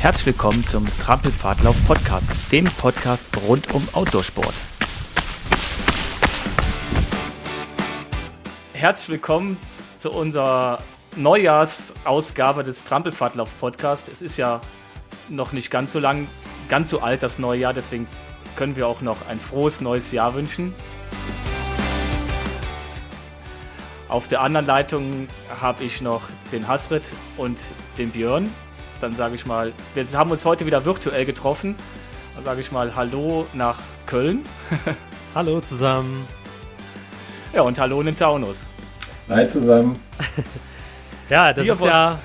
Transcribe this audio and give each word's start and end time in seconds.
Herzlich 0.00 0.26
willkommen 0.26 0.64
zum 0.64 0.86
Trampelpfadlauf 1.00 1.74
Podcast, 1.84 2.30
dem 2.52 2.66
Podcast 2.66 3.26
rund 3.48 3.74
um 3.74 3.86
Outdoorsport. 3.94 4.54
Herzlich 8.74 9.08
willkommen 9.08 9.56
zu 9.96 10.12
unserer 10.12 10.78
Neujahrsausgabe 11.16 12.62
des 12.62 12.84
Trampelpfadlauf 12.84 13.52
Podcast. 13.58 14.08
Es 14.08 14.22
ist 14.22 14.36
ja 14.36 14.60
noch 15.28 15.50
nicht 15.50 15.68
ganz 15.68 15.92
so 15.92 15.98
lang, 15.98 16.28
ganz 16.68 16.90
so 16.90 17.00
alt 17.00 17.24
das 17.24 17.40
neue 17.40 17.58
Jahr, 17.58 17.74
deswegen 17.74 18.06
können 18.54 18.76
wir 18.76 18.86
auch 18.86 19.00
noch 19.00 19.26
ein 19.28 19.40
frohes 19.40 19.80
neues 19.80 20.12
Jahr 20.12 20.32
wünschen. 20.34 20.76
Auf 24.08 24.28
der 24.28 24.42
anderen 24.42 24.64
Leitung 24.64 25.28
habe 25.60 25.82
ich 25.82 26.00
noch 26.00 26.22
den 26.52 26.68
Hasrit 26.68 27.10
und 27.36 27.58
den 27.98 28.10
Björn 28.10 28.48
dann 29.00 29.14
sage 29.16 29.34
ich 29.34 29.46
mal, 29.46 29.72
wir 29.94 30.04
haben 30.14 30.30
uns 30.30 30.44
heute 30.44 30.66
wieder 30.66 30.84
virtuell 30.84 31.24
getroffen. 31.24 31.76
Dann 32.34 32.44
sage 32.44 32.60
ich 32.60 32.72
mal 32.72 32.94
Hallo 32.94 33.46
nach 33.52 33.78
Köln. 34.06 34.44
hallo 35.34 35.60
zusammen. 35.60 36.26
Ja, 37.52 37.62
und 37.62 37.78
hallo 37.78 38.00
in 38.00 38.06
den 38.06 38.16
Taunus. 38.16 38.66
Hi 39.28 39.48
zusammen. 39.48 39.98
ja, 41.28 41.52
das 41.52 41.64
Wir 41.64 41.72
ist 41.72 41.84
ja. 41.84 42.18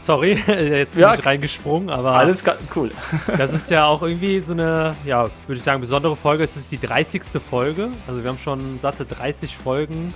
Sorry, 0.00 0.32
jetzt 0.46 0.94
bin 0.94 1.02
ja, 1.02 1.14
ich 1.14 1.24
reingesprungen, 1.24 1.90
aber. 1.90 2.12
Alles 2.12 2.42
cool. 2.74 2.90
das 3.36 3.52
ist 3.52 3.70
ja 3.70 3.84
auch 3.84 4.02
irgendwie 4.02 4.40
so 4.40 4.52
eine, 4.52 4.96
ja, 5.04 5.24
würde 5.46 5.58
ich 5.58 5.62
sagen, 5.62 5.80
besondere 5.80 6.16
Folge. 6.16 6.44
Es 6.44 6.56
ist 6.56 6.72
die 6.72 6.78
30. 6.78 7.22
Folge. 7.48 7.88
Also, 8.06 8.22
wir 8.22 8.30
haben 8.30 8.38
schon 8.38 8.80
satte 8.80 9.04
30 9.04 9.56
Folgen 9.56 10.14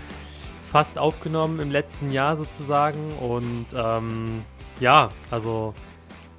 fast 0.70 0.98
aufgenommen 0.98 1.60
im 1.60 1.70
letzten 1.70 2.10
Jahr 2.10 2.37
sozusagen. 2.37 3.12
Und 3.20 3.66
ähm, 3.76 4.42
ja, 4.80 5.09
also 5.30 5.75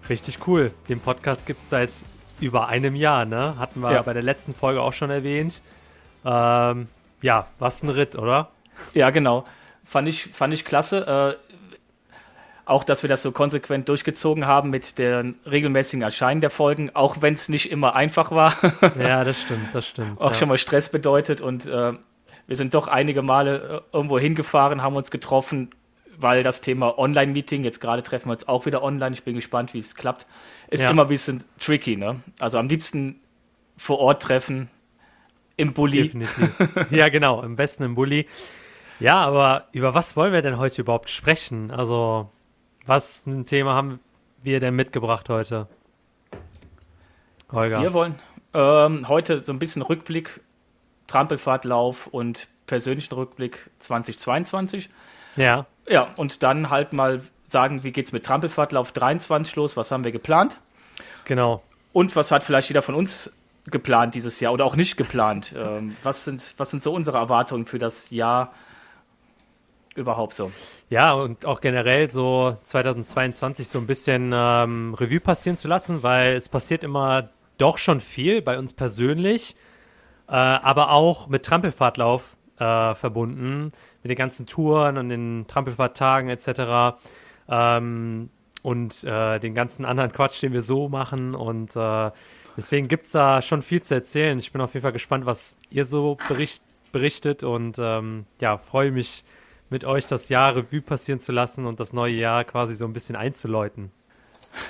Richtig 0.09 0.47
cool. 0.47 0.71
Den 0.87 0.99
Podcast 0.99 1.45
gibt 1.45 1.61
es 1.61 1.69
seit 1.69 1.91
über 2.39 2.67
einem 2.67 2.95
Jahr, 2.95 3.25
ne? 3.25 3.55
Hatten 3.57 3.81
wir 3.81 3.91
ja. 3.91 4.01
bei 4.01 4.13
der 4.13 4.23
letzten 4.23 4.53
Folge 4.53 4.81
auch 4.81 4.93
schon 4.93 5.09
erwähnt. 5.09 5.61
Ähm, 6.23 6.87
ja, 7.21 7.47
was 7.59 7.83
ein 7.83 7.89
Ritt, 7.89 8.15
oder? 8.15 8.49
Ja, 8.93 9.09
genau. 9.09 9.43
Fand 9.83 10.07
ich, 10.07 10.27
fand 10.27 10.53
ich 10.53 10.63
klasse. 10.63 11.37
Äh, 11.37 11.47
auch, 12.65 12.83
dass 12.83 13.01
wir 13.01 13.09
das 13.09 13.21
so 13.21 13.31
konsequent 13.31 13.89
durchgezogen 13.89 14.45
haben 14.45 14.69
mit 14.69 14.97
dem 14.97 15.35
regelmäßigen 15.45 16.01
Erscheinen 16.01 16.41
der 16.41 16.49
Folgen, 16.49 16.91
auch 16.93 17.21
wenn 17.21 17.33
es 17.33 17.49
nicht 17.49 17.71
immer 17.71 17.95
einfach 17.95 18.31
war. 18.31 18.53
ja, 18.99 19.23
das 19.23 19.41
stimmt, 19.41 19.73
das 19.73 19.87
stimmt. 19.87 20.19
Auch 20.19 20.31
ja. 20.31 20.35
schon 20.35 20.49
mal 20.49 20.57
Stress 20.57 20.89
bedeutet 20.89 21.39
und 21.39 21.65
äh, 21.65 21.93
wir 22.45 22.55
sind 22.55 22.73
doch 22.73 22.87
einige 22.87 23.21
Male 23.21 23.83
äh, 23.91 23.95
irgendwo 23.95 24.19
hingefahren, 24.19 24.81
haben 24.81 24.95
uns 24.95 25.11
getroffen, 25.11 25.69
weil 26.19 26.43
das 26.43 26.61
Thema 26.61 26.97
Online-Meeting, 26.97 27.63
jetzt 27.63 27.79
gerade 27.79 28.03
treffen 28.03 28.29
wir 28.29 28.33
uns 28.33 28.47
auch 28.47 28.65
wieder 28.65 28.83
online, 28.83 29.13
ich 29.13 29.23
bin 29.23 29.35
gespannt, 29.35 29.73
wie 29.73 29.79
es 29.79 29.95
klappt, 29.95 30.27
ist 30.69 30.83
ja. 30.83 30.89
immer 30.89 31.03
ein 31.03 31.07
bisschen 31.07 31.43
tricky, 31.59 31.95
ne? 31.95 32.21
Also 32.39 32.57
am 32.57 32.67
liebsten 32.67 33.21
vor 33.77 33.99
Ort 33.99 34.23
treffen, 34.23 34.69
im 35.57 35.73
Bulli. 35.73 36.03
Definitiv. 36.03 36.51
ja, 36.91 37.09
genau, 37.09 37.41
am 37.41 37.55
besten 37.55 37.83
im 37.83 37.95
Bulli. 37.95 38.27
Ja, 38.99 39.17
aber 39.17 39.67
über 39.71 39.93
was 39.93 40.15
wollen 40.15 40.31
wir 40.31 40.41
denn 40.41 40.57
heute 40.57 40.81
überhaupt 40.81 41.09
sprechen? 41.09 41.71
Also, 41.71 42.31
was 42.85 43.25
ein 43.25 43.45
Thema 43.45 43.73
haben 43.73 43.99
wir 44.41 44.59
denn 44.59 44.75
mitgebracht 44.75 45.29
heute? 45.29 45.67
Holger. 47.51 47.81
Wir 47.81 47.93
wollen 47.93 48.15
ähm, 48.53 49.07
heute 49.07 49.43
so 49.43 49.51
ein 49.51 49.59
bisschen 49.59 49.81
Rückblick, 49.81 50.41
Trampelfahrtlauf 51.07 52.07
und 52.07 52.47
persönlichen 52.65 53.13
Rückblick 53.13 53.69
2022. 53.79 54.89
Ja. 55.35 55.65
Ja, 55.87 56.09
und 56.17 56.43
dann 56.43 56.69
halt 56.69 56.93
mal 56.93 57.21
sagen, 57.45 57.83
wie 57.83 57.91
geht's 57.91 58.11
mit 58.11 58.25
Trampelfahrtlauf 58.25 58.91
23 58.91 59.55
los, 59.55 59.77
was 59.77 59.91
haben 59.91 60.03
wir 60.03 60.11
geplant? 60.11 60.59
Genau. 61.25 61.63
Und 61.93 62.15
was 62.15 62.31
hat 62.31 62.43
vielleicht 62.43 62.69
jeder 62.69 62.81
von 62.81 62.95
uns 62.95 63.31
geplant 63.65 64.15
dieses 64.15 64.39
Jahr 64.39 64.53
oder 64.53 64.65
auch 64.65 64.75
nicht 64.75 64.97
geplant? 64.97 65.53
Ähm, 65.57 65.95
was, 66.03 66.25
sind, 66.25 66.53
was 66.57 66.71
sind 66.71 66.83
so 66.83 66.93
unsere 66.93 67.17
Erwartungen 67.17 67.65
für 67.65 67.79
das 67.79 68.11
Jahr 68.11 68.53
überhaupt 69.95 70.33
so? 70.33 70.51
Ja, 70.89 71.13
und 71.13 71.45
auch 71.45 71.61
generell 71.61 72.09
so 72.09 72.57
2022 72.63 73.67
so 73.67 73.79
ein 73.79 73.87
bisschen 73.87 74.31
ähm, 74.33 74.93
Revue 74.93 75.19
passieren 75.19 75.57
zu 75.57 75.67
lassen, 75.67 76.03
weil 76.03 76.35
es 76.35 76.49
passiert 76.49 76.83
immer 76.83 77.29
doch 77.57 77.77
schon 77.77 77.99
viel 77.99 78.41
bei 78.41 78.59
uns 78.59 78.73
persönlich, 78.73 79.55
äh, 80.27 80.33
aber 80.33 80.91
auch 80.91 81.27
mit 81.27 81.43
Trampelfahrtlauf 81.43 82.37
äh, 82.59 82.93
verbunden 82.95 83.71
mit 84.03 84.09
den 84.09 84.17
ganzen 84.17 84.45
Touren 84.45 84.97
und 84.97 85.09
den 85.09 85.45
Trampelfahrttagen 85.47 86.29
etc. 86.29 86.97
Ähm, 87.49 88.29
und 88.63 89.03
äh, 89.03 89.39
den 89.39 89.53
ganzen 89.53 89.85
anderen 89.85 90.11
Quatsch, 90.11 90.41
den 90.41 90.53
wir 90.53 90.61
so 90.61 90.89
machen. 90.89 91.35
Und 91.35 91.75
äh, 91.75 92.11
deswegen 92.55 92.87
gibt 92.87 93.05
es 93.05 93.11
da 93.11 93.41
schon 93.41 93.61
viel 93.61 93.81
zu 93.81 93.93
erzählen. 93.95 94.37
Ich 94.39 94.51
bin 94.51 94.61
auf 94.61 94.73
jeden 94.73 94.81
Fall 94.81 94.91
gespannt, 94.91 95.25
was 95.25 95.57
ihr 95.69 95.85
so 95.85 96.17
bericht, 96.27 96.63
berichtet 96.91 97.43
und 97.43 97.77
ähm, 97.79 98.25
ja, 98.41 98.57
freue 98.57 98.91
mich 98.91 99.23
mit 99.69 99.83
euch 99.83 100.07
das 100.07 100.29
Jahr 100.29 100.55
Revue 100.55 100.81
passieren 100.81 101.19
zu 101.19 101.31
lassen 101.31 101.65
und 101.65 101.79
das 101.79 101.93
neue 101.93 102.13
Jahr 102.13 102.43
quasi 102.45 102.75
so 102.75 102.85
ein 102.85 102.93
bisschen 102.93 103.15
einzuläuten. 103.15 103.91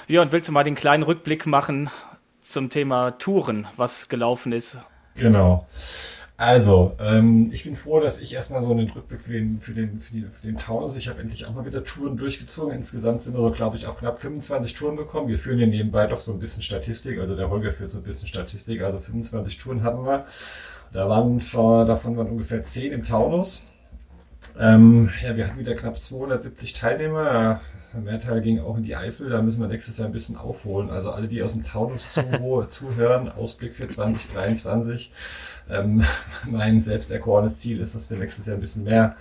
Björn, 0.07 0.31
willst 0.31 0.49
du 0.49 0.51
mal 0.51 0.63
den 0.63 0.75
kleinen 0.75 1.03
Rückblick 1.03 1.45
machen 1.45 1.89
zum 2.41 2.69
Thema 2.69 3.11
Touren, 3.11 3.67
was 3.77 4.09
gelaufen 4.09 4.51
ist? 4.51 4.79
Genau. 5.15 5.67
Also, 6.39 6.95
ähm, 6.99 7.49
ich 7.51 7.63
bin 7.63 7.75
froh, 7.75 7.99
dass 7.99 8.19
ich 8.19 8.35
erstmal 8.35 8.61
so 8.61 8.69
einen 8.69 8.91
Rückblick 8.91 9.21
für 9.21 9.33
den, 9.33 9.59
für 9.59 9.73
den, 9.73 9.97
für, 9.97 10.13
die, 10.13 10.21
für 10.21 10.45
den 10.45 10.59
Taunus. 10.59 10.95
Ich 10.95 11.07
habe 11.07 11.19
endlich 11.19 11.47
auch 11.47 11.53
mal 11.55 11.65
wieder 11.65 11.83
Touren 11.83 12.15
durchgezogen. 12.15 12.75
Insgesamt 12.75 13.23
sind 13.23 13.33
wir 13.33 13.41
so, 13.41 13.49
glaube 13.49 13.75
ich, 13.75 13.87
auf 13.87 13.97
knapp 13.97 14.19
25 14.19 14.75
Touren 14.75 14.97
gekommen. 14.97 15.29
Wir 15.29 15.39
führen 15.39 15.57
hier 15.57 15.65
nebenbei 15.65 16.05
doch 16.05 16.19
so 16.19 16.31
ein 16.31 16.37
bisschen 16.39 16.61
Statistik. 16.61 17.19
Also 17.19 17.35
der 17.35 17.49
Holger 17.49 17.73
führt 17.73 17.91
so 17.91 17.97
ein 17.97 18.03
bisschen 18.03 18.27
Statistik. 18.27 18.83
Also 18.83 18.99
25 18.99 19.57
Touren 19.57 19.81
hatten 19.81 20.05
wir. 20.05 20.25
Da 20.93 21.09
waren 21.09 21.41
vor, 21.41 21.85
davon 21.85 22.15
waren 22.17 22.27
ungefähr 22.27 22.61
10 22.61 22.91
im 22.91 23.03
Taunus. 23.03 23.63
Ähm, 24.59 25.09
ja, 25.23 25.35
wir 25.35 25.47
hatten 25.47 25.57
wieder 25.57 25.73
knapp 25.73 25.99
270 25.99 26.75
Teilnehmer. 26.75 27.61
Der 27.97 28.03
Mehrteil 28.03 28.41
ging 28.41 28.59
auch 28.59 28.77
in 28.77 28.83
die 28.83 28.95
Eifel. 28.95 29.29
Da 29.29 29.41
müssen 29.41 29.59
wir 29.59 29.67
nächstes 29.67 29.97
Jahr 29.97 30.07
ein 30.07 30.11
bisschen 30.11 30.37
aufholen. 30.37 30.91
Also 30.91 31.09
alle, 31.09 31.27
die 31.27 31.41
aus 31.41 31.53
dem 31.53 31.63
Taunus 31.63 32.13
zuhören, 32.69 33.31
Ausblick 33.31 33.73
für 33.73 33.87
2023 33.87 35.11
ähm, 35.67 36.03
mein 36.45 36.79
selbst 36.79 37.09
erkorenes 37.11 37.57
Ziel 37.57 37.81
ist, 37.81 37.95
dass 37.95 38.11
wir 38.11 38.17
nächstes 38.17 38.45
Jahr 38.45 38.55
ein 38.55 38.61
bisschen 38.61 38.83
mehr 38.83 39.15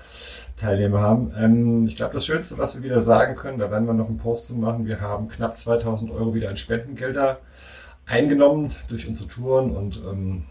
Teilnehmer 0.60 1.00
haben. 1.00 1.32
Ähm, 1.38 1.86
ich 1.86 1.96
glaube, 1.96 2.12
das 2.12 2.26
Schönste, 2.26 2.58
was 2.58 2.76
wir 2.76 2.82
wieder 2.82 3.00
sagen 3.00 3.34
können, 3.34 3.58
da 3.58 3.70
werden 3.70 3.86
wir 3.86 3.94
noch 3.94 4.08
einen 4.08 4.18
Post 4.18 4.48
zu 4.48 4.56
machen. 4.56 4.84
Wir 4.84 5.00
haben 5.00 5.30
knapp 5.30 5.56
2000 5.56 6.10
Euro 6.10 6.34
wieder 6.34 6.50
in 6.50 6.58
Spendengelder 6.58 7.38
eingenommen 8.04 8.72
durch 8.88 9.08
unsere 9.08 9.30
Touren 9.30 9.74
und 9.74 10.02
ähm, 10.06 10.44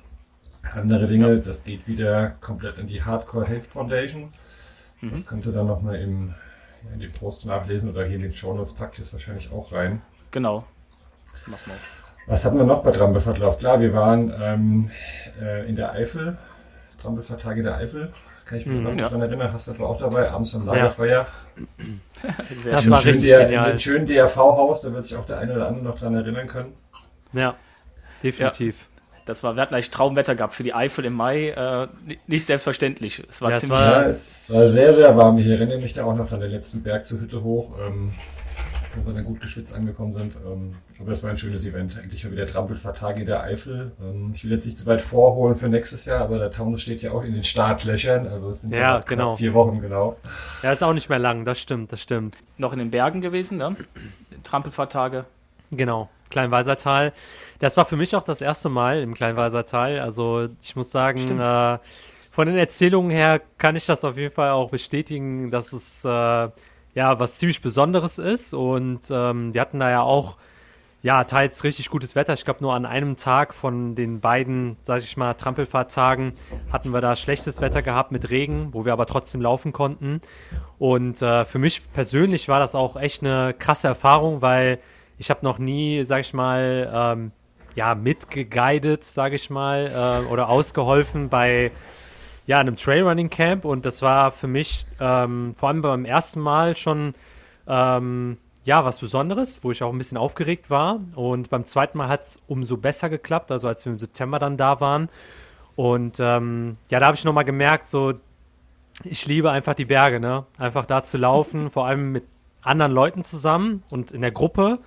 andere 0.73 1.05
Dinge. 1.05 1.41
Das 1.41 1.63
geht 1.63 1.87
wieder 1.87 2.29
komplett 2.41 2.79
in 2.79 2.87
die 2.87 3.03
Hardcore 3.03 3.45
Help 3.45 3.67
Foundation. 3.67 4.33
Mhm. 5.01 5.11
Das 5.11 5.27
könnt 5.27 5.45
ihr 5.45 5.51
dann 5.51 5.67
nochmal 5.67 5.97
im, 5.97 6.33
in 6.93 6.99
dem 6.99 7.11
Post 7.11 7.45
nachlesen 7.45 7.91
oder 7.91 8.05
hier 8.05 8.15
in 8.15 8.21
den 8.21 8.33
Show 8.33 8.53
Notes 8.53 8.73
packt 8.73 8.99
ihr 8.99 9.03
es 9.03 9.13
wahrscheinlich 9.13 9.51
auch 9.51 9.71
rein. 9.71 10.01
Genau. 10.31 10.65
Mach 11.47 11.65
mal. 11.67 11.77
Was 12.27 12.43
hatten 12.43 12.57
wir 12.57 12.65
noch 12.65 12.81
bei 12.81 12.91
Trampelverlauf? 12.91 13.59
Klar, 13.59 13.79
wir 13.79 13.93
waren 13.93 14.33
ähm, 14.41 14.91
äh, 15.39 15.67
in 15.67 15.75
der 15.75 15.91
Eifel, 15.91 16.37
Trampelvertage 17.01 17.61
der 17.61 17.77
Eifel. 17.77 18.11
Kann 18.45 18.59
ich 18.59 18.65
mich 18.65 18.77
mhm, 18.77 18.83
noch 18.83 18.91
ja. 18.91 18.97
daran 18.97 19.21
erinnern, 19.21 19.51
hast 19.53 19.67
du 19.67 19.85
auch 19.85 19.97
dabei, 19.97 20.29
abends 20.29 20.51
beim 20.51 20.65
Lagerfeuer. 20.67 21.27
Ja. 22.23 22.71
das 22.71 22.89
war 22.89 23.03
richtig 23.03 23.29
DR, 23.29 23.45
genial. 23.45 23.71
Mit 23.71 23.81
schönen 23.81 24.05
DRV-Haus, 24.05 24.81
da 24.81 24.93
wird 24.93 25.05
sich 25.05 25.17
auch 25.17 25.25
der 25.25 25.39
eine 25.39 25.53
oder 25.53 25.67
andere 25.67 25.83
noch 25.83 25.99
daran 25.99 26.15
erinnern 26.15 26.47
können. 26.47 26.73
Ja, 27.33 27.55
definitiv. 28.21 28.77
Ja. 28.81 28.94
Das 29.25 29.43
war, 29.43 29.55
wir 29.55 29.61
hatten 29.61 29.73
eigentlich 29.73 29.91
Traumwetter 29.91 30.35
gehabt 30.35 30.53
für 30.53 30.63
die 30.63 30.73
Eifel 30.73 31.05
im 31.05 31.13
Mai. 31.13 31.49
Äh, 31.49 31.87
nicht 32.27 32.45
selbstverständlich. 32.45 33.23
Es 33.29 33.41
war 33.41 33.51
ja, 33.51 33.57
ziemlich. 33.57 33.79
Es 33.79 33.85
war, 33.85 34.01
ja, 34.03 34.09
es 34.09 34.49
war 34.49 34.69
sehr, 34.69 34.93
sehr 34.93 35.17
warm. 35.17 35.37
Ich 35.39 35.47
erinnere 35.47 35.79
mich 35.79 35.93
da 35.93 36.05
auch 36.05 36.15
noch 36.15 36.31
an 36.31 36.39
den 36.39 36.51
letzten 36.51 36.83
Berg 36.83 37.05
zur 37.05 37.21
Hütte 37.21 37.43
hoch. 37.43 37.73
Ähm, 37.85 38.13
wo 38.95 39.07
wir 39.07 39.13
dann 39.13 39.25
gut 39.25 39.41
geschwitzt 39.41 39.75
angekommen 39.75 40.13
sind. 40.13 40.35
Ähm, 40.45 40.75
aber 40.99 41.09
das 41.09 41.23
war 41.23 41.29
ein 41.29 41.37
schönes 41.37 41.65
Event. 41.65 41.97
Eigentlich 41.97 42.23
mal 42.23 42.31
wieder 42.31 42.45
Trampelvertage 42.45 43.25
der 43.25 43.43
Eifel. 43.43 43.91
Ähm, 44.01 44.31
ich 44.33 44.43
will 44.43 44.51
jetzt 44.51 44.65
nicht 44.65 44.79
zu 44.79 44.85
weit 44.85 45.01
vorholen 45.01 45.55
für 45.55 45.67
nächstes 45.67 46.05
Jahr, 46.05 46.21
aber 46.21 46.39
der 46.39 46.51
Taunus 46.51 46.81
steht 46.81 47.01
ja 47.01 47.11
auch 47.11 47.23
in 47.23 47.33
den 47.33 47.43
Startlöchern. 47.43 48.27
Also 48.27 48.49
es 48.49 48.61
sind 48.61 48.73
ja, 48.73 48.79
ja 48.79 48.99
genau. 48.99 49.35
vier 49.35 49.53
Wochen, 49.53 49.81
genau. 49.81 50.17
Ja, 50.63 50.71
ist 50.71 50.83
auch 50.83 50.93
nicht 50.93 51.09
mehr 51.09 51.19
lang. 51.19 51.45
Das 51.45 51.59
stimmt, 51.59 51.91
das 51.91 52.01
stimmt. 52.01 52.37
Noch 52.57 52.73
in 52.73 52.79
den 52.79 52.91
Bergen 52.91 53.21
gewesen, 53.21 53.57
ne? 53.57 53.75
Trampelfahrtage. 54.43 55.25
Genau. 55.77 56.09
Kleinwalsertal. 56.29 57.13
Das 57.59 57.77
war 57.77 57.85
für 57.85 57.95
mich 57.95 58.15
auch 58.15 58.23
das 58.23 58.41
erste 58.41 58.69
Mal 58.69 59.01
im 59.01 59.13
Kleinwalsertal. 59.13 59.99
Also 59.99 60.49
ich 60.61 60.75
muss 60.75 60.91
sagen, 60.91 61.39
äh, 61.39 61.77
von 62.31 62.47
den 62.47 62.57
Erzählungen 62.57 63.11
her 63.11 63.41
kann 63.57 63.75
ich 63.75 63.85
das 63.85 64.03
auf 64.03 64.17
jeden 64.17 64.33
Fall 64.33 64.49
auch 64.51 64.69
bestätigen, 64.69 65.51
dass 65.51 65.71
es 65.71 66.03
äh, 66.03 66.09
ja 66.09 67.19
was 67.19 67.37
ziemlich 67.37 67.61
Besonderes 67.61 68.17
ist. 68.17 68.53
Und 68.53 69.01
ähm, 69.09 69.53
wir 69.53 69.61
hatten 69.61 69.79
da 69.79 69.89
ja 69.89 70.01
auch 70.01 70.37
ja, 71.05 71.23
teils 71.23 71.63
richtig 71.63 71.91
gutes 71.91 72.15
Wetter. 72.15 72.33
Ich 72.33 72.45
glaube, 72.45 72.61
nur 72.63 72.73
an 72.73 72.87
einem 72.87 73.15
Tag 73.15 73.53
von 73.53 73.93
den 73.93 74.21
beiden, 74.21 74.75
sag 74.81 75.03
ich 75.03 75.15
mal, 75.17 75.35
Trampelfahrttagen 75.35 76.33
hatten 76.73 76.89
wir 76.93 76.99
da 76.99 77.15
schlechtes 77.15 77.61
Wetter 77.61 77.83
gehabt 77.83 78.11
mit 78.11 78.31
Regen, 78.31 78.69
wo 78.71 78.85
wir 78.85 78.93
aber 78.93 79.05
trotzdem 79.05 79.39
laufen 79.39 79.71
konnten. 79.71 80.19
Und 80.79 81.21
äh, 81.21 81.45
für 81.45 81.59
mich 81.59 81.83
persönlich 81.93 82.49
war 82.49 82.59
das 82.59 82.73
auch 82.73 82.95
echt 82.95 83.21
eine 83.21 83.53
krasse 83.53 83.87
Erfahrung, 83.87 84.41
weil 84.41 84.79
ich 85.17 85.29
habe 85.29 85.43
noch 85.43 85.59
nie, 85.59 86.03
sag 86.03 86.21
ich 86.21 86.33
mal, 86.33 86.91
ähm, 86.93 87.31
ja, 87.75 87.95
mitgeguidet, 87.95 89.03
sag 89.03 89.33
ich 89.33 89.49
mal, 89.49 90.23
äh, 90.25 90.31
oder 90.31 90.49
ausgeholfen 90.49 91.29
bei 91.29 91.71
ja, 92.45 92.59
einem 92.59 92.75
Trailrunning 92.75 93.29
Camp 93.29 93.65
und 93.65 93.85
das 93.85 94.01
war 94.01 94.31
für 94.31 94.47
mich 94.47 94.85
ähm, 94.99 95.55
vor 95.57 95.69
allem 95.69 95.81
beim 95.81 96.05
ersten 96.05 96.39
Mal 96.39 96.75
schon 96.75 97.15
ähm, 97.67 98.37
ja, 98.65 98.83
was 98.83 98.99
Besonderes, 98.99 99.63
wo 99.63 99.71
ich 99.71 99.83
auch 99.83 99.91
ein 99.91 99.97
bisschen 99.97 100.17
aufgeregt 100.17 100.69
war. 100.69 100.99
Und 101.13 101.49
beim 101.49 101.65
zweiten 101.65 101.97
Mal 101.99 102.07
hat 102.07 102.21
es 102.21 102.41
umso 102.47 102.77
besser 102.77 103.09
geklappt, 103.09 103.51
also 103.51 103.67
als 103.67 103.85
wir 103.85 103.93
im 103.93 103.99
September 103.99 104.39
dann 104.39 104.57
da 104.57 104.81
waren. 104.81 105.09
Und 105.75 106.19
ähm, 106.19 106.77
ja, 106.89 106.99
da 106.99 107.07
habe 107.07 107.15
ich 107.15 107.23
nochmal 107.23 107.45
gemerkt, 107.45 107.87
so, 107.87 108.13
ich 109.03 109.27
liebe 109.27 109.51
einfach 109.51 109.75
die 109.75 109.85
Berge, 109.85 110.19
ne? 110.19 110.45
Einfach 110.57 110.85
da 110.85 111.03
zu 111.03 111.17
laufen, 111.17 111.69
vor 111.71 111.85
allem 111.85 112.11
mit 112.11 112.25
anderen 112.61 112.91
Leuten 112.91 113.23
zusammen 113.23 113.83
und 113.91 114.11
in 114.11 114.21
der 114.21 114.31
Gruppe. 114.31 114.79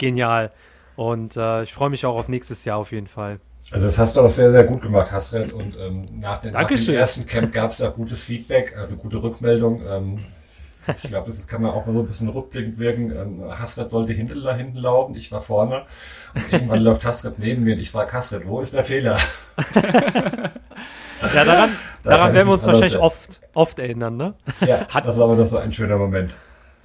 Genial. 0.00 0.50
Und 0.96 1.36
äh, 1.36 1.62
ich 1.62 1.72
freue 1.72 1.90
mich 1.90 2.04
auch 2.06 2.16
auf 2.16 2.28
nächstes 2.28 2.64
Jahr 2.64 2.78
auf 2.78 2.90
jeden 2.90 3.06
Fall. 3.06 3.38
Also 3.70 3.86
das 3.86 3.98
hast 3.98 4.16
du 4.16 4.22
auch 4.22 4.30
sehr, 4.30 4.50
sehr 4.50 4.64
gut 4.64 4.82
gemacht, 4.82 5.12
Hasret. 5.12 5.52
Und 5.52 5.76
ähm, 5.78 6.06
nach, 6.18 6.40
den, 6.40 6.52
nach 6.52 6.66
dem 6.66 6.94
ersten 6.94 7.26
Camp 7.26 7.52
gab 7.52 7.70
es 7.70 7.80
auch 7.82 7.94
gutes 7.94 8.24
Feedback, 8.24 8.76
also 8.76 8.96
gute 8.96 9.22
Rückmeldung. 9.22 9.82
Ähm, 9.86 10.18
ich 11.02 11.10
glaube, 11.10 11.26
das 11.26 11.46
kann 11.46 11.62
man 11.62 11.70
auch 11.70 11.86
mal 11.86 11.92
so 11.92 12.00
ein 12.00 12.06
bisschen 12.06 12.30
rückblickend 12.30 12.78
wirken. 12.78 13.12
Ähm, 13.12 13.42
Hasret 13.58 13.90
sollte 13.90 14.12
hinten, 14.12 14.42
da 14.42 14.56
hinten 14.56 14.78
laufen, 14.78 15.14
ich 15.14 15.30
war 15.30 15.42
vorne. 15.42 15.82
Und 16.34 16.52
irgendwann 16.52 16.80
läuft 16.82 17.04
Hasret 17.04 17.38
neben 17.38 17.62
mir 17.62 17.74
und 17.74 17.80
ich 17.80 17.90
frage 17.90 18.12
Hasret, 18.12 18.46
wo 18.46 18.60
ist 18.60 18.74
der 18.74 18.84
Fehler? 18.84 19.18
ja, 19.74 21.44
daran, 21.44 21.76
da 22.02 22.10
daran 22.10 22.34
werden 22.34 22.48
wir 22.48 22.54
uns 22.54 22.66
wahrscheinlich 22.66 22.98
oft, 22.98 23.40
oft 23.54 23.78
erinnern, 23.78 24.16
ne? 24.16 24.34
Ja, 24.66 24.88
Hat, 24.88 25.06
das 25.06 25.18
war 25.18 25.24
aber 25.24 25.36
doch 25.36 25.46
so 25.46 25.58
ein 25.58 25.72
schöner 25.72 25.98
Moment. 25.98 26.34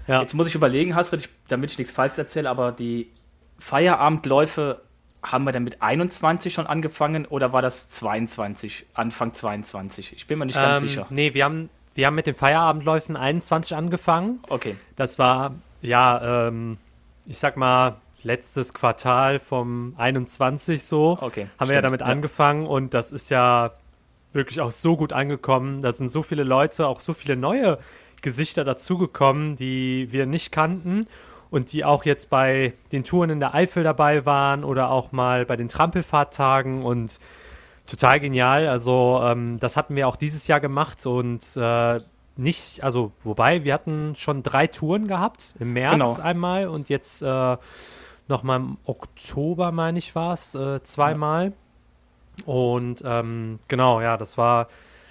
Ja. 0.08 0.22
Jetzt 0.22 0.34
muss 0.34 0.48
ich 0.48 0.56
überlegen, 0.56 0.96
Hasret, 0.96 1.30
damit 1.48 1.72
ich 1.72 1.78
nichts 1.78 1.94
Falsches 1.94 2.18
erzähle, 2.18 2.50
aber 2.50 2.72
die 2.72 3.12
Feierabendläufe 3.58 4.82
haben 5.24 5.46
wir 5.46 5.52
dann 5.52 5.64
mit 5.64 5.82
21 5.82 6.54
schon 6.54 6.68
angefangen 6.68 7.26
oder 7.26 7.52
war 7.54 7.62
das 7.62 7.90
22, 7.90 8.86
Anfang 8.94 9.34
22? 9.34 10.14
Ich 10.14 10.28
bin 10.28 10.40
mir 10.40 10.46
nicht 10.46 10.56
ganz 10.56 10.82
ähm, 10.82 10.88
sicher. 10.88 11.08
Nee, 11.10 11.34
wir 11.34 11.46
haben, 11.46 11.70
wir 11.96 12.08
haben 12.08 12.16
mit 12.16 12.28
den 12.28 12.36
Feierabendläufen 12.36 13.16
21 13.16 13.76
angefangen. 13.76 14.40
Okay. 14.50 14.76
Das 14.96 15.18
war, 15.18 15.56
ja, 15.82 16.48
ähm, 16.48 16.78
ich 17.26 17.40
sag 17.40 17.58
mal, 17.58 17.98
letztes 18.24 18.74
Quartal 18.74 19.40
vom 19.40 19.94
21 19.98 20.84
so. 20.84 21.18
Okay. 21.22 21.24
Haben 21.24 21.48
stimmt, 21.56 21.70
wir 21.70 21.76
ja 21.76 21.82
damit 21.82 22.02
ja. 22.02 22.08
angefangen 22.08 22.68
und 22.68 22.94
das 22.94 23.12
ist 23.12 23.30
ja 23.30 23.72
wirklich 24.34 24.62
auch 24.62 24.72
so 24.72 24.98
gut 24.98 25.14
angekommen. 25.14 25.82
Da 25.82 25.92
sind 25.92 26.10
so 26.10 26.22
viele 26.22 26.44
Leute, 26.44 26.88
auch 26.88 27.02
so 27.02 27.14
viele 27.14 27.36
neue 27.36 27.80
Gesichter 28.22 28.64
dazugekommen, 28.64 29.56
die 29.56 30.12
wir 30.12 30.26
nicht 30.26 30.52
kannten 30.52 31.08
und 31.50 31.72
die 31.72 31.86
auch 31.86 32.06
jetzt 32.06 32.30
bei 32.30 32.74
den 32.92 33.04
Touren 33.04 33.30
in 33.30 33.40
der 33.40 33.54
Eifel 33.54 33.84
dabei 33.84 34.26
waren 34.26 34.64
oder 34.64 34.90
auch 34.90 35.12
mal 35.12 35.46
bei 35.46 35.56
den 35.56 35.70
Trampelfahrttagen 35.70 36.84
und 36.84 37.20
total 37.88 38.20
genial. 38.20 38.68
Also 38.68 39.22
ähm, 39.24 39.60
das 39.60 39.78
hatten 39.78 39.96
wir 39.96 40.08
auch 40.08 40.16
dieses 40.16 40.48
Jahr 40.48 40.60
gemacht 40.60 41.06
und 41.06 41.44
äh, 41.56 42.00
nicht, 42.38 42.84
also 42.84 43.12
wobei 43.24 43.64
wir 43.64 43.74
hatten 43.74 44.16
schon 44.16 44.44
drei 44.44 44.68
Touren 44.68 45.08
gehabt 45.08 45.56
im 45.60 45.74
März 45.74 45.94
genau. 45.94 46.18
einmal 46.20 46.68
und 46.68 46.90
jetzt 46.90 47.22
äh, 47.22 47.58
nochmal 48.28 48.60
im 48.60 48.78
Oktober, 48.86 49.72
meine 49.72 49.98
ich, 49.98 50.16
war 50.16 50.34
es, 50.34 50.56
äh, 50.56 50.82
zweimal. 50.84 51.54
Ja. 52.46 52.46
Und 52.46 53.02
ähm, 53.06 53.60
genau, 53.68 54.02
ja, 54.02 54.18
das 54.18 54.38
war, 54.38 54.68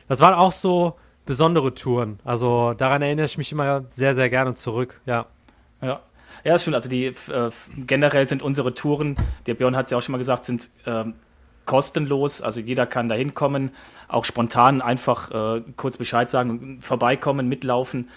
das 0.09 0.21
waren 0.21 0.35
auch 0.35 0.53
so 0.53 0.97
besondere 1.26 1.75
Touren. 1.75 2.19
Also 2.25 2.75
daran 2.75 3.03
erinnere 3.03 3.26
ich 3.26 3.38
mich 3.38 3.53
immer 3.53 3.85
sehr, 3.88 4.15
sehr 4.15 4.31
gerne 4.31 4.55
zurück, 4.55 5.00
ja. 5.06 5.26
Ja, 5.81 6.00
ja, 6.44 6.59
stimmt. 6.59 6.76
Also 6.76 6.88
die 6.88 7.06
äh, 7.06 7.50
generell 7.76 8.29
sind 8.29 8.43
unsere 8.43 8.75
Touren, 8.75 9.17
der 9.47 9.55
Björn 9.55 9.76
hat 9.76 9.87
es 9.87 9.91
ja 9.91 9.99
auch 9.99 10.03
schon 10.03 10.12
mal 10.12 10.19
gesagt, 10.19 10.44
sind 10.44 10.71
äh, 10.85 11.05
kostenlos. 11.65 12.43
Also 12.43 12.61
jeder 12.61 12.87
kann 12.87 13.09
da 13.09 13.15
hinkommen, 13.15 13.71
auch 14.09 14.25
spontan 14.25 14.82
einfach 14.82 15.31
äh, 15.31 15.62
kurz 15.76 15.97
Bescheid 15.97 16.31
sagen, 16.31 16.79
vorbeikommen, 16.81 17.49
mitlaufen. 17.49 18.11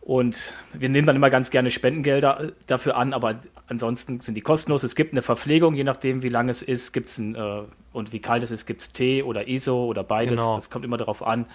Und 0.00 0.52
wir 0.74 0.90
nehmen 0.90 1.06
dann 1.06 1.16
immer 1.16 1.30
ganz 1.30 1.50
gerne 1.50 1.70
Spendengelder 1.70 2.40
äh, 2.40 2.52
dafür 2.66 2.96
an, 2.96 3.12
aber 3.14 3.36
ansonsten 3.68 4.20
sind 4.20 4.34
die 4.34 4.42
kostenlos. 4.42 4.82
Es 4.82 4.94
gibt 4.94 5.12
eine 5.12 5.22
Verpflegung, 5.22 5.74
je 5.74 5.84
nachdem, 5.84 6.22
wie 6.22 6.28
lang 6.28 6.48
es 6.48 6.62
ist, 6.62 6.92
gibt's 6.92 7.18
ein, 7.18 7.34
äh, 7.34 7.62
und 7.92 8.12
wie 8.12 8.20
kalt 8.20 8.42
es 8.42 8.50
ist, 8.50 8.66
gibt 8.66 8.82
es 8.82 8.92
Tee 8.92 9.22
oder 9.22 9.48
ISO 9.48 9.86
oder 9.86 10.04
beides. 10.04 10.38
Genau. 10.38 10.56
Das 10.56 10.68
kommt 10.68 10.84
immer 10.84 10.98
darauf 10.98 11.26
an. 11.26 11.46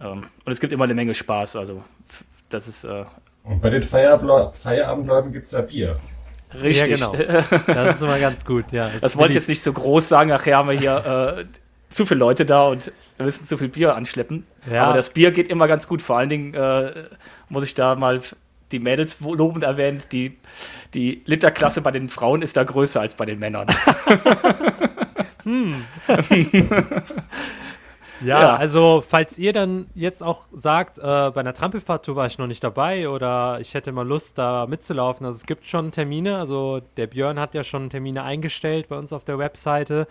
Ähm, 0.00 0.26
und 0.44 0.52
es 0.52 0.60
gibt 0.60 0.72
immer 0.72 0.84
eine 0.84 0.94
Menge 0.94 1.14
Spaß. 1.14 1.56
Also 1.56 1.82
das 2.48 2.68
ist 2.68 2.84
äh, 2.84 3.04
und 3.46 3.60
bei 3.62 3.70
den 3.70 3.82
Feierabendläufen 3.82 5.32
gibt 5.32 5.46
es 5.46 5.52
ja 5.52 5.60
Bier. 5.60 5.96
Richtig. 6.54 7.00
Ja, 7.00 7.10
genau. 7.10 7.52
Das 7.66 7.96
ist 7.96 8.02
immer 8.02 8.18
ganz 8.18 8.44
gut, 8.44 8.72
ja. 8.72 8.88
Das, 8.88 9.00
das 9.00 9.16
wollte 9.16 9.30
ich 9.30 9.34
jetzt 9.36 9.48
nicht 9.48 9.62
so 9.62 9.72
groß 9.72 10.08
sagen, 10.08 10.30
nachher 10.30 10.56
haben 10.56 10.68
wir 10.68 10.78
hier 10.78 11.38
äh, 11.38 11.44
zu 11.90 12.06
viele 12.06 12.20
Leute 12.20 12.44
da 12.44 12.66
und 12.66 12.92
wir 13.16 13.26
müssen 13.26 13.44
zu 13.44 13.56
viel 13.56 13.68
Bier 13.68 13.94
anschleppen. 13.94 14.46
Ja. 14.70 14.86
Aber 14.86 14.96
das 14.96 15.10
Bier 15.10 15.30
geht 15.30 15.48
immer 15.48 15.68
ganz 15.68 15.86
gut. 15.86 16.02
Vor 16.02 16.18
allen 16.18 16.28
Dingen 16.28 16.54
äh, 16.54 16.92
muss 17.48 17.62
ich 17.64 17.74
da 17.74 17.94
mal 17.94 18.20
die 18.72 18.80
Mädels 18.80 19.16
lobend 19.20 19.64
erwähnen. 19.64 20.02
Die, 20.10 20.36
die 20.94 21.22
Literklasse 21.26 21.80
bei 21.80 21.92
den 21.92 22.08
Frauen 22.08 22.42
ist 22.42 22.56
da 22.56 22.64
größer 22.64 23.00
als 23.00 23.14
bei 23.14 23.26
den 23.26 23.38
Männern. 23.38 23.68
hm. 25.44 25.84
Ja, 28.20 28.40
ja, 28.40 28.56
also 28.56 29.02
falls 29.06 29.38
ihr 29.38 29.52
dann 29.52 29.86
jetzt 29.94 30.22
auch 30.22 30.46
sagt, 30.52 30.98
äh, 30.98 31.02
bei 31.02 31.40
einer 31.40 31.54
Trampelfahrtour 31.54 32.16
war 32.16 32.26
ich 32.26 32.38
noch 32.38 32.46
nicht 32.46 32.64
dabei 32.64 33.08
oder 33.08 33.58
ich 33.60 33.74
hätte 33.74 33.92
mal 33.92 34.06
Lust, 34.06 34.38
da 34.38 34.66
mitzulaufen. 34.66 35.26
Also 35.26 35.36
es 35.36 35.46
gibt 35.46 35.66
schon 35.66 35.90
Termine. 35.92 36.38
Also 36.38 36.80
der 36.96 37.06
Björn 37.06 37.38
hat 37.38 37.54
ja 37.54 37.64
schon 37.64 37.90
Termine 37.90 38.22
eingestellt 38.22 38.88
bei 38.88 38.96
uns 38.96 39.12
auf 39.12 39.24
der 39.24 39.38
Webseite. 39.38 40.06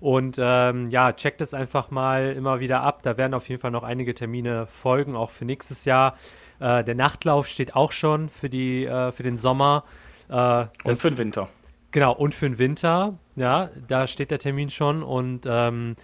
Und 0.00 0.36
ähm, 0.38 0.90
ja, 0.90 1.12
checkt 1.12 1.40
es 1.40 1.54
einfach 1.54 1.90
mal 1.90 2.32
immer 2.32 2.60
wieder 2.60 2.82
ab. 2.82 3.00
Da 3.02 3.16
werden 3.16 3.34
auf 3.34 3.48
jeden 3.48 3.60
Fall 3.60 3.70
noch 3.70 3.84
einige 3.84 4.14
Termine 4.14 4.66
folgen, 4.66 5.16
auch 5.16 5.30
für 5.30 5.44
nächstes 5.44 5.84
Jahr. 5.84 6.16
Äh, 6.60 6.84
der 6.84 6.94
Nachtlauf 6.94 7.46
steht 7.46 7.74
auch 7.74 7.92
schon 7.92 8.28
für, 8.28 8.50
die, 8.50 8.84
äh, 8.84 9.12
für 9.12 9.22
den 9.22 9.36
Sommer. 9.36 9.84
Äh, 10.28 10.66
und 10.84 10.98
für 10.98 11.08
den 11.08 11.18
Winter. 11.18 11.48
Genau, 11.90 12.12
und 12.12 12.34
für 12.34 12.48
den 12.48 12.58
Winter. 12.58 13.14
Ja, 13.36 13.70
da 13.86 14.06
steht 14.06 14.30
der 14.30 14.40
Termin 14.40 14.68
schon. 14.68 15.02
Und 15.02 15.46
ähm, 15.48 15.96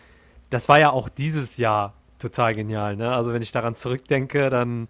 das 0.51 0.69
war 0.69 0.79
ja 0.79 0.91
auch 0.91 1.09
dieses 1.09 1.57
Jahr 1.57 1.95
total 2.19 2.55
genial. 2.55 2.97
Ne? 2.97 3.15
Also 3.15 3.33
wenn 3.33 3.43
ich 3.43 3.53
daran 3.53 3.75
zurückdenke, 3.75 4.51
dann 4.51 4.89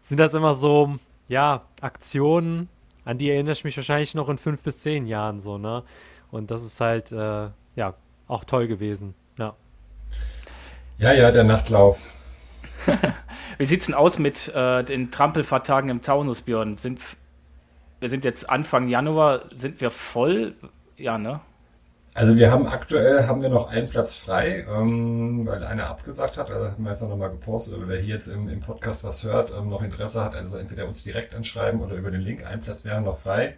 sind 0.00 0.18
das 0.18 0.34
immer 0.34 0.54
so, 0.54 0.96
ja, 1.28 1.62
Aktionen, 1.80 2.68
an 3.04 3.18
die 3.18 3.30
erinnere 3.30 3.52
ich 3.52 3.64
mich 3.64 3.76
wahrscheinlich 3.76 4.14
noch 4.14 4.28
in 4.28 4.38
fünf 4.38 4.62
bis 4.62 4.80
zehn 4.80 5.06
Jahren 5.06 5.40
so, 5.40 5.58
ne? 5.58 5.82
Und 6.30 6.50
das 6.50 6.62
ist 6.62 6.80
halt, 6.80 7.10
äh, 7.10 7.48
ja, 7.74 7.94
auch 8.26 8.44
toll 8.44 8.68
gewesen, 8.68 9.14
ja. 9.38 9.54
Ja, 10.98 11.12
ja, 11.12 11.30
der 11.30 11.44
Nachtlauf. 11.44 12.06
Wie 13.58 13.64
sieht's 13.64 13.86
denn 13.86 13.94
aus 13.94 14.18
mit 14.18 14.48
äh, 14.48 14.84
den 14.84 15.10
Trampelfahrttagen 15.10 15.90
im 15.90 16.02
Taunus, 16.02 16.42
Björn? 16.42 16.76
Sind, 16.76 17.00
wir 18.00 18.08
sind 18.08 18.24
jetzt 18.24 18.50
Anfang 18.50 18.88
Januar, 18.88 19.42
sind 19.54 19.80
wir 19.80 19.90
voll? 19.90 20.54
Ja, 20.96 21.16
ne? 21.16 21.40
Also 22.18 22.34
wir 22.34 22.50
haben 22.50 22.66
aktuell 22.66 23.28
haben 23.28 23.42
wir 23.42 23.48
noch 23.48 23.68
einen 23.68 23.88
Platz 23.88 24.16
frei, 24.16 24.66
ähm, 24.68 25.46
weil 25.46 25.62
einer 25.62 25.86
abgesagt 25.88 26.36
hat. 26.36 26.50
Also 26.50 26.72
haben 26.72 26.82
wir 26.82 26.90
jetzt 26.90 27.00
noch 27.00 27.16
mal 27.16 27.30
gepostet. 27.30 27.74
Oder 27.74 27.86
wer 27.86 28.00
hier 28.00 28.16
jetzt 28.16 28.26
im, 28.26 28.48
im 28.48 28.58
Podcast 28.58 29.04
was 29.04 29.22
hört, 29.22 29.52
ähm, 29.56 29.68
noch 29.68 29.84
Interesse 29.84 30.24
hat, 30.24 30.34
also 30.34 30.58
entweder 30.58 30.88
uns 30.88 31.04
direkt 31.04 31.36
anschreiben 31.36 31.80
oder 31.80 31.94
über 31.94 32.10
den 32.10 32.22
Link. 32.22 32.44
Ein 32.44 32.60
Platz 32.60 32.84
wäre 32.84 33.00
noch 33.00 33.18
frei. 33.18 33.56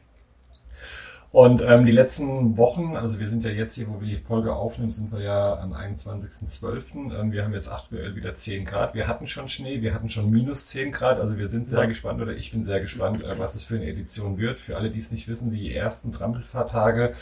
Und 1.32 1.62
ähm, 1.62 1.86
die 1.86 1.92
letzten 1.92 2.56
Wochen, 2.56 2.96
also 2.96 3.20
wir 3.20 3.28
sind 3.28 3.44
ja 3.44 3.52
jetzt 3.52 3.76
hier, 3.76 3.86
wo 3.88 4.00
wir 4.00 4.08
die 4.08 4.16
Folge 4.16 4.52
aufnehmen, 4.52 4.90
sind 4.90 5.12
wir 5.12 5.20
ja 5.20 5.60
am 5.60 5.72
21.12. 5.72 7.14
Ähm, 7.16 7.30
wir 7.30 7.44
haben 7.44 7.54
jetzt 7.54 7.70
aktuell 7.70 8.16
wieder 8.16 8.34
10 8.34 8.64
Grad. 8.64 8.94
Wir 8.94 9.06
hatten 9.06 9.28
schon 9.28 9.46
Schnee, 9.46 9.80
wir 9.80 9.94
hatten 9.94 10.08
schon 10.08 10.28
minus 10.28 10.66
10 10.66 10.90
Grad. 10.90 11.20
Also 11.20 11.38
wir 11.38 11.48
sind 11.48 11.68
sehr 11.68 11.82
ja. 11.82 11.86
gespannt 11.86 12.20
oder 12.20 12.32
ich 12.32 12.50
bin 12.50 12.64
sehr 12.64 12.80
gespannt, 12.80 13.22
äh, 13.22 13.38
was 13.38 13.54
es 13.54 13.62
für 13.62 13.76
eine 13.76 13.86
Edition 13.86 14.38
wird. 14.38 14.58
Für 14.58 14.76
alle, 14.76 14.90
die 14.90 14.98
es 14.98 15.12
nicht 15.12 15.28
wissen, 15.28 15.52
die 15.52 15.72
ersten 15.72 16.12
Trampelfahrtage, 16.12 17.14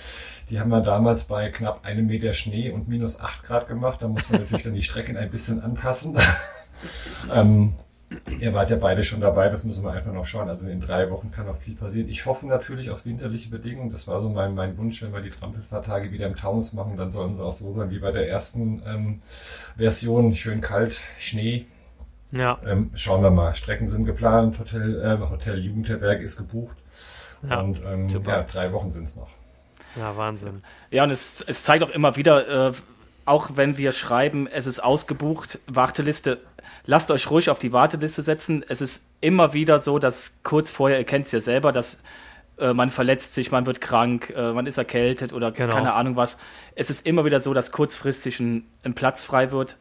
die 0.49 0.59
haben 0.59 0.71
wir 0.71 0.81
damals 0.81 1.25
bei 1.25 1.51
knapp 1.51 1.85
einem 1.85 2.07
Meter 2.07 2.33
Schnee 2.33 2.71
und 2.71 2.89
minus 2.89 3.21
8 3.21 3.45
Grad 3.45 3.69
gemacht. 3.69 4.01
Da 4.01 4.09
muss 4.09 4.31
man 4.31 4.41
natürlich 4.41 4.65
dann 4.65 4.75
die 4.75 4.83
Strecken 4.83 5.19
ein 5.19 5.31
bisschen 5.31 5.61
anpassen. 5.61 6.17
ähm, 7.35 7.75
Ihr 8.41 8.55
wart 8.55 8.71
ja 8.71 8.77
beide 8.77 9.03
schon 9.05 9.21
dabei, 9.21 9.51
das 9.51 9.65
müssen 9.65 9.85
wir 9.85 9.93
einfach 9.93 10.13
noch 10.13 10.25
schauen. 10.25 10.49
Also 10.49 10.69
in 10.69 10.81
drei 10.81 11.11
Wochen 11.11 11.31
kann 11.31 11.47
noch 11.47 11.57
viel 11.57 11.75
passieren. 11.75 12.09
Ich 12.09 12.25
hoffe 12.25 12.47
natürlich 12.47 12.91
auf 12.91 13.05
winterliche 13.05 13.51
Bedingungen. 13.51 13.91
Das 13.91 14.09
war 14.09 14.23
so 14.23 14.31
mein, 14.31 14.55
mein 14.55 14.79
Wunsch, 14.79 15.03
wenn 15.03 15.13
wir 15.13 15.21
die 15.21 15.31
Trampelfahrtage 15.31 16.11
wieder 16.11 16.27
im 16.27 16.35
Taunus 16.35 16.73
machen, 16.73 16.97
dann 16.97 17.11
sollen 17.11 17.37
sie 17.37 17.45
auch 17.45 17.53
so 17.53 17.71
sein 17.73 17.91
wie 17.91 17.99
bei 17.99 18.11
der 18.11 18.29
ersten 18.29 18.83
ähm, 18.87 19.23
Version. 19.77 20.35
Schön 20.35 20.63
kalt, 20.63 20.97
Schnee. 21.19 21.67
Ja. 22.31 22.59
Ähm, 22.67 22.91
schauen 22.95 23.23
wir 23.23 23.31
mal. 23.31 23.55
Strecken 23.55 23.89
sind 23.89 24.07
geplant, 24.07 24.59
Hotel, 24.59 25.01
äh, 25.03 25.19
Hotel 25.31 25.59
Jugendherberg 25.59 26.23
ist 26.23 26.39
gebucht. 26.39 26.77
Ja, 27.49 27.61
und 27.61 27.81
ähm, 27.87 28.07
ja, 28.09 28.43
drei 28.43 28.73
Wochen 28.73 28.91
sind 28.91 29.05
es 29.05 29.17
noch. 29.17 29.29
Ja, 29.97 30.17
Wahnsinn. 30.17 30.63
Ja, 30.91 31.05
und 31.05 31.11
es, 31.11 31.41
es 31.47 31.63
zeigt 31.63 31.85
auch 31.85 31.91
immer 31.91 32.17
wieder, 32.17 32.69
äh, 32.69 32.73
auch 33.25 33.51
wenn 33.55 33.77
wir 33.77 33.93
schreiben, 33.93 34.47
es 34.47 34.67
ist 34.67 34.81
ausgebucht, 34.81 35.59
Warteliste, 35.67 36.39
lasst 36.85 37.11
euch 37.11 37.31
ruhig 37.31 37.51
auf 37.51 37.59
die 37.59 37.73
Warteliste 37.73 38.23
setzen. 38.23 38.65
Es 38.69 38.81
ist 38.81 39.07
immer 39.21 39.53
wieder 39.53 39.79
so, 39.79 39.99
dass 39.99 40.43
kurz 40.43 40.71
vorher, 40.71 40.99
ihr 40.99 41.05
kennt 41.05 41.27
es 41.27 41.33
ja 41.33 41.41
selber, 41.41 41.73
dass 41.73 41.99
äh, 42.59 42.73
man 42.73 42.91
verletzt 42.91 43.35
sich, 43.35 43.51
man 43.51 43.67
wird 43.67 43.81
krank, 43.81 44.33
äh, 44.37 44.53
man 44.53 44.67
ist 44.67 44.79
erkältet 44.79 45.33
oder 45.33 45.53
genau. 45.53 45.75
keine 45.75 45.95
Ahnung 45.95 46.17
was. 46.17 46.37
Es 46.75 46.91
ist 46.91 47.07
immer 47.07 47.25
wieder 47.25 47.41
so, 47.41 47.55
dass 47.55 47.73
kurzfristig 47.73 48.41
ein, 48.41 48.67
ein 48.85 48.95
Platz 48.95 49.25
frei 49.25 49.51
wird. 49.51 49.77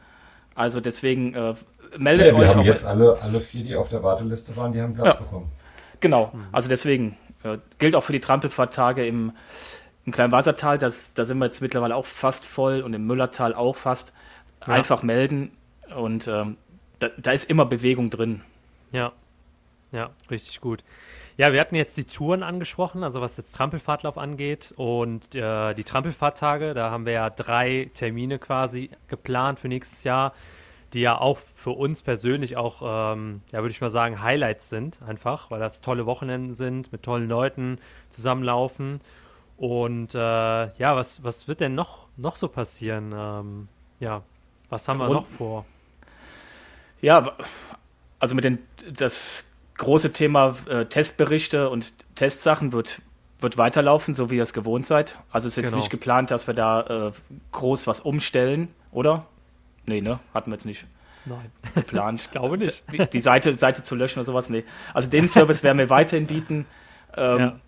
Also 0.55 0.79
deswegen 0.79 1.33
äh, 1.33 1.53
meldet 1.97 2.27
ja, 2.27 2.33
wir 2.33 2.39
euch. 2.39 2.49
Wir 2.49 2.55
haben 2.57 2.65
jetzt 2.65 2.85
alle, 2.85 3.17
alle 3.21 3.39
vier, 3.39 3.63
die 3.63 3.75
auf 3.75 3.89
der 3.89 4.03
Warteliste 4.03 4.55
waren, 4.55 4.73
die 4.73 4.81
haben 4.81 4.93
Platz 4.93 5.15
ja. 5.15 5.21
bekommen. 5.21 5.51
Genau, 5.99 6.31
also 6.51 6.69
deswegen 6.69 7.17
äh, 7.43 7.57
gilt 7.79 7.95
auch 7.95 8.03
für 8.03 8.13
die 8.13 8.19
Trampelfahrttage 8.19 9.05
im, 9.07 9.31
im 10.05 10.11
Kleinwassertal, 10.11 10.77
das, 10.77 11.13
da 11.13 11.25
sind 11.25 11.39
wir 11.39 11.45
jetzt 11.45 11.61
mittlerweile 11.61 11.95
auch 11.95 12.05
fast 12.05 12.45
voll 12.45 12.81
und 12.81 12.93
im 12.93 13.05
Müllertal 13.07 13.55
auch 13.55 13.75
fast. 13.75 14.13
Ja. 14.65 14.73
Einfach 14.73 15.03
melden 15.03 15.51
und 15.95 16.27
ähm, 16.27 16.57
da, 16.99 17.09
da 17.17 17.31
ist 17.31 17.49
immer 17.49 17.65
Bewegung 17.65 18.09
drin. 18.09 18.41
Ja, 18.91 19.11
ja, 19.91 20.09
richtig 20.29 20.61
gut. 20.61 20.83
Ja, 21.37 21.53
wir 21.53 21.59
hatten 21.59 21.75
jetzt 21.75 21.95
die 21.97 22.05
Touren 22.05 22.41
angesprochen, 22.41 23.03
also 23.03 23.21
was 23.21 23.37
jetzt 23.37 23.51
Trampelfahrtlauf 23.53 24.17
angeht 24.17 24.73
und 24.75 25.35
äh, 25.35 25.75
die 25.75 25.83
Trampelfahrttage, 25.83 26.73
da 26.73 26.89
haben 26.89 27.05
wir 27.05 27.13
ja 27.13 27.29
drei 27.29 27.91
Termine 27.93 28.39
quasi 28.39 28.89
geplant 29.07 29.59
für 29.59 29.67
nächstes 29.67 30.03
Jahr, 30.03 30.33
die 30.93 31.01
ja 31.01 31.19
auch 31.19 31.37
für 31.37 31.71
uns 31.71 32.01
persönlich 32.01 32.57
auch, 32.57 32.81
ähm, 32.83 33.41
ja, 33.51 33.61
würde 33.61 33.71
ich 33.71 33.81
mal 33.81 33.91
sagen, 33.91 34.21
Highlights 34.21 34.69
sind, 34.69 34.99
einfach, 35.03 35.51
weil 35.51 35.59
das 35.59 35.81
tolle 35.81 36.07
Wochenenden 36.07 36.55
sind, 36.55 36.91
mit 36.91 37.03
tollen 37.03 37.29
Leuten 37.29 37.77
zusammenlaufen. 38.09 39.01
Und 39.57 40.15
äh, 40.15 40.17
ja, 40.17 40.95
was, 40.95 41.23
was 41.23 41.47
wird 41.47 41.59
denn 41.59 41.75
noch, 41.75 42.07
noch 42.15 42.35
so 42.35 42.47
passieren? 42.47 43.13
Ähm, 43.15 43.67
ja, 43.99 44.23
was 44.69 44.87
haben 44.87 44.97
wir 44.97 45.07
und, 45.07 45.13
noch 45.13 45.27
vor? 45.27 45.65
Ja, 47.01 47.33
also 48.19 48.35
mit 48.35 48.43
den, 48.43 48.59
das 48.91 49.45
große 49.77 50.11
Thema 50.11 50.55
äh, 50.69 50.85
Testberichte 50.85 51.69
und 51.69 51.93
Testsachen 52.15 52.73
wird, 52.73 53.01
wird 53.39 53.57
weiterlaufen, 53.57 54.13
so 54.13 54.29
wie 54.29 54.37
ihr 54.37 54.43
es 54.43 54.53
gewohnt 54.53 54.85
seid. 54.85 55.17
Also 55.31 55.47
ist 55.47 55.55
jetzt 55.55 55.67
genau. 55.67 55.77
nicht 55.77 55.89
geplant, 55.89 56.31
dass 56.31 56.47
wir 56.47 56.53
da 56.53 57.07
äh, 57.07 57.11
groß 57.51 57.87
was 57.87 57.99
umstellen, 57.99 58.69
oder? 58.91 59.25
Nee, 59.85 60.01
ne? 60.01 60.19
Hatten 60.33 60.51
wir 60.51 60.55
jetzt 60.55 60.65
nicht. 60.65 60.85
Nein. 61.25 61.51
Geplant. 61.75 62.21
ich 62.25 62.31
glaube 62.31 62.57
nicht. 62.57 62.83
Die, 62.91 63.05
die, 63.05 63.19
Seite, 63.19 63.53
Seite 63.53 63.83
zu 63.83 63.95
löschen 63.95 64.19
oder 64.19 64.25
sowas, 64.25 64.49
nee. 64.49 64.63
Also 64.93 65.09
den 65.09 65.29
Service 65.29 65.63
werden 65.63 65.77
wir 65.77 65.89
weiterhin 65.89 66.25
bieten. 66.25 66.65
Ähm, 67.15 67.39
ja. 67.39 67.59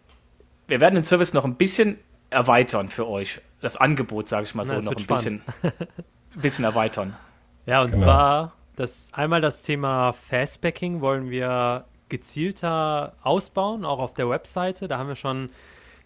Wir 0.67 0.79
werden 0.79 0.95
den 0.95 1.03
Service 1.03 1.33
noch 1.33 1.45
ein 1.45 1.55
bisschen 1.55 1.97
erweitern 2.29 2.89
für 2.89 3.07
euch. 3.07 3.41
Das 3.61 3.77
Angebot, 3.77 4.27
sage 4.27 4.43
ich 4.43 4.55
mal 4.55 4.65
so, 4.65 4.75
Na, 4.75 4.81
noch 4.81 4.95
ein 4.95 5.05
bisschen, 5.05 5.41
bisschen 6.35 6.65
erweitern. 6.65 7.15
Ja, 7.65 7.81
und 7.81 7.91
genau. 7.91 8.03
zwar 8.03 8.53
das, 8.79 9.09
einmal 9.11 9.41
das 9.41 9.61
Thema 9.61 10.13
Fastbacking 10.13 11.01
wollen 11.01 11.29
wir 11.29 11.83
gezielter 12.07 13.13
ausbauen, 13.23 13.83
auch 13.83 13.99
auf 13.99 14.13
der 14.13 14.29
Webseite. 14.29 14.87
Da 14.87 14.97
haben 14.97 15.09
wir 15.09 15.17
schon 15.17 15.49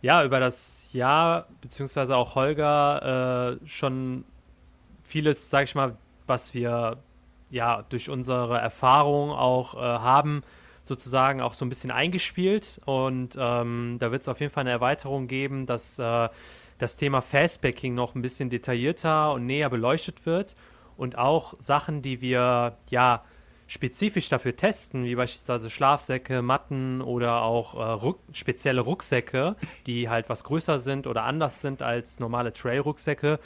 ja 0.02 0.24
über 0.26 0.40
das 0.40 0.90
Jahr, 0.92 1.46
beziehungsweise 1.62 2.16
auch 2.16 2.34
Holger, 2.34 3.60
äh, 3.62 3.68
schon 3.68 4.26
vieles, 5.04 5.52
sag 5.52 5.66
ich 5.66 5.76
mal, 5.76 5.96
was 6.26 6.56
wir 6.56 6.98
ja 7.52 7.84
durch 7.90 8.10
unsere 8.10 8.58
Erfahrung 8.58 9.30
auch 9.30 9.76
äh, 9.76 9.78
haben, 9.78 10.42
sozusagen 10.84 11.42
auch 11.42 11.54
so 11.54 11.66
ein 11.66 11.70
bisschen 11.70 11.92
eingespielt. 11.92 12.82
Und 12.86 13.38
ähm, 13.38 13.98
da 14.00 14.12
wird 14.12 14.24
es 14.24 14.28
auf 14.28 14.40
jeden 14.40 14.52
Fall 14.52 14.62
eine 14.62 14.72
Erweiterung 14.72 15.28
geben, 15.28 15.68
dass 15.68 16.00
äh, 16.00 16.28
das 16.80 16.98
Thema 16.98 17.22
Fastbacking 17.22 17.94
noch 17.94 18.16
ein 18.16 18.24
bisschen 18.24 18.50
detaillierter 18.50 19.32
und 19.34 19.46
näher 19.46 19.70
beleuchtet 19.70 20.26
wird. 20.26 20.56
Und 20.98 21.18
auch 21.18 21.56
Sachen, 21.60 22.02
die 22.02 22.22
wir 22.22 22.78
ja 22.90 23.24
spezifisch 23.68 24.30
dafür 24.30 24.56
testen, 24.56 25.06
wie 25.06 25.16
beispielsweise 25.16 25.70
Schlafsäcke, 25.70 26.42
Matten 26.42 27.02
oder 27.02 27.42
auch 27.42 27.76
äh, 27.76 27.84
Ruck 27.84 28.20
spezielle 28.32 28.82
Rucksäcke, 28.82 29.56
die 29.88 30.10
halt 30.10 30.30
was 30.30 30.44
größer 30.44 30.80
sind 30.80 31.08
oder 31.08 31.24
anders 31.24 31.62
sind 31.62 31.82
als 31.82 32.20
normale 32.20 32.54
Trail-Rucksäcke, 32.54 33.40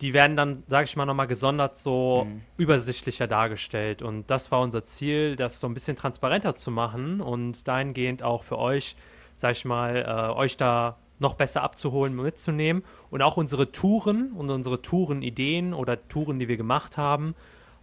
die 0.00 0.14
werden 0.14 0.36
dann, 0.36 0.64
sage 0.66 0.84
ich 0.84 0.96
mal, 0.96 1.06
nochmal 1.06 1.28
gesondert 1.28 1.76
so 1.76 2.26
mhm. 2.28 2.40
übersichtlicher 2.56 3.28
dargestellt. 3.28 4.02
Und 4.02 4.30
das 4.30 4.50
war 4.50 4.60
unser 4.60 4.84
Ziel, 4.84 5.36
das 5.36 5.60
so 5.60 5.68
ein 5.68 5.74
bisschen 5.74 5.96
transparenter 5.96 6.56
zu 6.56 6.70
machen 6.70 7.20
und 7.20 7.68
dahingehend 7.68 8.22
auch 8.22 8.42
für 8.42 8.58
euch, 8.58 8.96
sage 9.36 9.52
ich 9.52 9.64
mal, 9.64 9.96
äh, 9.96 10.36
euch 10.36 10.56
da 10.56 10.96
noch 11.22 11.34
besser 11.34 11.62
abzuholen, 11.62 12.14
mitzunehmen 12.14 12.84
und 13.10 13.22
auch 13.22 13.38
unsere 13.38 13.72
Touren 13.72 14.32
und 14.32 14.50
unsere 14.50 14.82
Tourenideen 14.82 15.72
oder 15.72 16.06
Touren, 16.08 16.38
die 16.38 16.48
wir 16.48 16.58
gemacht 16.58 16.98
haben, 16.98 17.34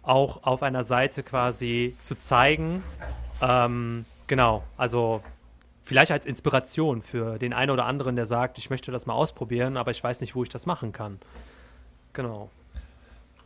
auch 0.02 0.44
auf 0.44 0.62
einer 0.62 0.84
Seite 0.84 1.24
quasi 1.24 1.94
zu 1.98 2.16
zeigen. 2.16 2.84
Ähm, 3.42 4.04
genau, 4.28 4.62
also 4.76 5.22
vielleicht 5.82 6.12
als 6.12 6.26
Inspiration 6.26 7.02
für 7.02 7.38
den 7.38 7.52
einen 7.52 7.70
oder 7.72 7.86
anderen, 7.86 8.14
der 8.14 8.26
sagt, 8.26 8.58
ich 8.58 8.70
möchte 8.70 8.92
das 8.92 9.06
mal 9.06 9.14
ausprobieren, 9.14 9.76
aber 9.76 9.90
ich 9.90 10.04
weiß 10.04 10.20
nicht, 10.20 10.36
wo 10.36 10.44
ich 10.44 10.48
das 10.48 10.66
machen 10.66 10.92
kann. 10.92 11.18
Genau. 12.12 12.50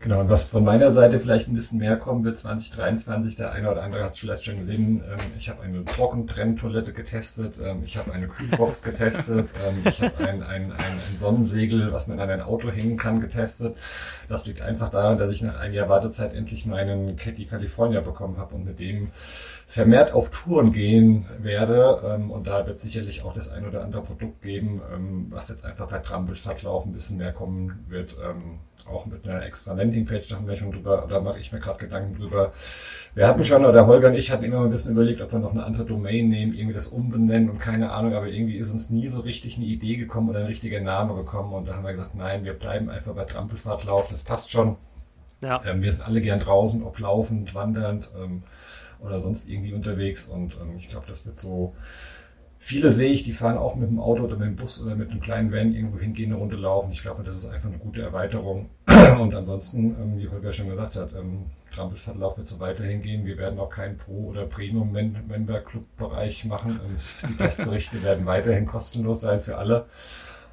Genau, 0.05 0.21
und 0.21 0.29
was 0.29 0.43
von 0.43 0.63
meiner 0.63 0.91
Seite 0.91 1.19
vielleicht 1.19 1.49
ein 1.49 1.55
bisschen 1.55 1.79
mehr 1.79 1.97
kommen 1.97 2.25
wird, 2.25 2.39
2023, 2.39 3.37
der 3.37 3.53
eine 3.53 3.71
oder 3.71 3.83
andere 3.83 4.05
hat 4.05 4.11
es 4.11 4.19
vielleicht 4.19 4.45
schon 4.45 4.59
gesehen, 4.59 5.03
ähm, 5.11 5.19
ich 5.39 5.49
habe 5.49 5.63
eine 5.63 5.83
Trockentrenntoilette 5.83 6.93
getestet, 6.93 7.55
ähm, 7.65 7.85
ich 7.87 7.97
habe 7.97 8.13
eine 8.13 8.29
Kühlbox 8.29 8.83
getestet, 8.83 9.55
ähm, 9.67 9.79
ich 9.87 10.03
habe 10.03 10.19
ein, 10.19 10.43
ein, 10.43 10.73
ein, 10.73 10.73
ein, 10.73 11.17
Sonnensegel, 11.17 11.91
was 11.91 12.07
man 12.07 12.21
an 12.21 12.29
ein 12.29 12.43
Auto 12.43 12.71
hängen 12.71 12.99
kann, 12.99 13.23
getestet. 13.23 13.79
Das 14.29 14.45
liegt 14.45 14.61
einfach 14.61 14.91
daran, 14.91 15.17
dass 15.17 15.33
ich 15.33 15.41
nach 15.41 15.59
einem 15.59 15.73
Jahr 15.73 15.89
Wartezeit 15.89 16.35
endlich 16.35 16.67
meinen 16.67 17.17
Caddy 17.17 17.47
California 17.47 18.03
bekommen 18.03 18.37
habe 18.37 18.57
und 18.57 18.67
mit 18.67 18.81
dem 18.81 19.11
vermehrt 19.67 20.13
auf 20.13 20.31
Touren 20.31 20.73
gehen 20.73 21.25
werde. 21.39 22.03
Ähm, 22.15 22.31
und 22.31 22.47
da 22.47 22.67
wird 22.67 22.83
sicherlich 22.83 23.25
auch 23.25 23.33
das 23.33 23.51
ein 23.51 23.67
oder 23.67 23.83
andere 23.83 24.03
Produkt 24.03 24.43
geben, 24.43 24.83
ähm, 24.95 25.29
was 25.31 25.49
jetzt 25.49 25.65
einfach 25.65 25.89
bei 25.89 26.01
Trampelstadtlauf 26.01 26.85
ein 26.85 26.93
bisschen 26.93 27.17
mehr 27.17 27.33
kommen 27.33 27.87
wird. 27.89 28.19
Auch 28.87 29.07
mit 29.07 29.27
einer 29.27 29.43
extra 29.45 29.73
Landingpage, 29.73 30.29
da 30.29 30.37
haben 30.37 30.47
wir 30.47 30.57
schon 30.57 30.71
drüber, 30.71 31.07
da 31.09 31.21
mache 31.21 31.39
ich 31.39 31.53
mir 31.53 31.59
gerade 31.59 31.79
Gedanken 31.79 32.15
drüber. 32.15 32.53
Wir 33.15 33.27
hatten 33.27 33.45
schon, 33.45 33.65
oder 33.65 33.87
Holger 33.87 34.09
und 34.09 34.15
ich 34.15 34.31
hatten 34.31 34.45
immer 34.45 34.63
ein 34.63 34.71
bisschen 34.71 34.93
überlegt, 34.93 35.23
ob 35.23 35.33
wir 35.33 35.39
noch 35.39 35.53
eine 35.53 35.65
andere 35.65 35.87
Domain 35.87 36.29
nehmen, 36.29 36.53
irgendwie 36.55 36.75
das 36.75 36.89
umbenennen 36.89 37.49
und 37.49 37.59
keine 37.61 37.93
Ahnung, 37.93 38.15
aber 38.15 38.29
irgendwie 38.29 38.57
ist 38.57 38.73
uns 38.73 38.91
nie 38.91 39.09
so 39.09 39.21
richtig 39.21 39.57
eine 39.57 39.67
Idee 39.67 39.97
gekommen 39.97 40.29
oder 40.29 40.41
ein 40.41 40.47
richtiger 40.47 40.81
Name 40.81 41.15
gekommen 41.15 41.55
und 41.55 41.67
da 41.67 41.77
haben 41.77 41.85
wir 41.85 41.93
gesagt, 41.93 42.15
nein, 42.15 42.45
wir 42.45 42.53
bleiben 42.53 42.91
einfach 42.91 43.15
bei 43.15 43.25
Trampelfahrtlauf, 43.25 44.09
das 44.09 44.23
passt 44.23 44.51
schon. 44.51 44.77
Ja. 45.43 45.63
Ähm, 45.67 45.83
wir 45.83 45.93
sind 45.93 46.07
alle 46.07 46.21
gern 46.21 46.41
draußen, 46.41 46.83
ob 46.83 46.99
laufend, 46.99 47.55
wandernd. 47.55 48.11
Ähm, 48.23 48.43
oder 49.05 49.21
sonst 49.21 49.49
irgendwie 49.49 49.73
unterwegs. 49.73 50.27
Und 50.27 50.55
ähm, 50.61 50.77
ich 50.79 50.89
glaube, 50.89 51.07
das 51.09 51.27
wird 51.27 51.39
so. 51.39 51.75
Viele 52.67 52.91
sehe 52.91 53.13
ich, 53.13 53.25
die 53.25 53.35
fahren 53.35 53.59
auch 53.59 53.75
mit 53.75 53.91
dem 53.91 54.01
Auto 54.01 54.23
oder 54.23 54.37
mit 54.37 54.47
dem 54.47 54.57
Bus 54.57 54.83
oder 54.83 54.97
mit 54.97 55.11
einem 55.11 55.21
kleinen 55.21 55.53
Van 55.53 55.75
irgendwo 55.75 55.99
hingehen, 55.99 56.33
eine 56.33 56.41
Runde 56.41 56.57
laufen. 56.57 56.93
Ich 56.93 57.03
glaube, 57.03 57.23
das 57.23 57.37
ist 57.37 57.47
einfach 57.47 57.69
eine 57.69 57.77
gute 57.77 58.01
Erweiterung. 58.01 58.71
Und 59.21 59.35
ansonsten, 59.35 59.95
ähm, 60.01 60.17
wie 60.17 60.31
Holger 60.31 60.51
schon 60.51 60.71
gesagt 60.71 60.97
hat, 60.97 61.13
ähm, 61.13 61.45
Trampelfahrtlauf 61.75 62.39
wird 62.39 62.49
so 62.49 62.61
weiterhin 62.61 63.03
gehen. 63.03 63.27
Wir 63.27 63.37
werden 63.37 63.59
auch 63.59 63.69
keinen 63.69 63.99
Pro- 63.99 64.31
oder 64.31 64.47
Premium-Member-Club-Bereich 64.47 66.47
machen. 66.47 66.81
Und 66.81 67.05
die 67.29 67.37
Testberichte 67.37 68.03
werden 68.03 68.25
weiterhin 68.25 68.65
kostenlos 68.65 69.21
sein 69.21 69.41
für 69.41 69.59
alle. 69.59 69.85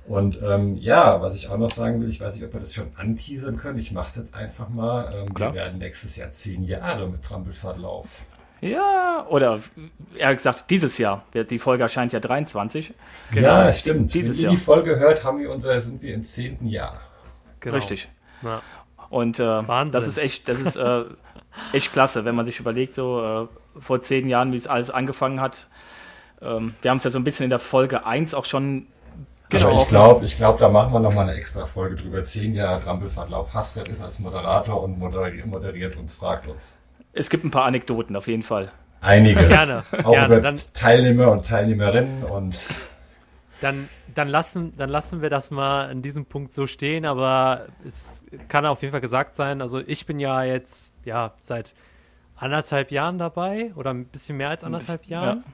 Und 0.05 0.37
ähm, 0.43 0.75
ja, 0.75 1.21
was 1.21 1.35
ich 1.35 1.47
auch 1.47 1.57
noch 1.57 1.71
sagen 1.71 2.01
will, 2.01 2.09
ich 2.09 2.19
weiß 2.19 2.35
nicht, 2.35 2.43
ob 2.43 2.51
wir 2.51 2.59
das 2.59 2.73
schon 2.73 2.91
anteasern 2.97 3.55
können. 3.55 3.79
Ich 3.79 3.93
mache 3.93 4.09
es 4.09 4.17
jetzt 4.17 4.35
einfach 4.35 4.67
mal. 4.67 5.13
Ähm, 5.13 5.29
wir 5.33 5.53
werden 5.53 5.79
nächstes 5.79 6.17
Jahr 6.17 6.33
zehn 6.33 6.65
Jahre 6.65 7.07
mit 7.07 7.23
Trampelfahrtlauf. 7.23 8.25
Ja, 8.61 9.25
oder 9.27 9.59
er 10.17 10.35
gesagt, 10.35 10.69
dieses 10.69 10.97
Jahr. 10.99 11.23
Die 11.33 11.59
Folge 11.59 11.83
erscheint 11.83 12.13
ja 12.13 12.19
23. 12.19 12.93
Genau. 13.31 13.41
Ja, 13.41 13.47
das 13.57 13.69
heißt, 13.71 13.79
stimmt. 13.79 14.13
Dieses 14.13 14.37
Wenn 14.37 14.43
ihr 14.43 14.49
die 14.51 14.57
Folge 14.57 14.99
hört, 14.99 15.23
haben 15.23 15.39
wir 15.39 15.51
unser, 15.51 15.81
sind 15.81 16.01
wir 16.01 16.13
im 16.13 16.25
zehnten 16.25 16.67
Jahr. 16.67 17.01
Genau. 17.59 17.75
Richtig. 17.75 18.07
Ja. 18.43 18.61
Und 19.09 19.39
äh, 19.39 19.67
Wahnsinn. 19.67 19.99
das 19.99 20.07
ist 20.07 20.17
echt, 20.17 20.47
das 20.47 20.59
ist 20.59 20.75
äh, 20.75 21.03
echt 21.73 21.91
klasse, 21.91 22.23
wenn 22.23 22.35
man 22.35 22.45
sich 22.45 22.59
überlegt, 22.59 22.93
so 22.93 23.49
äh, 23.49 23.79
vor 23.79 24.01
zehn 24.01 24.29
Jahren, 24.29 24.53
wie 24.53 24.57
es 24.57 24.67
alles 24.67 24.91
angefangen 24.91 25.41
hat. 25.41 25.67
Ähm, 26.41 26.75
wir 26.81 26.91
haben 26.91 26.97
es 26.97 27.03
ja 27.03 27.09
so 27.09 27.19
ein 27.19 27.23
bisschen 27.23 27.45
in 27.45 27.49
der 27.49 27.59
Folge 27.59 28.05
1 28.05 28.33
auch 28.33 28.45
schon 28.45 28.87
Genau. 29.49 29.81
Ich 29.81 29.89
glaube, 29.89 30.25
ich 30.25 30.37
glaube, 30.37 30.59
da 30.59 30.69
machen 30.69 30.93
wir 30.93 31.01
nochmal 31.01 31.27
eine 31.27 31.37
extra 31.37 31.65
Folge 31.65 31.97
drüber. 31.97 32.23
Zehn 32.23 32.55
Jahre 32.55 32.81
Trampelfahrtlauf. 32.81 33.53
Hasret 33.53 33.89
ist 33.89 34.01
als 34.01 34.19
Moderator 34.19 34.81
und 34.81 34.97
moderiert, 34.97 35.45
moderiert 35.45 35.97
uns, 35.97 36.15
fragt 36.15 36.47
uns. 36.47 36.77
Es 37.13 37.29
gibt 37.29 37.43
ein 37.43 37.51
paar 37.51 37.65
Anekdoten 37.65 38.15
auf 38.15 38.27
jeden 38.27 38.43
Fall. 38.43 38.71
Einige. 39.01 39.47
Gerne. 39.47 39.83
Auch 40.03 40.11
gerne. 40.11 40.27
über 40.27 40.41
dann, 40.41 40.61
Teilnehmer 40.73 41.31
und 41.31 41.45
Teilnehmerinnen 41.45 42.23
und. 42.23 42.67
Dann, 43.59 43.89
dann, 44.15 44.27
lassen, 44.27 44.71
dann 44.77 44.89
lassen 44.89 45.21
wir 45.21 45.29
das 45.29 45.51
mal 45.51 45.89
an 45.89 46.01
diesem 46.01 46.25
Punkt 46.25 46.53
so 46.53 46.65
stehen, 46.65 47.05
aber 47.05 47.67
es 47.87 48.23
kann 48.47 48.65
auf 48.65 48.81
jeden 48.81 48.91
Fall 48.91 49.01
gesagt 49.01 49.35
sein. 49.35 49.61
Also 49.61 49.81
ich 49.85 50.05
bin 50.05 50.19
ja 50.19 50.43
jetzt 50.43 50.93
ja 51.05 51.33
seit 51.39 51.75
anderthalb 52.35 52.91
Jahren 52.91 53.19
dabei 53.19 53.71
oder 53.75 53.91
ein 53.91 54.05
bisschen 54.05 54.37
mehr 54.37 54.49
als 54.49 54.63
anderthalb 54.63 55.05
Jahren. 55.05 55.43
Ja. 55.45 55.53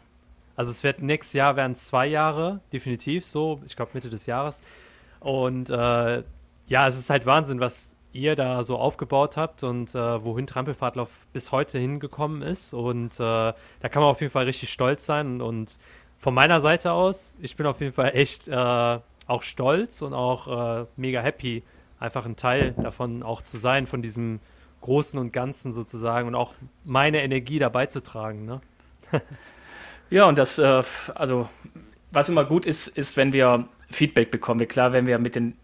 Also 0.56 0.72
es 0.72 0.84
wird 0.84 1.02
nächstes 1.02 1.34
Jahr 1.34 1.56
werden 1.56 1.76
zwei 1.76 2.08
Jahre, 2.08 2.62
definitiv 2.72 3.26
so, 3.26 3.62
ich 3.66 3.76
glaube 3.76 3.92
Mitte 3.94 4.10
des 4.10 4.26
Jahres. 4.26 4.62
Und 5.20 5.70
äh, 5.70 6.24
ja, 6.68 6.88
es 6.88 6.98
ist 6.98 7.10
halt 7.10 7.26
Wahnsinn, 7.26 7.60
was 7.60 7.97
ihr 8.18 8.36
da 8.36 8.64
so 8.64 8.78
aufgebaut 8.78 9.38
habt 9.38 9.64
und 9.64 9.94
äh, 9.96 10.24
wohin 10.24 10.48
Trampelfahrtlauf 10.48 11.10
bis 11.34 11.52
heute 11.52 11.80
hingekommen 11.80 12.42
ist. 12.42 12.74
Und 12.74 13.16
äh, 13.16 13.18
da 13.20 13.90
kann 13.90 14.02
man 14.02 14.12
auf 14.12 14.22
jeden 14.22 14.32
Fall 14.32 14.46
richtig 14.46 14.70
stolz 14.72 15.06
sein. 15.06 15.42
Und, 15.42 15.78
von 16.18 16.34
meiner 16.34 16.60
Seite 16.60 16.92
aus, 16.92 17.36
ich 17.42 17.56
bin 17.56 17.66
auf 17.66 17.80
jeden 17.80 17.94
Fall 17.94 18.12
echt 18.16 18.48
äh, 18.48 19.00
auch 19.28 19.44
stolz 19.44 20.02
und 20.02 20.14
auch 20.14 20.82
äh, 20.82 20.86
mega 20.96 21.22
happy, 21.22 21.64
einfach 22.00 22.26
ein 22.26 22.36
Teil 22.36 22.74
davon 22.74 23.24
auch 23.24 23.42
zu 23.42 23.58
sein, 23.58 23.88
von 23.88 24.02
diesem 24.02 24.40
Großen 24.82 25.20
und 25.20 25.34
Ganzen 25.34 25.74
sozusagen 25.74 26.28
und 26.28 26.36
auch 26.36 26.54
meine 26.84 27.22
Energie 27.22 27.60
dabei 27.60 27.88
zu 27.88 28.02
tragen. 28.02 28.46
Ne? 28.46 28.62
ja, 30.10 30.26
und 30.26 30.38
das, 30.38 30.58
äh, 30.60 30.84
also 31.16 31.50
was 32.12 32.30
immer 32.30 32.46
gut 32.46 32.66
ist, 32.66 32.88
ist, 32.88 33.18
wenn 33.18 33.34
wir 33.34 33.68
Feedback 33.90 34.32
bekommen. 34.32 34.68
Klar, 34.68 34.94
wenn 34.94 35.06
wir 35.06 35.20
mit 35.20 35.36
den 35.36 35.56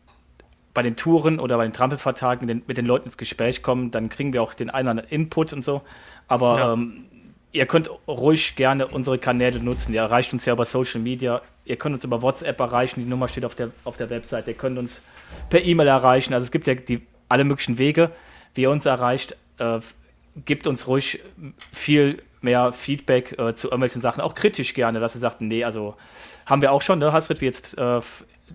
bei 0.73 0.81
den 0.81 0.95
Touren 0.95 1.39
oder 1.39 1.57
bei 1.57 1.63
den 1.63 1.73
Trampelvertagen 1.73 2.47
mit 2.47 2.55
den, 2.55 2.63
mit 2.67 2.77
den 2.77 2.85
Leuten 2.85 3.05
ins 3.05 3.17
Gespräch 3.17 3.61
kommen, 3.61 3.91
dann 3.91 4.09
kriegen 4.09 4.33
wir 4.33 4.41
auch 4.41 4.53
den 4.53 4.69
einen 4.69 4.87
oder 4.87 4.91
anderen 4.91 5.09
Input 5.09 5.53
und 5.53 5.63
so. 5.63 5.81
Aber 6.27 6.57
ja. 6.57 6.73
ähm, 6.73 7.05
ihr 7.51 7.65
könnt 7.67 7.89
ruhig 8.07 8.55
gerne 8.55 8.87
unsere 8.87 9.19
Kanäle 9.19 9.59
nutzen. 9.59 9.93
Ihr 9.93 10.01
erreicht 10.01 10.33
uns 10.33 10.45
ja 10.45 10.53
über 10.53 10.65
Social 10.65 10.99
Media. 10.99 11.41
Ihr 11.65 11.75
könnt 11.75 11.95
uns 11.95 12.03
über 12.03 12.21
WhatsApp 12.21 12.59
erreichen. 12.59 13.01
Die 13.01 13.09
Nummer 13.09 13.27
steht 13.27 13.45
auf 13.45 13.55
der, 13.55 13.69
auf 13.83 13.97
der 13.97 14.09
Website. 14.09 14.47
Ihr 14.47 14.55
könnt 14.55 14.79
uns 14.79 15.01
per 15.49 15.63
E-Mail 15.63 15.87
erreichen. 15.87 16.33
Also 16.33 16.45
es 16.45 16.51
gibt 16.51 16.65
ja 16.67 16.73
die, 16.73 17.01
alle 17.29 17.43
möglichen 17.43 17.77
Wege, 17.77 18.11
wie 18.55 18.61
ihr 18.63 18.71
uns 18.71 18.85
erreicht. 18.85 19.37
Äh, 19.59 19.79
gibt 20.45 20.65
uns 20.65 20.87
ruhig 20.87 21.19
viel 21.71 22.21
mehr 22.41 22.73
Feedback 22.73 23.37
äh, 23.37 23.53
zu 23.53 23.67
irgendwelchen 23.67 24.01
Sachen. 24.01 24.21
Auch 24.21 24.35
kritisch 24.35 24.73
gerne, 24.73 24.99
dass 24.99 25.15
ihr 25.15 25.19
sagt, 25.19 25.41
nee, 25.41 25.63
also 25.63 25.95
haben 26.45 26.61
wir 26.61 26.71
auch 26.71 26.81
schon, 26.81 26.99
ne, 26.99 27.13
Hasrit, 27.13 27.39
wie 27.41 27.45
jetzt 27.45 27.77
äh, 27.77 28.01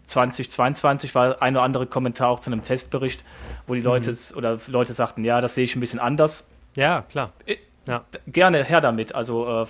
2022 0.07 1.14
war 1.14 1.43
ein 1.43 1.55
oder 1.55 1.64
andere 1.64 1.87
Kommentar 1.87 2.28
auch 2.28 2.40
zu 2.40 2.50
einem 2.50 2.62
Testbericht, 2.62 3.25
wo 3.67 3.75
die 3.75 3.81
Leute 3.81 4.12
mhm. 4.12 4.37
oder 4.37 4.59
Leute 4.67 4.93
sagten, 4.93 5.25
ja, 5.25 5.40
das 5.40 5.55
sehe 5.55 5.64
ich 5.64 5.76
ein 5.76 5.81
bisschen 5.81 6.00
anders. 6.00 6.47
Ja, 6.75 7.02
klar. 7.02 7.33
Äh, 7.47 7.57
ja. 7.87 8.05
Gerne 8.26 8.64
her 8.64 8.81
damit. 8.81 9.14
Also, 9.14 9.64
äh, 9.64 9.67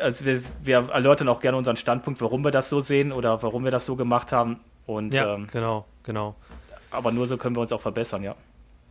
also 0.00 0.24
wir, 0.24 0.40
wir, 0.62 0.90
erläutern 0.90 1.28
auch 1.28 1.40
gerne 1.40 1.56
unseren 1.56 1.76
Standpunkt, 1.76 2.20
warum 2.20 2.44
wir 2.44 2.50
das 2.50 2.68
so 2.68 2.80
sehen 2.80 3.12
oder 3.12 3.42
warum 3.42 3.64
wir 3.64 3.70
das 3.70 3.86
so 3.86 3.96
gemacht 3.96 4.32
haben. 4.32 4.60
Und, 4.86 5.14
ja, 5.14 5.34
ähm, 5.34 5.48
genau, 5.50 5.86
genau. 6.02 6.34
Aber 6.90 7.10
nur 7.10 7.26
so 7.26 7.36
können 7.36 7.56
wir 7.56 7.60
uns 7.60 7.72
auch 7.72 7.80
verbessern, 7.80 8.22
ja. 8.22 8.34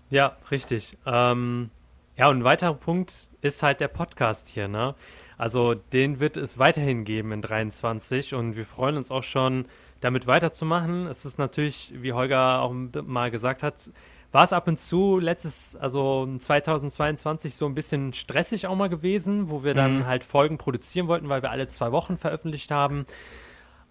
Ja, 0.09 0.35
richtig. 0.51 0.97
Ähm, 1.05 1.69
ja, 2.17 2.27
und 2.27 2.39
ein 2.39 2.43
weiterer 2.43 2.73
Punkt 2.73 3.29
ist 3.41 3.63
halt 3.63 3.79
der 3.79 3.87
Podcast 3.87 4.49
hier, 4.49 4.67
ne? 4.67 4.95
Also 5.43 5.73
den 5.73 6.21
wird 6.21 6.37
es 6.37 6.57
weiterhin 6.57 7.03
geben 7.03 7.33
in 7.33 7.41
23 7.41 8.33
und 8.33 8.55
wir 8.55 8.63
freuen 8.63 8.95
uns 8.95 9.11
auch 9.11 9.23
schon, 9.23 9.65
damit 9.99 10.25
weiterzumachen. 10.25 11.05
Es 11.05 11.25
ist 11.25 11.37
natürlich, 11.37 11.91
wie 11.97 12.13
Holger 12.13 12.61
auch 12.61 12.73
mal 13.03 13.29
gesagt 13.29 13.61
hat, 13.61 13.91
war 14.31 14.45
es 14.45 14.53
ab 14.53 14.69
und 14.69 14.79
zu 14.79 15.19
letztes, 15.19 15.75
also 15.75 16.33
2022 16.37 17.55
so 17.55 17.65
ein 17.65 17.75
bisschen 17.75 18.13
stressig 18.13 18.67
auch 18.67 18.75
mal 18.77 18.87
gewesen, 18.87 19.49
wo 19.49 19.65
wir 19.65 19.73
dann 19.73 19.99
mhm. 19.99 20.07
halt 20.07 20.23
Folgen 20.23 20.57
produzieren 20.57 21.09
wollten, 21.09 21.27
weil 21.27 21.41
wir 21.41 21.51
alle 21.51 21.67
zwei 21.67 21.91
Wochen 21.91 22.17
veröffentlicht 22.17 22.71
haben. 22.71 23.05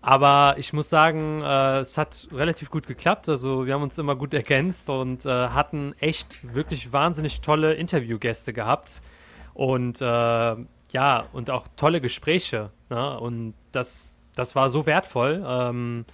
Aber 0.00 0.54
ich 0.56 0.72
muss 0.72 0.88
sagen, 0.88 1.42
äh, 1.42 1.80
es 1.80 1.98
hat 1.98 2.28
relativ 2.32 2.70
gut 2.70 2.86
geklappt. 2.86 3.28
Also 3.28 3.66
wir 3.66 3.74
haben 3.74 3.82
uns 3.82 3.98
immer 3.98 4.16
gut 4.16 4.32
ergänzt 4.32 4.88
und 4.88 5.26
äh, 5.26 5.28
hatten 5.28 5.94
echt 6.00 6.38
wirklich 6.54 6.94
wahnsinnig 6.94 7.42
tolle 7.42 7.74
Interviewgäste 7.74 8.54
gehabt. 8.54 9.02
Und 9.52 10.00
äh, 10.00 10.56
ja, 10.92 11.26
und 11.32 11.50
auch 11.50 11.66
tolle 11.76 12.00
Gespräche. 12.00 12.70
Ne? 12.90 13.18
Und 13.18 13.54
das, 13.72 14.16
das 14.36 14.54
war 14.54 14.70
so 14.70 14.86
wertvoll. 14.86 15.44
Ähm, 15.46 16.04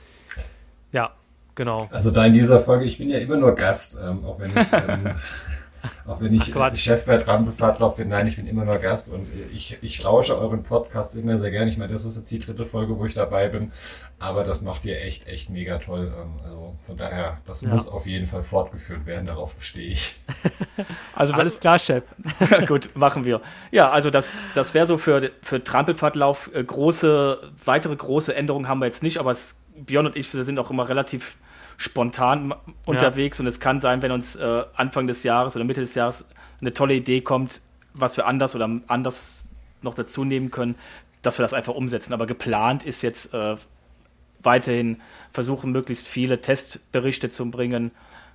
ja, 0.92 1.12
Genau. 1.58 1.88
Also 1.90 2.12
da 2.12 2.24
in 2.24 2.34
dieser 2.34 2.60
Folge, 2.60 2.84
ich 2.84 2.98
bin 2.98 3.10
ja 3.10 3.18
immer 3.18 3.36
nur 3.36 3.52
Gast, 3.52 3.98
ähm, 4.00 4.24
auch 4.24 4.38
wenn 4.38 4.48
ich, 4.50 4.72
ähm, 4.72 5.10
auch 6.06 6.20
wenn 6.20 6.34
ich 6.34 6.54
Ach, 6.54 6.74
Chef 6.74 7.04
bei 7.04 7.16
Trampelfahrtlauf 7.16 7.96
bin, 7.96 8.08
nein, 8.08 8.26
ich 8.26 8.36
bin 8.36 8.46
immer 8.46 8.64
nur 8.64 8.78
Gast 8.78 9.10
und 9.10 9.26
ich, 9.52 9.78
ich 9.82 10.02
lausche 10.02 10.38
euren 10.38 10.62
Podcast 10.62 11.16
immer 11.16 11.38
sehr 11.38 11.50
gerne. 11.50 11.70
Ich 11.70 11.78
meine, 11.78 11.92
das 11.92 12.04
ist 12.04 12.16
jetzt 12.16 12.30
die 12.30 12.38
dritte 12.38 12.66
Folge, 12.66 12.98
wo 12.98 13.04
ich 13.04 13.14
dabei 13.14 13.48
bin, 13.48 13.72
aber 14.18 14.44
das 14.44 14.62
macht 14.62 14.84
ihr 14.84 15.00
echt, 15.00 15.26
echt 15.26 15.50
mega 15.50 15.78
toll. 15.78 16.12
Ähm, 16.16 16.40
also 16.44 16.74
von 16.86 16.96
daher, 16.96 17.38
das 17.46 17.62
ja. 17.62 17.68
muss 17.68 17.88
auf 17.88 18.06
jeden 18.06 18.26
Fall 18.26 18.42
fortgeführt 18.42 19.06
werden, 19.06 19.26
darauf 19.26 19.54
bestehe 19.54 19.90
ich. 19.90 20.16
Also 21.14 21.34
alles 21.34 21.58
klar, 21.58 21.80
Chef. 21.80 22.04
Gut, 22.68 22.90
machen 22.94 23.24
wir. 23.24 23.40
Ja, 23.72 23.90
also 23.90 24.08
das, 24.10 24.40
das 24.54 24.74
wäre 24.74 24.86
so 24.86 24.96
für, 24.96 25.32
für 25.42 25.64
Trampelpfadlauf. 25.64 26.54
Äh, 26.54 26.62
große, 26.62 27.38
weitere 27.64 27.96
große 27.96 28.32
Änderungen 28.32 28.68
haben 28.68 28.78
wir 28.78 28.86
jetzt 28.86 29.02
nicht, 29.02 29.18
aber 29.18 29.32
es, 29.32 29.56
Björn 29.74 30.06
und 30.06 30.14
ich 30.14 30.30
sind 30.30 30.56
auch 30.60 30.70
immer 30.70 30.88
relativ 30.88 31.36
spontan 31.78 32.52
unterwegs 32.84 33.38
ja. 33.38 33.42
und 33.42 33.46
es 33.46 33.60
kann 33.60 33.80
sein, 33.80 34.02
wenn 34.02 34.10
uns 34.10 34.36
äh, 34.36 34.64
Anfang 34.74 35.06
des 35.06 35.22
Jahres 35.22 35.56
oder 35.56 35.64
Mitte 35.64 35.80
des 35.80 35.94
Jahres 35.94 36.28
eine 36.60 36.74
tolle 36.74 36.94
Idee 36.94 37.20
kommt, 37.20 37.62
was 37.94 38.16
wir 38.16 38.26
anders 38.26 38.54
oder 38.54 38.68
anders 38.88 39.46
noch 39.80 39.94
dazu 39.94 40.24
nehmen 40.24 40.50
können, 40.50 40.74
dass 41.22 41.38
wir 41.38 41.44
das 41.44 41.54
einfach 41.54 41.74
umsetzen. 41.74 42.12
Aber 42.12 42.26
geplant 42.26 42.82
ist 42.82 43.02
jetzt 43.02 43.32
äh, 43.32 43.56
weiterhin 44.42 45.00
versuchen, 45.30 45.70
möglichst 45.70 46.06
viele 46.06 46.40
Testberichte 46.40 47.30
zu 47.30 47.48
bringen. 47.48 47.92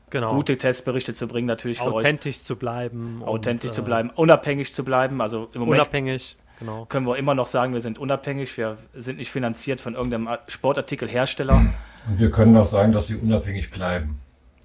Genau. 0.10 0.34
Gute 0.34 0.58
Testberichte 0.58 1.13
zu 1.13 1.27
bringen, 1.27 1.47
natürlich 1.47 1.79
für 1.79 1.86
Authentisch 1.86 2.38
euch. 2.38 2.43
zu 2.43 2.56
bleiben. 2.56 3.23
Authentisch 3.25 3.71
und, 3.71 3.75
zu 3.75 3.84
bleiben, 3.84 4.10
unabhängig 4.12 4.73
zu 4.73 4.86
bleiben. 4.86 5.21
Also 5.21 5.49
im 5.53 5.62
Moment 5.62 5.82
unabhängig, 5.82 6.38
genau. 6.65 6.86
können 6.86 7.06
wir 7.06 7.17
immer 7.17 7.36
noch 7.36 7.47
sagen, 7.47 7.73
wir 7.73 7.82
sind 7.82 7.99
unabhängig. 7.99 8.58
Wir 8.58 8.78
sind 8.93 9.17
nicht 9.17 9.32
finanziert 9.32 9.82
von 9.82 9.95
irgendeinem 9.95 10.30
Sportartikelhersteller. 10.47 11.56
Und 11.56 11.73
wir 12.19 12.32
können 12.32 12.56
auch 12.58 12.65
sagen, 12.65 12.91
dass 12.91 13.10
wir 13.10 13.21
unabhängig 13.21 13.69
bleiben. 13.69 14.19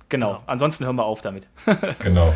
Genau. 0.09 0.33
genau. 0.33 0.43
Ansonsten 0.47 0.85
hören 0.85 0.97
wir 0.97 1.05
auf 1.05 1.21
damit. 1.21 1.47
genau. 1.99 2.33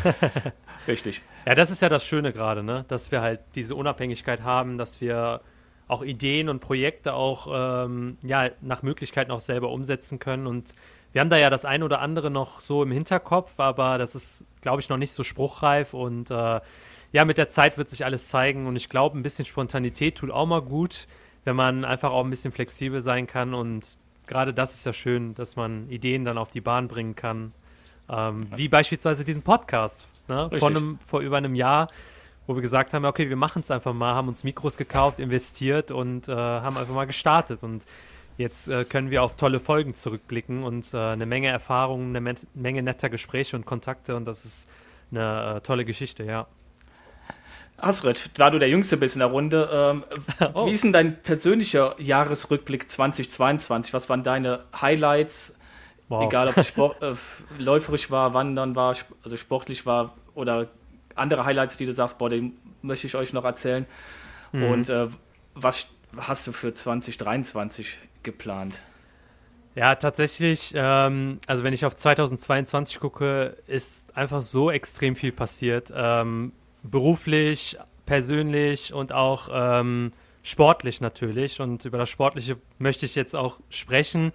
Richtig. 0.86 1.22
Ja, 1.46 1.54
das 1.54 1.70
ist 1.70 1.82
ja 1.82 1.88
das 1.88 2.04
Schöne 2.04 2.32
gerade, 2.32 2.62
ne? 2.62 2.84
dass 2.88 3.12
wir 3.12 3.20
halt 3.20 3.40
diese 3.54 3.74
Unabhängigkeit 3.74 4.42
haben, 4.42 4.78
dass 4.78 5.00
wir 5.00 5.40
auch 5.88 6.02
Ideen 6.02 6.48
und 6.48 6.60
Projekte 6.60 7.14
auch 7.14 7.48
ähm, 7.52 8.16
ja, 8.22 8.50
nach 8.60 8.82
Möglichkeiten 8.82 9.30
auch 9.30 9.40
selber 9.40 9.70
umsetzen 9.70 10.18
können. 10.18 10.46
Und 10.46 10.74
wir 11.12 11.20
haben 11.20 11.30
da 11.30 11.36
ja 11.36 11.50
das 11.50 11.64
ein 11.64 11.82
oder 11.82 12.00
andere 12.00 12.30
noch 12.30 12.62
so 12.62 12.82
im 12.82 12.90
Hinterkopf, 12.90 13.60
aber 13.60 13.98
das 13.98 14.14
ist, 14.14 14.46
glaube 14.62 14.80
ich, 14.80 14.88
noch 14.88 14.96
nicht 14.96 15.12
so 15.12 15.22
spruchreif. 15.22 15.92
Und 15.94 16.30
äh, 16.30 16.60
ja, 17.12 17.24
mit 17.24 17.38
der 17.38 17.48
Zeit 17.48 17.78
wird 17.78 17.90
sich 17.90 18.04
alles 18.04 18.28
zeigen. 18.28 18.66
Und 18.66 18.76
ich 18.76 18.88
glaube, 18.88 19.18
ein 19.18 19.22
bisschen 19.22 19.44
Spontanität 19.44 20.16
tut 20.16 20.30
auch 20.30 20.46
mal 20.46 20.62
gut, 20.62 21.06
wenn 21.44 21.56
man 21.56 21.84
einfach 21.84 22.12
auch 22.12 22.24
ein 22.24 22.30
bisschen 22.30 22.52
flexibel 22.52 23.00
sein 23.00 23.26
kann 23.26 23.54
und 23.54 23.98
gerade 24.26 24.54
das 24.54 24.74
ist 24.74 24.86
ja 24.86 24.92
schön, 24.92 25.34
dass 25.34 25.56
man 25.56 25.88
Ideen 25.90 26.24
dann 26.24 26.38
auf 26.38 26.50
die 26.50 26.60
Bahn 26.60 26.88
bringen 26.88 27.14
kann. 27.14 27.52
Ähm, 28.08 28.46
wie 28.54 28.68
beispielsweise 28.68 29.24
diesen 29.24 29.42
Podcast. 29.42 30.08
Ne? 30.28 30.50
Vor, 30.58 30.68
einem, 30.68 30.98
vor 31.06 31.20
über 31.20 31.36
einem 31.36 31.54
Jahr, 31.54 31.88
wo 32.46 32.54
wir 32.54 32.62
gesagt 32.62 32.94
haben, 32.94 33.04
okay, 33.04 33.28
wir 33.28 33.36
machen 33.36 33.60
es 33.60 33.70
einfach 33.70 33.92
mal, 33.92 34.14
haben 34.14 34.28
uns 34.28 34.44
Mikros 34.44 34.76
gekauft, 34.76 35.20
investiert 35.20 35.90
und 35.90 36.28
äh, 36.28 36.34
haben 36.34 36.76
einfach 36.76 36.94
mal 36.94 37.06
gestartet. 37.06 37.62
Und 37.62 37.84
jetzt 38.38 38.68
äh, 38.68 38.84
können 38.84 39.10
wir 39.10 39.22
auf 39.22 39.36
tolle 39.36 39.60
Folgen 39.60 39.94
zurückblicken 39.94 40.62
und 40.62 40.94
äh, 40.94 40.98
eine 40.98 41.26
Menge 41.26 41.48
Erfahrungen, 41.48 42.16
eine 42.16 42.34
Menge 42.54 42.82
netter 42.82 43.10
Gespräche 43.10 43.56
und 43.56 43.66
Kontakte 43.66 44.16
und 44.16 44.24
das 44.24 44.44
ist 44.44 44.70
eine 45.10 45.56
äh, 45.56 45.60
tolle 45.60 45.84
Geschichte, 45.84 46.24
ja. 46.24 46.46
Asrid, 47.82 48.30
da 48.38 48.50
du 48.50 48.58
der 48.58 48.68
Jüngste 48.68 48.96
bist 48.96 49.16
in 49.16 49.20
der 49.20 49.28
Runde, 49.28 49.68
ähm, 49.72 50.04
oh. 50.54 50.66
wie 50.66 50.72
ist 50.72 50.84
denn 50.84 50.92
dein 50.92 51.20
persönlicher 51.22 51.94
Jahresrückblick 51.98 52.88
2022? 52.88 53.92
Was 53.92 54.08
waren 54.08 54.22
deine 54.22 54.60
Highlights? 54.80 55.58
Wow. 56.08 56.24
Egal, 56.24 56.48
ob 56.48 56.56
es 56.56 56.68
Sport, 56.68 57.02
äh, 57.02 57.14
läuferisch 57.58 58.10
war, 58.10 58.34
wandern 58.34 58.76
war, 58.76 58.96
also 59.24 59.36
sportlich 59.36 59.86
war 59.86 60.14
oder 60.34 60.68
andere 61.14 61.44
Highlights, 61.44 61.76
die 61.76 61.86
du 61.86 61.92
sagst, 61.92 62.18
boah, 62.18 62.30
den 62.30 62.56
möchte 62.82 63.06
ich 63.06 63.14
euch 63.14 63.32
noch 63.32 63.44
erzählen. 63.44 63.86
Mhm. 64.52 64.64
Und 64.64 64.88
äh, 64.88 65.08
was 65.54 65.88
hast 66.16 66.46
du 66.46 66.52
für 66.52 66.72
2023 66.72 67.98
geplant? 68.22 68.78
Ja, 69.74 69.94
tatsächlich, 69.94 70.72
ähm, 70.74 71.38
also 71.46 71.64
wenn 71.64 71.72
ich 71.72 71.86
auf 71.86 71.96
2022 71.96 73.00
gucke, 73.00 73.56
ist 73.66 74.14
einfach 74.16 74.42
so 74.42 74.70
extrem 74.70 75.16
viel 75.16 75.32
passiert. 75.32 75.90
Ähm, 75.94 76.52
beruflich, 76.82 77.78
persönlich 78.06 78.92
und 78.92 79.12
auch 79.12 79.48
ähm, 79.52 80.12
sportlich 80.42 81.00
natürlich. 81.00 81.60
Und 81.60 81.84
über 81.84 81.98
das 81.98 82.10
Sportliche 82.10 82.56
möchte 82.78 83.06
ich 83.06 83.14
jetzt 83.14 83.34
auch 83.34 83.58
sprechen. 83.70 84.32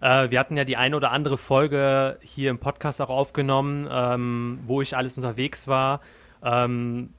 Äh, 0.00 0.30
wir 0.30 0.40
hatten 0.40 0.56
ja 0.56 0.64
die 0.64 0.76
eine 0.76 0.96
oder 0.96 1.12
andere 1.12 1.38
Folge 1.38 2.18
hier 2.22 2.50
im 2.50 2.58
Podcast 2.58 3.00
auch 3.00 3.10
aufgenommen, 3.10 3.88
ähm, 3.90 4.58
wo 4.66 4.82
ich 4.82 4.96
alles 4.96 5.16
unterwegs 5.16 5.68
war. 5.68 6.00
Ähm, 6.42 7.10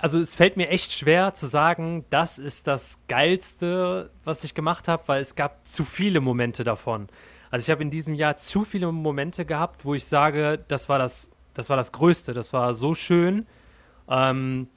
also 0.00 0.18
es 0.20 0.34
fällt 0.34 0.56
mir 0.56 0.68
echt 0.68 0.92
schwer 0.92 1.34
zu 1.34 1.46
sagen, 1.46 2.04
das 2.10 2.38
ist 2.38 2.66
das 2.66 3.00
Geilste, 3.08 4.10
was 4.24 4.44
ich 4.44 4.54
gemacht 4.54 4.88
habe, 4.88 5.02
weil 5.06 5.20
es 5.20 5.34
gab 5.34 5.66
zu 5.66 5.84
viele 5.84 6.20
Momente 6.20 6.64
davon. 6.64 7.08
Also 7.50 7.64
ich 7.64 7.70
habe 7.70 7.82
in 7.82 7.90
diesem 7.90 8.14
Jahr 8.14 8.36
zu 8.36 8.64
viele 8.64 8.90
Momente 8.92 9.44
gehabt, 9.44 9.84
wo 9.84 9.94
ich 9.94 10.06
sage, 10.06 10.58
das 10.68 10.88
war 10.88 10.98
das, 10.98 11.30
das 11.54 11.68
war 11.68 11.76
das 11.76 11.92
Größte, 11.92 12.32
das 12.32 12.52
war 12.52 12.74
so 12.74 12.94
schön. 12.94 13.46
Ähm, 14.12 14.68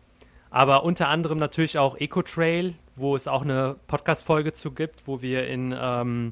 aber 0.50 0.84
unter 0.84 1.10
anderem 1.10 1.38
natürlich 1.38 1.78
auch 1.78 1.98
Eco 1.98 2.21
Trail, 2.21 2.76
wo 2.95 3.15
es 3.15 3.28
auch 3.28 3.41
eine 3.41 3.76
Podcast-Folge 3.88 4.54
zu 4.54 4.71
gibt, 4.71 5.06
wo 5.06 5.21
wir 5.21 5.48
in, 5.48 5.76
ähm, 5.78 6.32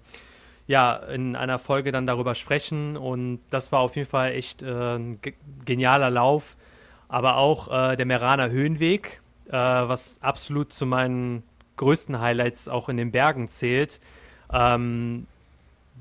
ja, 0.66 0.96
in 0.96 1.36
einer 1.36 1.60
Folge 1.60 1.92
dann 1.92 2.08
darüber 2.08 2.34
sprechen. 2.34 2.96
Und 2.96 3.42
das 3.50 3.74
war 3.74 3.82
auf 3.82 3.98
jeden 3.98 4.10
Fall 4.10 4.32
echt 4.32 4.64
äh, 4.64 4.96
ein 4.96 5.20
genialer 5.66 6.10
Lauf. 6.10 6.56
Aber 7.10 7.36
auch 7.36 7.68
äh, 7.68 7.98
der 7.98 8.06
Meraner 8.06 8.50
Höhenweg, 8.50 9.22
äh, 9.48 9.52
was 9.52 10.20
absolut 10.22 10.72
zu 10.72 10.86
meinen 10.86 11.44
größten 11.76 12.20
Highlights 12.22 12.70
auch 12.70 12.88
in 12.88 12.96
den 12.96 13.12
Bergen 13.12 13.50
zählt. 13.50 14.00
Ähm, 14.52 15.28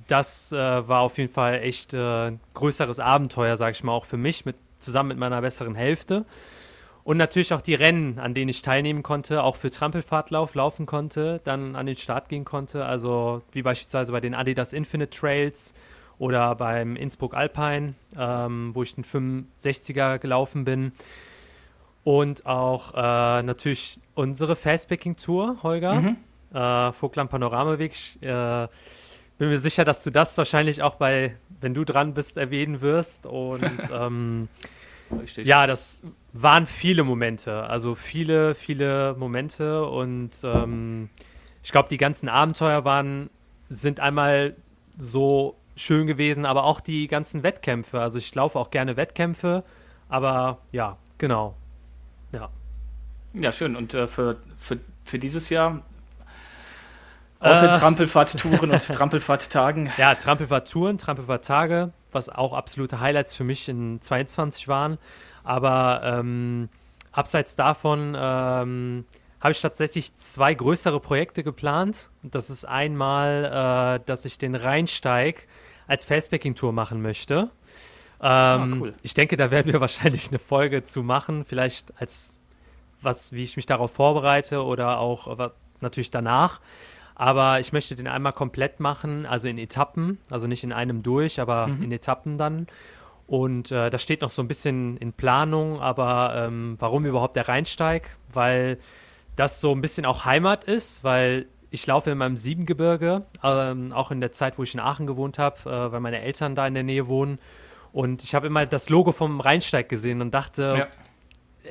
das 0.07 0.53
äh, 0.53 0.57
war 0.57 1.01
auf 1.01 1.19
jeden 1.19 1.33
Fall 1.33 1.61
echt 1.61 1.93
äh, 1.93 2.33
größeres 2.55 3.01
Abenteuer, 3.01 3.57
sage 3.57 3.73
ich 3.73 3.83
mal, 3.83 3.93
auch 3.93 4.05
für 4.05 4.17
mich, 4.17 4.45
mit, 4.45 4.57
zusammen 4.79 5.09
mit 5.09 5.19
meiner 5.19 5.41
besseren 5.41 5.75
Hälfte. 5.75 6.25
Und 7.05 7.17
natürlich 7.17 7.53
auch 7.53 7.61
die 7.61 7.75
Rennen, 7.75 8.19
an 8.19 8.33
denen 8.33 8.49
ich 8.49 8.63
teilnehmen 8.63 9.03
konnte, 9.03 9.43
auch 9.43 9.57
für 9.57 9.71
Trampelfahrtlauf 9.71 10.55
laufen 10.55 10.87
konnte, 10.87 11.41
dann 11.43 11.75
an 11.75 11.87
den 11.87 11.97
Start 11.97 12.29
gehen 12.29 12.45
konnte. 12.45 12.85
Also 12.85 13.43
wie 13.53 13.63
beispielsweise 13.63 14.13
bei 14.13 14.21
den 14.21 14.35
Adidas 14.35 14.73
Infinite 14.73 15.11
Trails 15.11 15.75
oder 16.19 16.55
beim 16.55 16.95
Innsbruck 16.95 17.35
Alpine, 17.35 17.95
ähm, 18.17 18.71
wo 18.75 18.85
ich 18.85 18.95
den 18.95 19.05
65er 19.05 20.19
gelaufen 20.19 20.65
bin. 20.65 20.93
Und 22.05 22.47
auch 22.47 22.95
äh, 22.95 23.43
natürlich 23.43 23.99
unsere 24.15 24.55
Fastpacking 24.55 25.17
Tour, 25.17 25.57
Holger. 25.63 25.95
Mhm. 25.95 26.17
Äh, 26.55 26.93
Vogtland 26.93 27.31
Panoramaweg. 27.31 27.93
Ich 27.93 28.23
äh, 28.23 28.69
bin 29.39 29.49
mir 29.49 29.59
sicher, 29.59 29.85
dass 29.85 30.05
du 30.05 30.11
das 30.11 30.37
wahrscheinlich 30.39 30.83
auch 30.83 30.95
bei, 30.97 31.35
wenn 31.61 31.75
du 31.75 31.85
dran 31.85 32.15
bist, 32.15 32.37
erwähnen 32.37 32.81
wirst. 32.81 33.27
Und 33.27 33.65
ähm, 33.93 34.49
ja, 35.43 35.67
das 35.67 36.03
waren 36.33 36.67
viele 36.67 37.05
Momente. 37.05 37.65
Also 37.65 37.95
viele, 37.95 38.55
viele 38.55 39.15
Momente. 39.19 39.85
Und 39.87 40.31
ähm, 40.45 41.11
ich 41.63 41.73
glaube, 41.73 41.89
die 41.89 41.99
ganzen 41.99 42.29
Abenteuer 42.29 42.85
waren, 42.85 43.31
sind 43.69 44.01
einmal 44.01 44.57
so 44.99 45.57
schön 45.77 46.07
gewesen, 46.07 46.45
aber 46.45 46.65
auch 46.65 46.81
die 46.81 47.09
ganzen 47.09 47.43
Wettkämpfe. 47.43 48.01
Also 48.01 48.19
ich 48.19 48.35
laufe 48.35 48.59
auch 48.59 48.71
gerne 48.71 48.97
Wettkämpfe, 48.97 49.65
aber 50.09 50.59
ja, 50.71 50.99
genau. 51.19 51.57
Ja. 52.33 52.51
Ja, 53.35 53.53
schön. 53.53 53.77
Und 53.77 53.95
äh, 53.95 54.07
für, 54.07 54.37
für, 54.57 54.79
für 55.05 55.19
dieses 55.19 55.49
Jahr 55.49 55.83
Außer 57.43 57.75
äh, 57.75 57.79
Trampelfahrt-Touren 57.79 58.71
und 58.71 58.87
Trampelfahrt-Tagen. 58.87 59.91
Ja, 59.97 60.15
Trampelfahrt-Touren, 60.15 60.99
Trampelfahrt-Tage, 60.99 61.91
was 62.15 62.29
auch 62.29 62.53
absolute 62.53 63.01
Highlights 63.01 63.35
für 63.35 63.45
mich 63.45 63.69
in 63.69 64.01
22 64.01 64.69
waren. 64.69 64.99
Aber 65.45 66.03
ähm, 66.05 66.69
abseits 67.11 67.57
davon 67.57 68.17
ähm, 68.17 69.05
habe 69.41 69.53
ich 69.53 69.61
tatsächlich 69.61 70.15
zwei 70.17 70.55
größere 70.55 71.01
Projekte 71.01 71.43
geplant. 71.43 72.11
Das 72.23 72.49
ist 72.49 72.65
einmal, 72.65 73.99
äh, 74.01 74.05
dass 74.07 74.25
ich 74.25 74.39
den 74.39 74.55
Rheinsteig 74.55 75.49
als 75.89 76.05
Fastpacking-Tour 76.05 76.73
machen 76.73 77.03
möchte. 77.03 77.51
Ähm, 78.23 78.75
oh, 78.79 78.85
cool. 78.85 78.95
Ich 79.03 79.15
denke, 79.15 79.37
da 79.37 79.51
werden 79.51 79.73
wir 79.73 79.81
wahrscheinlich 79.83 80.29
eine 80.29 80.39
Folge 80.39 80.85
zu 80.85 81.03
machen, 81.03 81.45
vielleicht 81.45 82.01
als 82.01 82.39
was, 83.01 83.33
wie 83.33 83.43
ich 83.43 83.57
mich 83.57 83.67
darauf 83.67 83.93
vorbereite 83.93 84.63
oder 84.63 84.99
auch 84.99 85.39
was, 85.39 85.51
natürlich 85.81 86.13
danach. 86.13 86.61
Aber 87.15 87.61
ich 87.61 87.73
möchte 87.73 87.95
den 87.95 88.09
einmal 88.09 88.33
komplett 88.33 88.81
machen, 88.81 89.27
also 89.27 89.49
in 89.49 89.59
Etappen, 89.59 90.19
also 90.31 90.47
nicht 90.47 90.65
in 90.65 90.73
einem 90.73 91.03
durch, 91.03 91.41
aber 91.41 91.69
mhm. 91.69 91.83
in 91.83 91.93
Etappen 91.93 92.39
dann. 92.39 92.67
Und 93.27 93.71
äh, 93.71 93.91
das 93.91 94.03
steht 94.03 94.21
noch 94.21 94.31
so 94.31 94.43
ein 94.43 94.49
bisschen 94.49 94.97
in 94.97 95.13
Planung, 95.13 95.81
aber 95.81 96.35
ähm, 96.37 96.77
warum 96.79 97.07
überhaupt 97.07 97.37
der 97.37 97.49
Rheinsteig? 97.49 98.17
Weil 98.33 98.79
das 99.37 99.61
so 99.61 99.73
ein 99.73 99.81
bisschen 99.81 100.05
auch 100.05 100.25
Heimat 100.25 100.65
ist, 100.65 101.05
weil 101.05 101.47
ich 101.71 101.87
laufe 101.87 102.11
in 102.11 102.19
meinem 102.19 102.37
Siebengebirge, 102.37 103.25
ähm, 103.43 103.93
auch 103.93 104.11
in 104.11 104.21
der 104.21 104.33
Zeit, 104.33 104.59
wo 104.59 104.63
ich 104.63 104.75
in 104.75 104.81
Aachen 104.81 105.07
gewohnt 105.07 105.39
habe, 105.39 105.59
äh, 105.65 105.93
weil 105.93 106.01
meine 106.01 106.21
Eltern 106.21 106.55
da 106.55 106.67
in 106.67 106.75
der 106.75 106.83
Nähe 106.83 107.07
wohnen. 107.07 107.39
Und 107.93 108.23
ich 108.23 108.35
habe 108.35 108.47
immer 108.47 108.67
das 108.67 108.89
Logo 108.91 109.13
vom 109.13 109.41
Rheinsteig 109.41 109.89
gesehen 109.89 110.21
und 110.21 110.33
dachte, 110.33 110.77
ja. 110.79 110.87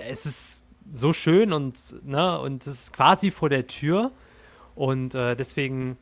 es 0.10 0.26
ist 0.26 0.66
so 0.94 1.14
schön 1.14 1.54
und, 1.54 1.96
ne, 2.04 2.40
und 2.40 2.66
es 2.66 2.80
ist 2.80 2.94
quasi 2.94 3.32
vor 3.32 3.50
der 3.50 3.68
Tür. 3.68 4.12
Und 4.76 5.16
äh, 5.16 5.36
deswegen, 5.36 5.98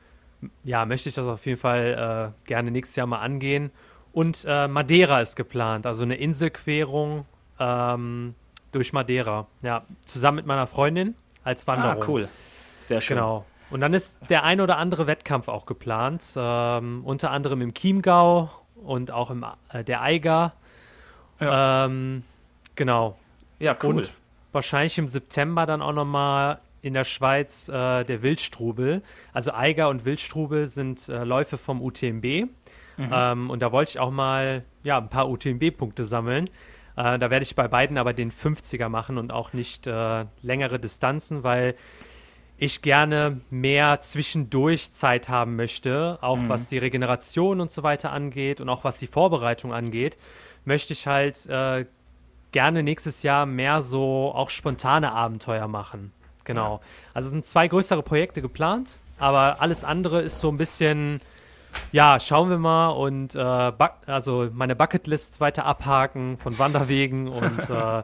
ja, 0.63 0.85
möchte 0.85 1.09
ich 1.09 1.15
das 1.15 1.27
auf 1.27 1.45
jeden 1.45 1.59
Fall 1.59 2.33
äh, 2.43 2.47
gerne 2.47 2.71
nächstes 2.71 2.95
Jahr 2.95 3.07
mal 3.07 3.19
angehen. 3.19 3.71
Und 4.13 4.45
äh, 4.47 4.67
Madeira 4.67 5.21
ist 5.21 5.35
geplant, 5.35 5.85
also 5.85 6.03
eine 6.03 6.15
Inselquerung 6.15 7.25
ähm, 7.59 8.35
durch 8.71 8.93
Madeira. 8.93 9.47
Ja, 9.61 9.83
zusammen 10.05 10.37
mit 10.37 10.45
meiner 10.45 10.67
Freundin 10.67 11.15
als 11.43 11.67
Wanderung. 11.67 12.01
Ah, 12.01 12.05
cool. 12.07 12.29
Sehr 12.77 13.01
schön. 13.01 13.17
Genau. 13.17 13.45
Und 13.69 13.81
dann 13.81 13.93
ist 13.93 14.17
der 14.29 14.43
ein 14.43 14.61
oder 14.61 14.77
andere 14.77 15.05
Wettkampf 15.05 15.47
auch 15.47 15.65
geplant, 15.65 16.33
ähm, 16.35 17.03
unter 17.05 17.29
anderem 17.31 17.61
im 17.61 17.73
Chiemgau 17.73 18.49
und 18.75 19.11
auch 19.11 19.29
im 19.29 19.45
äh, 19.71 19.83
der 19.83 20.01
Eiger. 20.01 20.53
Ja. 21.39 21.85
Ähm, 21.85 22.23
genau. 22.75 23.17
Ja, 23.59 23.75
cool. 23.83 23.97
Und 23.97 24.13
wahrscheinlich 24.51 24.97
im 24.97 25.07
September 25.07 25.65
dann 25.65 25.81
auch 25.81 25.93
nochmal 25.93 26.59
in 26.81 26.93
der 26.93 27.03
Schweiz 27.03 27.69
äh, 27.69 28.03
der 28.03 28.21
Wildstrubel. 28.21 29.01
Also 29.33 29.53
Eiger 29.53 29.89
und 29.89 30.05
Wildstrubel 30.05 30.67
sind 30.67 31.09
äh, 31.09 31.23
Läufe 31.23 31.57
vom 31.57 31.81
UTMB. 31.81 32.49
Mhm. 32.97 33.09
Ähm, 33.11 33.49
und 33.49 33.61
da 33.61 33.71
wollte 33.71 33.91
ich 33.91 33.99
auch 33.99 34.11
mal 34.11 34.63
ja, 34.83 34.97
ein 34.97 35.09
paar 35.09 35.29
UTMB-Punkte 35.29 36.03
sammeln. 36.03 36.49
Äh, 36.95 37.17
da 37.17 37.29
werde 37.29 37.43
ich 37.43 37.55
bei 37.55 37.67
beiden 37.67 37.97
aber 37.97 38.13
den 38.13 38.31
50er 38.31 38.89
machen 38.89 39.17
und 39.17 39.31
auch 39.31 39.53
nicht 39.53 39.87
äh, 39.87 40.25
längere 40.41 40.79
Distanzen, 40.79 41.43
weil 41.43 41.75
ich 42.57 42.81
gerne 42.81 43.39
mehr 43.49 44.01
zwischendurch 44.01 44.91
Zeit 44.91 45.29
haben 45.29 45.55
möchte, 45.55 46.19
auch 46.21 46.37
mhm. 46.37 46.49
was 46.49 46.67
die 46.67 46.77
Regeneration 46.77 47.61
und 47.61 47.71
so 47.71 47.83
weiter 47.83 48.11
angeht 48.11 48.59
und 48.59 48.67
auch 48.67 48.83
was 48.83 48.97
die 48.97 49.07
Vorbereitung 49.07 49.73
angeht, 49.73 50.17
möchte 50.65 50.91
ich 50.91 51.07
halt 51.07 51.45
äh, 51.45 51.85
gerne 52.51 52.83
nächstes 52.83 53.23
Jahr 53.23 53.45
mehr 53.45 53.81
so 53.81 54.33
auch 54.35 54.49
spontane 54.49 55.13
Abenteuer 55.13 55.69
machen. 55.69 56.11
Genau. 56.49 56.81
Also 57.13 57.29
sind 57.29 57.45
zwei 57.45 57.67
größere 57.67 58.01
Projekte 58.01 58.41
geplant, 58.41 59.01
aber 59.19 59.61
alles 59.61 59.83
andere 59.83 60.21
ist 60.21 60.39
so 60.39 60.49
ein 60.49 60.57
bisschen, 60.57 61.21
ja, 61.91 62.19
schauen 62.19 62.49
wir 62.49 62.57
mal 62.57 62.89
und 62.89 63.35
äh, 63.35 63.71
also 64.07 64.49
meine 64.51 64.75
Bucketlist 64.75 65.39
weiter 65.39 65.65
abhaken 65.65 66.37
von 66.37 66.57
Wanderwegen 66.57 67.27
und 67.27 67.69
äh, 67.69 68.03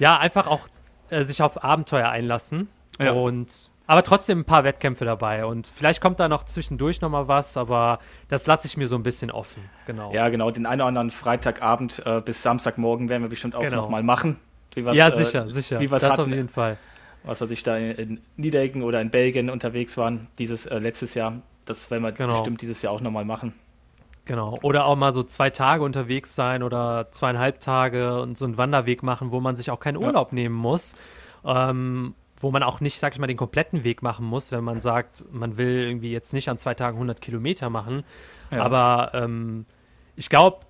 ja, 0.00 0.18
einfach 0.18 0.48
auch 0.48 0.66
äh, 1.10 1.22
sich 1.22 1.42
auf 1.42 1.62
Abenteuer 1.62 2.08
einlassen. 2.08 2.68
Ja. 2.98 3.12
Und 3.12 3.70
aber 3.86 4.02
trotzdem 4.02 4.40
ein 4.40 4.44
paar 4.44 4.64
Wettkämpfe 4.64 5.04
dabei 5.04 5.44
und 5.44 5.66
vielleicht 5.66 6.00
kommt 6.00 6.18
da 6.18 6.28
noch 6.28 6.44
zwischendurch 6.44 7.00
noch 7.00 7.10
mal 7.10 7.28
was, 7.28 7.56
aber 7.56 8.00
das 8.28 8.46
lasse 8.46 8.66
ich 8.66 8.76
mir 8.76 8.88
so 8.88 8.96
ein 8.96 9.02
bisschen 9.02 9.30
offen. 9.30 9.62
Genau. 9.86 10.12
Ja, 10.12 10.28
genau. 10.28 10.50
Den 10.50 10.66
einen 10.66 10.80
oder 10.80 10.88
anderen 10.88 11.10
Freitagabend 11.10 12.02
äh, 12.04 12.20
bis 12.20 12.42
Samstagmorgen 12.42 13.08
werden 13.08 13.22
wir 13.22 13.28
bestimmt 13.28 13.54
auch 13.54 13.60
genau. 13.60 13.76
noch 13.76 13.88
mal 13.88 14.02
machen. 14.02 14.38
ja, 14.76 15.10
sicher, 15.10 15.46
äh, 15.46 15.50
sicher. 15.50 15.80
Wie 15.80 15.88
das 15.88 16.04
hatten, 16.04 16.20
auf 16.20 16.28
jeden 16.28 16.48
Fall. 16.48 16.78
Was 17.24 17.40
weiß 17.40 17.50
ich 17.50 17.62
da 17.62 17.76
in, 17.76 18.20
Niedereggen 18.36 18.82
oder 18.82 19.00
in 19.00 19.10
Belgien 19.10 19.50
unterwegs 19.50 19.96
waren, 19.96 20.28
dieses 20.38 20.66
äh, 20.66 20.78
letztes 20.78 21.14
Jahr. 21.14 21.42
Das 21.64 21.90
werden 21.90 22.02
wir 22.02 22.12
genau. 22.12 22.32
bestimmt 22.32 22.62
dieses 22.62 22.82
Jahr 22.82 22.92
auch 22.92 23.00
noch 23.00 23.10
mal 23.10 23.24
machen. 23.24 23.52
Genau. 24.24 24.58
Oder 24.62 24.86
auch 24.86 24.96
mal 24.96 25.12
so 25.12 25.22
zwei 25.22 25.50
Tage 25.50 25.82
unterwegs 25.82 26.34
sein 26.34 26.62
oder 26.62 27.10
zweieinhalb 27.10 27.60
Tage 27.60 28.20
und 28.20 28.38
so 28.38 28.44
einen 28.44 28.58
Wanderweg 28.58 29.02
machen, 29.02 29.32
wo 29.32 29.40
man 29.40 29.56
sich 29.56 29.70
auch 29.70 29.80
keinen 29.80 29.96
Urlaub 29.96 30.28
ja. 30.30 30.34
nehmen 30.34 30.54
muss. 30.54 30.94
Ähm, 31.44 32.14
wo 32.40 32.50
man 32.50 32.62
auch 32.62 32.80
nicht, 32.80 32.98
sag 32.98 33.12
ich 33.12 33.18
mal, 33.18 33.26
den 33.26 33.36
kompletten 33.36 33.84
Weg 33.84 34.02
machen 34.02 34.24
muss, 34.24 34.50
wenn 34.50 34.64
man 34.64 34.80
sagt, 34.80 35.24
man 35.30 35.58
will 35.58 35.84
irgendwie 35.86 36.10
jetzt 36.10 36.32
nicht 36.32 36.48
an 36.48 36.56
zwei 36.56 36.74
Tagen 36.74 36.96
100 36.96 37.20
Kilometer 37.20 37.68
machen. 37.68 38.02
Ja. 38.50 38.62
Aber 38.62 39.10
ähm, 39.12 39.66
ich 40.16 40.30
glaube, 40.30 40.60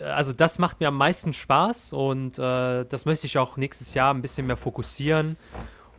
also 0.00 0.32
das 0.32 0.58
macht 0.58 0.80
mir 0.80 0.88
am 0.88 0.96
meisten 0.96 1.32
Spaß 1.32 1.92
und 1.92 2.38
äh, 2.38 2.84
das 2.84 3.04
möchte 3.04 3.26
ich 3.26 3.38
auch 3.38 3.56
nächstes 3.56 3.94
Jahr 3.94 4.12
ein 4.12 4.22
bisschen 4.22 4.46
mehr 4.46 4.56
fokussieren. 4.56 5.36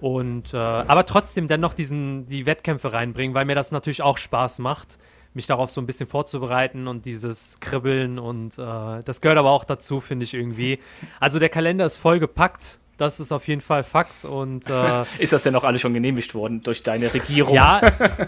Und 0.02 0.54
äh, 0.54 0.58
aber 0.58 1.06
trotzdem 1.06 1.48
dennoch 1.48 1.74
diesen, 1.74 2.26
die 2.26 2.46
Wettkämpfe 2.46 2.92
reinbringen, 2.92 3.34
weil 3.34 3.46
mir 3.46 3.56
das 3.56 3.72
natürlich 3.72 4.02
auch 4.02 4.18
Spaß 4.18 4.60
macht, 4.60 4.98
mich 5.34 5.48
darauf 5.48 5.72
so 5.72 5.80
ein 5.80 5.86
bisschen 5.86 6.08
vorzubereiten 6.08 6.88
und 6.88 7.06
dieses 7.06 7.60
Kribbeln 7.62 8.20
und 8.20 8.58
äh, 8.58 9.04
das 9.06 9.22
gehört 9.22 9.38
aber 9.38 9.52
auch 9.52 9.64
dazu, 9.64 10.02
finde 10.02 10.26
ich 10.26 10.34
irgendwie. 10.34 10.80
Also 11.20 11.40
der 11.40 11.50
Kalender 11.50 11.86
ist 11.86 11.98
voll 11.98 12.20
gepackt 12.20 12.80
das 13.02 13.20
ist 13.20 13.32
auf 13.32 13.48
jeden 13.48 13.62
Fall 13.62 13.84
Fakt. 13.84 14.26
Und, 14.26 14.70
äh, 14.70 15.02
ist 15.18 15.34
das 15.34 15.42
denn 15.42 15.54
noch 15.54 15.64
alles 15.64 15.82
schon 15.82 15.94
genehmigt 15.94 16.36
worden 16.36 16.62
durch 16.62 16.84
deine 16.84 17.12
Regierung? 17.12 17.56
Ja, 17.56 17.82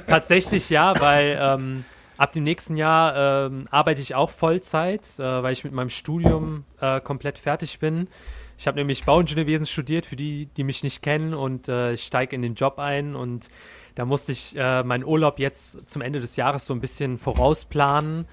tatsächlich 0.07 0.69
ja, 0.71 0.99
weil 0.99 1.37
ähm, 1.39 1.85
ab 2.17 2.31
dem 2.31 2.43
nächsten 2.43 2.75
Jahr 2.75 3.45
ähm, 3.45 3.67
arbeite 3.69 4.01
ich 4.01 4.15
auch 4.15 4.31
Vollzeit, 4.31 5.07
äh, 5.19 5.43
weil 5.43 5.53
ich 5.53 5.63
mit 5.63 5.73
meinem 5.73 5.89
Studium 5.89 6.65
äh, 6.81 6.99
komplett 7.01 7.37
fertig 7.37 7.77
bin. 7.77 8.07
Ich 8.57 8.67
habe 8.67 8.77
nämlich 8.77 9.03
Bauingenieurwesen 9.03 9.65
studiert, 9.65 10.05
für 10.05 10.15
die, 10.15 10.47
die 10.57 10.63
mich 10.63 10.83
nicht 10.83 11.01
kennen, 11.01 11.33
und 11.33 11.67
äh, 11.67 11.93
ich 11.93 12.03
steige 12.03 12.35
in 12.35 12.41
den 12.41 12.55
Job 12.55 12.79
ein. 12.79 13.15
Und 13.15 13.49
da 13.95 14.05
musste 14.05 14.31
ich 14.31 14.55
äh, 14.55 14.83
meinen 14.83 15.03
Urlaub 15.03 15.39
jetzt 15.39 15.89
zum 15.89 16.01
Ende 16.01 16.19
des 16.19 16.35
Jahres 16.35 16.65
so 16.65 16.73
ein 16.73 16.79
bisschen 16.79 17.17
vorausplanen. 17.17 18.27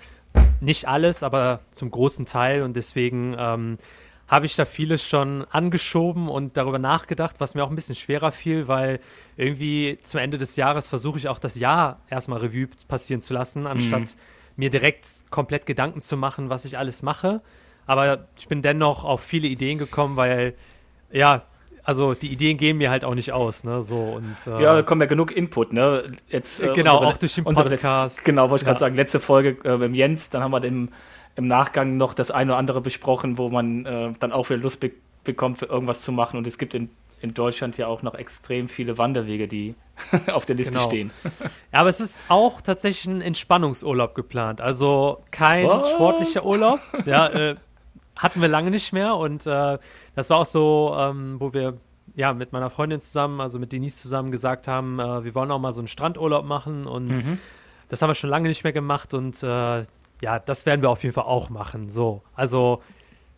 Nicht 0.61 0.87
alles, 0.87 1.23
aber 1.23 1.61
zum 1.71 1.91
großen 1.91 2.27
Teil. 2.27 2.63
Und 2.63 2.77
deswegen 2.77 3.35
ähm, 3.39 3.79
habe 4.31 4.47
ich 4.47 4.55
da 4.55 4.65
vieles 4.65 5.05
schon 5.05 5.45
angeschoben 5.51 6.29
und 6.29 6.57
darüber 6.57 6.79
nachgedacht, 6.79 7.37
was 7.39 7.57
mir 7.57 7.65
auch 7.65 7.71
ein 7.71 7.75
bisschen 7.75 7.97
schwerer 7.97 8.31
fiel, 8.31 8.69
weil 8.69 9.01
irgendwie 9.37 9.99
zum 10.03 10.21
Ende 10.21 10.39
des 10.39 10.55
Jahres 10.55 10.87
versuche 10.87 11.19
ich 11.19 11.29
auch 11.29 11.41
das 11.41 11.57
Jahr 11.57 12.01
erstmal 12.09 12.39
Revue 12.39 12.69
passieren 12.87 13.23
zu 13.23 13.35
lassen, 13.35 13.67
anstatt 13.67 14.03
mhm. 14.03 14.21
mir 14.55 14.71
direkt 14.71 15.09
komplett 15.31 15.67
Gedanken 15.67 16.01
zu 16.01 16.17
machen, 16.17 16.49
was 16.49 16.65
ich 16.65 16.79
alles 16.79 17.03
mache. 17.03 17.43
Aber 17.91 18.29
ich 18.39 18.47
bin 18.47 18.63
dennoch 18.63 19.05
auf 19.05 19.21
viele 19.21 19.49
Ideen 19.49 19.77
gekommen, 19.77 20.17
weil 20.17 20.55
ja, 21.11 21.43
also 21.83 22.15
die 22.15 22.29
Ideen 22.29 22.57
gehen 22.57 22.79
mir 22.79 22.89
halt 22.89 23.05
auch 23.05 23.17
nicht 23.17 23.33
aus, 23.33 23.65
ne? 23.65 23.83
So 23.83 23.97
und 23.97 24.37
äh, 24.47 24.63
ja, 24.63 24.75
da 24.77 24.83
kommen 24.83 25.01
ja 25.01 25.09
genug 25.09 25.33
Input, 25.33 25.73
ne? 25.73 26.05
Jetzt 26.29 26.61
äh, 26.61 26.73
genau 26.73 26.99
unsere, 26.99 27.13
auch 27.13 27.17
durch 27.17 27.35
den 27.35 27.43
Podcast. 27.43 28.19
Unsere, 28.19 28.25
genau, 28.25 28.49
wollte 28.49 28.63
ich 28.63 28.67
ja. 28.69 28.69
gerade 28.69 28.79
sagen, 28.79 28.95
letzte 28.95 29.19
Folge 29.19 29.57
äh, 29.65 29.77
mit 29.77 29.97
Jens, 29.97 30.31
dann 30.31 30.45
haben 30.45 30.53
wir 30.53 30.63
im, 30.63 30.91
im 31.35 31.49
Nachgang 31.49 31.97
noch 31.97 32.15
das 32.15 32.31
eine 32.31 32.53
oder 32.53 32.59
andere 32.59 32.81
besprochen, 32.81 33.39
wo 33.39 33.49
man 33.49 33.85
äh, 33.85 34.13
dann 34.21 34.31
auch 34.31 34.49
wieder 34.51 34.61
Lust 34.61 34.79
be 34.79 34.93
bekommt, 35.25 35.59
für 35.59 35.67
irgendwas 35.67 36.03
zu 36.03 36.13
machen. 36.13 36.37
Und 36.37 36.47
es 36.47 36.59
gibt 36.59 36.75
in, 36.75 36.91
in 37.21 37.35
Deutschland 37.35 37.77
ja 37.77 37.89
auch 37.89 38.03
noch 38.03 38.15
extrem 38.15 38.69
viele 38.69 38.99
Wanderwege, 38.99 39.49
die 39.49 39.75
auf 40.33 40.47
der 40.47 40.55
Liste 40.55 40.75
genau. 40.75 40.87
stehen. 40.87 41.11
Ja, 41.73 41.81
aber 41.81 41.89
es 41.89 41.99
ist 41.99 42.23
auch 42.29 42.61
tatsächlich 42.61 43.13
ein 43.13 43.21
Entspannungsurlaub 43.21 44.15
geplant. 44.15 44.61
Also 44.61 45.25
kein 45.33 45.67
Was? 45.67 45.91
sportlicher 45.91 46.47
Urlaub. 46.47 46.79
Ja, 47.05 47.27
äh, 47.27 47.57
hatten 48.21 48.41
wir 48.41 48.49
lange 48.49 48.71
nicht 48.71 48.93
mehr 48.93 49.17
und 49.17 49.47
äh, 49.47 49.79
das 50.15 50.31
war 50.31 50.39
auch 50.39 50.47
so, 50.47 50.95
ähm, 50.97 51.37
wo 51.39 51.53
wir 51.53 51.79
ja 52.15 52.35
mit 52.35 52.53
meiner 52.53 52.71
Freundin 52.71 53.01
zusammen, 53.01 53.41
also 53.41 53.59
mit 53.59 53.73
Denise 53.73 53.97
zusammen 53.97 54.31
gesagt 54.31 54.69
haben, 54.69 55.01
äh, 55.01 55.25
wir 55.25 55.35
wollen 55.35 55.51
auch 55.51 55.59
mal 55.59 55.73
so 55.73 55.81
einen 55.81 55.89
Strandurlaub 55.89 56.45
machen 56.45 56.87
und 56.87 57.09
mhm. 57.09 57.39
das 57.89 58.03
haben 58.03 58.11
wir 58.11 58.15
schon 58.15 58.31
lange 58.31 58.49
nicht 58.49 58.63
mehr 58.63 58.75
gemacht 58.75 59.15
und 59.15 59.43
äh, 59.43 59.85
ja, 60.23 60.39
das 60.39 60.67
werden 60.67 60.83
wir 60.83 60.91
auf 60.91 61.03
jeden 61.03 61.15
Fall 61.15 61.25
auch 61.25 61.49
machen. 61.49 61.89
So, 61.89 62.23
also 62.35 62.83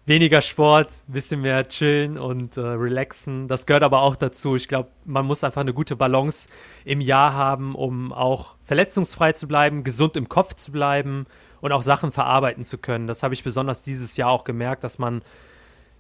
weniger 0.05 0.43
Sport, 0.43 0.89
bisschen 1.07 1.43
mehr 1.43 1.69
chillen 1.69 2.19
und 2.19 2.57
äh, 2.57 2.61
relaxen. 2.61 3.47
Das 3.47 3.67
gehört 3.67 3.85
aber 3.85 4.03
auch 4.03 4.17
dazu. 4.17 4.57
Ich 4.57 4.67
glaube, 4.67 4.89
man 5.05 5.25
muss 5.25 5.45
einfach 5.45 5.61
eine 5.61 5.75
gute 5.75 5.95
Balance 5.95 6.49
im 6.85 7.01
Jahr 7.01 7.35
haben, 7.35 7.77
um 7.77 8.13
auch 8.13 8.57
verletzungsfrei 8.65 9.33
zu 9.33 9.47
bleiben, 9.47 9.85
gesund 9.85 10.17
im 10.17 10.29
Kopf 10.29 10.55
zu 10.55 10.73
bleiben 10.73 11.27
und 11.63 11.73
auch 11.73 11.83
Sachen 11.83 12.13
verarbeiten 12.13 12.65
zu 12.65 12.77
können. 12.77 13.07
Das 13.07 13.23
habe 13.23 13.33
ich 13.33 13.43
besonders 13.43 13.83
dieses 13.83 14.19
Jahr 14.19 14.29
auch 14.29 14.45
gemerkt, 14.45 14.85
dass 14.85 14.99
man 14.99 15.23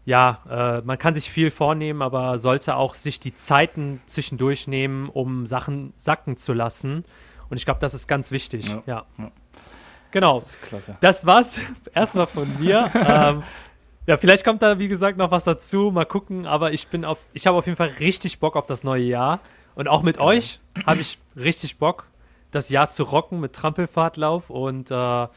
ja, 0.04 0.40
äh, 0.50 0.82
man 0.82 0.98
kann 0.98 1.14
sich 1.14 1.30
viel 1.30 1.50
vornehmen, 1.50 2.02
aber 2.02 2.38
sollte 2.38 2.74
auch 2.74 2.96
sich 2.96 3.20
die 3.20 3.34
Zeiten 3.34 4.00
zwischendurch 4.06 4.66
nehmen, 4.66 5.08
um 5.08 5.46
Sachen 5.46 5.94
sacken 5.96 6.36
zu 6.36 6.52
lassen. 6.52 7.04
Und 7.48 7.56
ich 7.56 7.64
glaube, 7.64 7.80
das 7.80 7.94
ist 7.94 8.08
ganz 8.08 8.32
wichtig. 8.32 8.68
Ja. 8.68 8.82
ja. 8.86 9.06
ja. 9.18 9.30
Genau. 10.10 10.42
Das, 10.70 10.90
das, 11.00 11.26
war's 11.26 11.60
erstmal 11.94 12.26
von 12.26 12.48
mir. 12.58 12.90
ähm, 12.94 13.42
ja, 14.06 14.16
vielleicht 14.16 14.44
kommt 14.44 14.60
da, 14.62 14.80
wie 14.80 14.88
gesagt, 14.88 15.16
noch 15.18 15.30
was 15.30 15.44
dazu. 15.44 15.92
Mal 15.92 16.04
gucken. 16.04 16.46
Aber 16.46 16.72
ich 16.72 16.88
bin 16.88 17.04
auf, 17.04 17.24
ich 17.32 17.46
habe 17.46 17.56
auf 17.56 17.66
jeden 17.66 17.76
Fall 17.76 17.92
richtig 18.00 18.40
Bock 18.40 18.56
auf 18.56 18.66
das 18.66 18.82
neue 18.82 19.04
Jahr. 19.04 19.38
Und 19.76 19.88
auch 19.88 20.02
mit 20.02 20.16
ja. 20.16 20.22
euch 20.22 20.58
habe 20.84 21.00
ich 21.00 21.18
richtig 21.36 21.78
Bock, 21.78 22.06
das 22.50 22.70
Jahr 22.70 22.90
zu 22.90 23.04
rocken 23.04 23.38
mit 23.38 23.52
Trampelfahrtlauf 23.52 24.50
und 24.50 24.90
äh, 24.90 25.28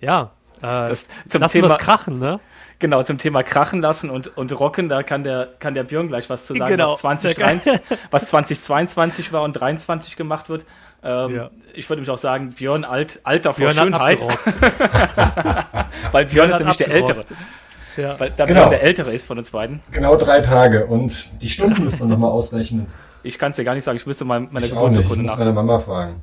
ja, 0.00 0.30
äh, 0.58 0.60
das, 0.60 1.06
zum 1.28 1.40
lassen 1.40 1.60
Thema, 1.60 1.76
krachen, 1.76 2.18
ne? 2.18 2.40
Genau, 2.80 3.02
zum 3.02 3.18
Thema 3.18 3.42
krachen 3.42 3.82
lassen 3.82 4.08
und, 4.08 4.36
und 4.36 4.58
rocken, 4.58 4.88
da 4.88 5.02
kann 5.02 5.24
der, 5.24 5.48
kann 5.58 5.74
der 5.74 5.82
Björn 5.82 6.06
gleich 6.08 6.30
was 6.30 6.46
zu 6.46 6.54
sagen, 6.54 6.70
genau. 6.70 6.92
was, 6.92 7.00
2023, 7.00 7.80
was 8.10 8.30
2022 8.30 9.32
war 9.32 9.42
und 9.42 9.54
2023 9.54 10.16
gemacht 10.16 10.48
wird. 10.48 10.64
Ähm, 11.02 11.34
ja. 11.34 11.50
Ich 11.74 11.88
würde 11.88 12.00
mich 12.00 12.10
auch 12.10 12.18
sagen, 12.18 12.50
Björn 12.50 12.84
alt, 12.84 13.20
Alter 13.24 13.54
vor 13.54 13.68
Björn 13.68 13.74
Schönheit. 13.74 14.20
Weil 16.12 16.26
Björn, 16.26 16.28
Björn 16.28 16.50
ist 16.50 16.58
nämlich 16.58 16.76
der 16.76 16.90
Ältere. 16.90 17.24
Ja. 17.96 18.18
Weil 18.18 18.30
da 18.30 18.46
genau. 18.46 18.60
Björn 18.60 18.70
der 18.70 18.82
Ältere 18.82 19.12
ist 19.12 19.26
von 19.26 19.38
uns 19.38 19.50
beiden. 19.50 19.80
Genau 19.90 20.16
drei 20.16 20.40
Tage 20.40 20.86
und 20.86 21.28
die 21.40 21.50
Stunden 21.50 21.84
müssen 21.84 22.00
wir 22.00 22.06
nochmal 22.06 22.30
ausrechnen. 22.30 22.86
Ich 23.24 23.38
kann 23.38 23.50
es 23.50 23.56
dir 23.56 23.64
gar 23.64 23.74
nicht 23.74 23.84
sagen, 23.84 23.96
ich 23.96 24.06
müsste 24.06 24.24
mal 24.24 24.40
meine 24.40 24.68
Geburtsurkunde 24.68 25.24
nach. 25.24 25.32
Ich 25.32 25.38
muss 25.38 25.38
meine 25.38 25.52
Mama 25.52 25.78
fragen. 25.78 26.22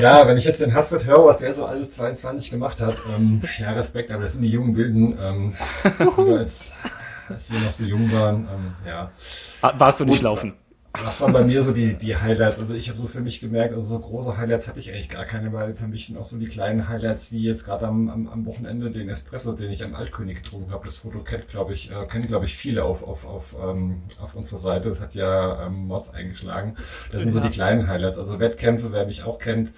Ja, 0.00 0.26
wenn 0.26 0.36
ich 0.36 0.44
jetzt 0.44 0.60
den 0.60 0.74
Hasrit 0.74 1.06
höre, 1.06 1.24
was 1.26 1.38
der 1.38 1.54
so 1.54 1.64
alles 1.64 1.92
22 1.92 2.50
gemacht 2.50 2.80
hat, 2.80 2.96
ähm, 3.14 3.42
ja, 3.58 3.72
Respekt, 3.72 4.10
aber 4.10 4.24
das 4.24 4.34
sind 4.34 4.42
die 4.42 4.50
jungen 4.50 4.74
Bilden, 4.74 5.18
ähm, 5.20 5.54
als, 6.36 6.72
als 7.28 7.52
wir 7.52 7.60
noch 7.60 7.72
so 7.72 7.84
jung 7.84 8.12
waren, 8.12 8.48
ähm, 8.52 8.74
ja. 8.86 9.10
Warst 9.78 10.00
du 10.00 10.04
nicht 10.04 10.16
Gut, 10.16 10.24
laufen? 10.24 10.54
Was 11.00 11.20
waren 11.22 11.32
bei 11.32 11.42
mir 11.42 11.62
so 11.62 11.72
die, 11.72 11.94
die 11.94 12.16
Highlights? 12.16 12.60
Also 12.60 12.74
ich 12.74 12.90
habe 12.90 12.98
so 12.98 13.06
für 13.06 13.20
mich 13.20 13.40
gemerkt, 13.40 13.74
also 13.74 13.86
so 13.86 13.98
große 13.98 14.36
Highlights 14.36 14.68
hatte 14.68 14.78
ich 14.78 14.92
eigentlich 14.92 15.08
gar 15.08 15.24
keine, 15.24 15.52
weil 15.52 15.74
für 15.74 15.88
mich 15.88 16.06
sind 16.06 16.18
auch 16.18 16.26
so 16.26 16.38
die 16.38 16.48
kleinen 16.48 16.88
Highlights, 16.88 17.32
wie 17.32 17.42
jetzt 17.42 17.64
gerade 17.64 17.86
am, 17.86 18.10
am, 18.10 18.28
am 18.28 18.44
Wochenende 18.44 18.90
den 18.90 19.08
Espresso, 19.08 19.52
den 19.52 19.72
ich 19.72 19.82
am 19.84 19.94
Altkönig 19.94 20.42
getrunken 20.42 20.70
habe. 20.70 20.84
Das 20.84 20.96
Foto 20.96 21.20
kennt, 21.20 21.48
glaube 21.48 21.72
ich, 21.72 21.90
äh, 21.90 22.06
kennen, 22.06 22.26
glaube 22.26 22.44
ich, 22.44 22.56
viele 22.56 22.84
auf, 22.84 23.02
auf, 23.02 23.26
auf, 23.26 23.56
ähm, 23.62 24.02
auf 24.20 24.34
unserer 24.34 24.58
Seite. 24.58 24.90
Das 24.90 25.00
hat 25.00 25.14
ja 25.14 25.66
ähm, 25.66 25.86
Mods 25.86 26.10
eingeschlagen. 26.10 26.76
Das 27.10 27.22
sind 27.22 27.32
so 27.32 27.40
die 27.40 27.48
kleinen 27.48 27.88
Highlights. 27.88 28.18
Also 28.18 28.38
Wettkämpfe, 28.38 28.92
wer 28.92 29.06
mich 29.06 29.24
auch 29.24 29.38
kennt. 29.38 29.72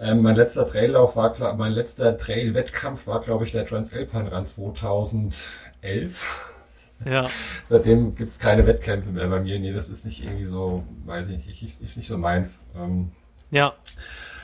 Ähm, 0.00 0.22
mein 0.22 0.36
letzter 0.36 0.68
Traillauf 0.68 1.16
war, 1.16 1.32
klar, 1.32 1.56
mein 1.56 1.72
letzter 1.72 2.16
Trail-Wettkampf 2.16 3.08
war, 3.08 3.20
glaube 3.20 3.44
ich, 3.44 3.52
der 3.52 3.66
Transalpine 3.66 4.30
Run 4.30 4.46
2011. 4.46 6.53
Ja. 7.04 7.28
Seitdem 7.66 8.14
gibt's 8.14 8.38
keine 8.38 8.66
Wettkämpfe 8.66 9.10
mehr 9.10 9.28
bei 9.28 9.40
mir. 9.40 9.58
Nee, 9.58 9.72
das 9.72 9.88
ist 9.88 10.06
nicht 10.06 10.24
irgendwie 10.24 10.44
so, 10.44 10.84
weiß 11.04 11.28
ich 11.30 11.46
nicht, 11.46 11.62
ist, 11.62 11.80
ist 11.80 11.96
nicht 11.96 12.08
so 12.08 12.18
meins. 12.18 12.60
Ähm, 12.76 13.10
ja. 13.50 13.74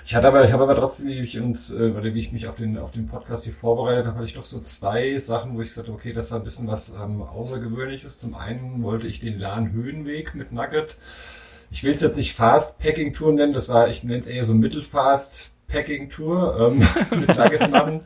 Ich 0.05 0.15
hatte 0.15 0.29
aber, 0.29 0.45
ich 0.45 0.53
habe 0.53 0.63
aber 0.65 0.75
trotzdem, 0.75 1.09
wie 1.09 1.21
ich 1.21 1.39
uns, 1.39 1.71
äh, 1.71 1.91
oder 1.91 2.15
wie 2.15 2.19
ich 2.19 2.33
mich 2.33 2.49
auf 2.49 2.57
den, 2.57 2.79
auf 2.79 2.91
den 2.91 3.07
Podcast 3.07 3.45
hier 3.45 3.53
vorbereitet 3.53 4.07
habe, 4.07 4.17
hatte 4.17 4.27
ich 4.27 4.35
doch 4.35 4.45
so 4.45 4.61
zwei 4.61 5.17
Sachen, 5.19 5.57
wo 5.57 5.61
ich 5.61 5.69
gesagt 5.69 5.89
habe, 5.89 5.97
okay, 5.97 6.13
das 6.13 6.31
war 6.31 6.39
ein 6.39 6.45
bisschen 6.45 6.67
was 6.67 6.91
ähm, 6.91 7.23
Außergewöhnliches. 7.23 8.19
Zum 8.19 8.35
einen 8.35 8.83
wollte 8.83 9.07
ich 9.07 9.21
den 9.21 9.39
Lahn-Höhenweg 9.39 10.35
mit 10.35 10.53
Nugget. 10.53 10.97
Ich 11.71 11.85
will 11.85 11.95
es 11.95 12.01
jetzt 12.01 12.17
nicht 12.17 12.35
Fast 12.35 12.81
Packing 12.81 13.13
Tour 13.13 13.33
nennen, 13.33 13.53
das 13.53 13.69
war, 13.69 13.89
ich 13.89 14.03
nenne 14.03 14.19
es 14.19 14.27
eher 14.27 14.45
so 14.45 14.55
Mittelfast 14.55 15.53
Packing 15.71 16.11
Tour 16.11 16.73
ähm, 16.73 16.79
mit 17.19 17.29
Nugget 17.29 17.71
machen. 17.71 18.01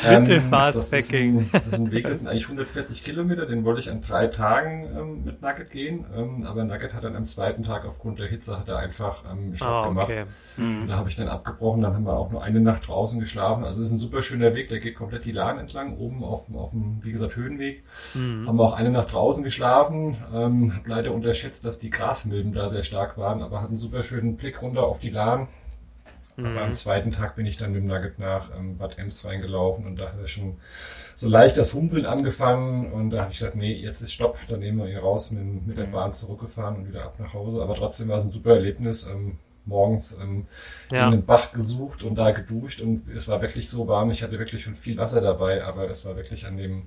Bitte 0.00 0.34
ähm, 0.34 0.50
Fast 0.50 0.90
Packing. 0.90 1.48
das 1.52 1.66
ist 1.66 1.74
ein 1.74 1.90
Weg, 1.90 2.06
das 2.06 2.18
sind 2.20 2.28
eigentlich 2.28 2.44
140 2.44 3.02
Kilometer, 3.02 3.46
den 3.46 3.64
wollte 3.64 3.80
ich 3.80 3.90
an 3.90 4.00
drei 4.00 4.28
Tagen 4.28 4.88
ähm, 4.96 5.24
mit 5.24 5.42
Nugget 5.42 5.70
gehen, 5.70 6.04
ähm, 6.16 6.44
aber 6.44 6.64
Nugget 6.64 6.94
hat 6.94 7.04
dann 7.04 7.16
am 7.16 7.26
zweiten 7.26 7.62
Tag 7.64 7.84
aufgrund 7.84 8.18
der 8.18 8.28
Hitze 8.28 8.58
hat 8.58 8.68
er 8.68 8.78
einfach 8.78 9.24
ähm, 9.30 9.54
Stopp 9.54 9.86
oh, 9.86 10.00
okay. 10.00 10.06
gemacht. 10.06 10.28
Mhm. 10.56 10.86
Da 10.86 10.96
habe 10.96 11.08
ich 11.08 11.16
dann 11.16 11.28
abgebrochen, 11.28 11.82
dann 11.82 11.94
haben 11.94 12.04
wir 12.04 12.16
auch 12.16 12.30
nur 12.30 12.42
eine 12.42 12.60
Nacht 12.60 12.86
draußen 12.86 13.18
geschlafen. 13.18 13.64
Also 13.64 13.82
es 13.82 13.88
ist 13.88 13.96
ein 13.96 14.00
super 14.00 14.22
schöner 14.22 14.54
Weg, 14.54 14.68
der 14.68 14.80
geht 14.80 14.94
komplett 14.94 15.24
die 15.24 15.32
Lahn 15.32 15.58
entlang, 15.58 15.96
oben 15.96 16.22
auf, 16.22 16.52
auf 16.54 16.70
dem, 16.70 17.00
wie 17.02 17.12
gesagt, 17.12 17.36
Höhenweg. 17.36 17.82
Mhm. 18.14 18.46
Haben 18.46 18.56
wir 18.58 18.64
auch 18.64 18.74
eine 18.74 18.90
Nacht 18.90 19.12
draußen 19.12 19.42
geschlafen, 19.42 20.16
ähm, 20.32 20.74
habe 20.76 20.88
leider 20.88 21.12
unterschätzt, 21.12 21.64
dass 21.64 21.78
die 21.78 21.90
Grasmilben 21.90 22.52
da 22.52 22.68
sehr 22.68 22.84
stark 22.84 23.18
waren, 23.18 23.42
aber 23.42 23.60
hatten 23.60 23.72
einen 23.72 23.78
super 23.78 24.02
schönen 24.02 24.36
Blick 24.36 24.62
runter 24.62 24.84
auf 24.84 25.00
die 25.00 25.10
Lahn 25.10 25.48
aber 26.46 26.62
am 26.62 26.68
mhm. 26.70 26.74
zweiten 26.74 27.10
Tag 27.10 27.36
bin 27.36 27.46
ich 27.46 27.56
dann 27.56 27.72
mit 27.72 27.82
dem 27.82 27.86
Nugget 27.86 28.18
nach 28.18 28.50
ähm, 28.56 28.78
Bad 28.78 28.98
Ems 28.98 29.24
reingelaufen 29.24 29.86
und 29.86 29.96
da 29.96 30.12
hat 30.12 30.20
er 30.20 30.28
schon 30.28 30.56
so 31.16 31.28
leicht 31.28 31.56
das 31.56 31.74
Humpeln 31.74 32.06
angefangen 32.06 32.92
und 32.92 33.10
da 33.10 33.22
habe 33.22 33.32
ich 33.32 33.38
gesagt, 33.38 33.56
nee, 33.56 33.72
jetzt 33.72 34.02
ist 34.02 34.12
Stopp, 34.12 34.38
dann 34.48 34.60
nehmen 34.60 34.78
wir 34.78 34.88
ihn 34.88 34.98
raus, 34.98 35.30
mit, 35.30 35.66
mit 35.66 35.76
der 35.76 35.88
mhm. 35.88 35.92
Bahn 35.92 36.12
zurückgefahren 36.12 36.76
und 36.76 36.88
wieder 36.88 37.04
ab 37.04 37.16
nach 37.18 37.34
Hause. 37.34 37.60
Aber 37.60 37.74
trotzdem 37.74 38.08
war 38.08 38.18
es 38.18 38.24
ein 38.24 38.30
super 38.30 38.54
Erlebnis. 38.54 39.06
Ähm, 39.06 39.38
morgens 39.68 40.16
ähm, 40.20 40.46
ja. 40.90 41.04
in 41.04 41.10
den 41.10 41.26
Bach 41.26 41.52
gesucht 41.52 42.02
und 42.02 42.14
da 42.14 42.30
geduscht 42.30 42.80
und 42.80 43.06
es 43.14 43.28
war 43.28 43.42
wirklich 43.42 43.68
so 43.68 43.86
warm. 43.86 44.10
Ich 44.10 44.22
hatte 44.22 44.38
wirklich 44.38 44.62
schon 44.62 44.74
viel 44.74 44.96
Wasser 44.96 45.20
dabei, 45.20 45.62
aber 45.62 45.90
es 45.90 46.06
war 46.06 46.16
wirklich 46.16 46.46
an 46.46 46.56
dem 46.56 46.86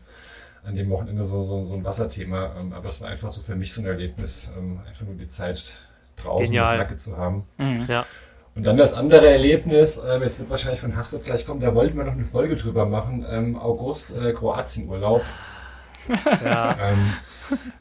an 0.64 0.76
dem 0.76 0.90
Wochenende 0.90 1.24
so, 1.24 1.44
so, 1.44 1.66
so 1.66 1.74
ein 1.74 1.84
Wasserthema. 1.84 2.56
Ähm, 2.60 2.74
aber 2.74 2.90
es 2.90 3.02
war 3.02 3.10
einfach 3.10 3.30
so 3.30 3.42
für 3.42 3.56
mich 3.56 3.74
so 3.74 3.82
ein 3.82 3.88
Erlebnis, 3.88 4.52
ähm, 4.58 4.80
einfach 4.88 5.06
nur 5.06 5.16
die 5.16 5.28
Zeit 5.28 5.76
draußen 6.18 6.46
Genial. 6.46 6.78
mit 6.78 6.86
Nacke 6.86 6.98
zu 6.98 7.18
haben. 7.18 7.48
Mhm. 7.58 7.86
Ja. 7.88 8.06
Und 8.54 8.64
dann 8.66 8.78
das 8.78 8.94
andere 8.94 9.30
Erlebnis, 9.30 9.98
äh, 9.98 10.20
jetzt 10.20 10.40
wird 10.40 10.50
wahrscheinlich 10.50 10.82
von 10.82 10.96
Hasso 10.96 11.20
gleich 11.20 11.46
kommen, 11.46 11.62
da 11.62 11.74
wollten 11.74 11.98
wir 11.98 12.04
noch 12.04 12.14
eine 12.14 12.26
Folge 12.26 12.58
drüber 12.58 12.86
machen, 12.86 13.26
ähm, 13.30 13.58
August, 13.58 14.18
äh, 14.18 14.34
Kroatienurlaub. 14.34 15.24
Ja. 16.44 16.76
ähm, 16.82 17.14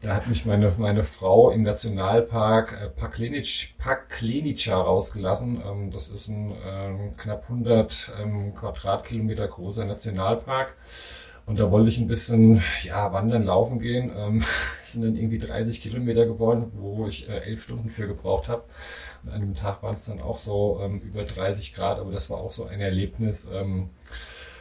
da 0.03 0.17
hat 0.17 0.29
mich 0.29 0.45
meine, 0.45 0.73
meine 0.79 1.05
Frau 1.05 1.51
im 1.51 1.63
Nationalpark 1.63 2.73
äh, 2.73 2.89
Paklenic, 2.89 3.75
Paklenica 3.79 4.79
rausgelassen. 4.79 5.63
Ähm, 5.67 5.91
das 5.91 6.11
ist 6.11 6.29
ein 6.29 6.55
ähm, 6.67 7.17
knapp 7.17 7.45
100 7.45 8.13
ähm, 8.23 8.55
Quadratkilometer 8.55 9.49
großer 9.49 9.85
Nationalpark. 9.85 10.75
Und 11.47 11.59
da 11.59 11.71
wollte 11.71 11.89
ich 11.89 11.99
ein 11.99 12.07
bisschen 12.07 12.63
ja, 12.85 13.13
wandern, 13.13 13.45
laufen 13.45 13.81
gehen. 13.81 14.13
Ähm, 14.17 14.45
sind 14.85 15.03
dann 15.03 15.17
irgendwie 15.17 15.39
30 15.39 15.81
Kilometer 15.81 16.27
geworden, 16.27 16.71
wo 16.75 17.07
ich 17.07 17.29
äh, 17.29 17.39
elf 17.39 17.63
Stunden 17.63 17.89
für 17.89 18.07
gebraucht 18.07 18.49
habe. 18.49 18.65
Und 19.23 19.31
an 19.31 19.41
dem 19.41 19.55
Tag 19.55 19.83
waren 19.83 19.95
es 19.95 20.07
dann 20.07 20.21
auch 20.21 20.39
so 20.39 20.81
ähm, 20.83 21.01
über 21.01 21.25
30 21.25 21.75
Grad, 21.75 21.99
aber 21.99 22.13
das 22.13 22.31
war 22.31 22.39
auch 22.39 22.53
so 22.53 22.67
ein 22.67 22.81
Erlebnis. 22.81 23.49
Ähm, 23.53 23.91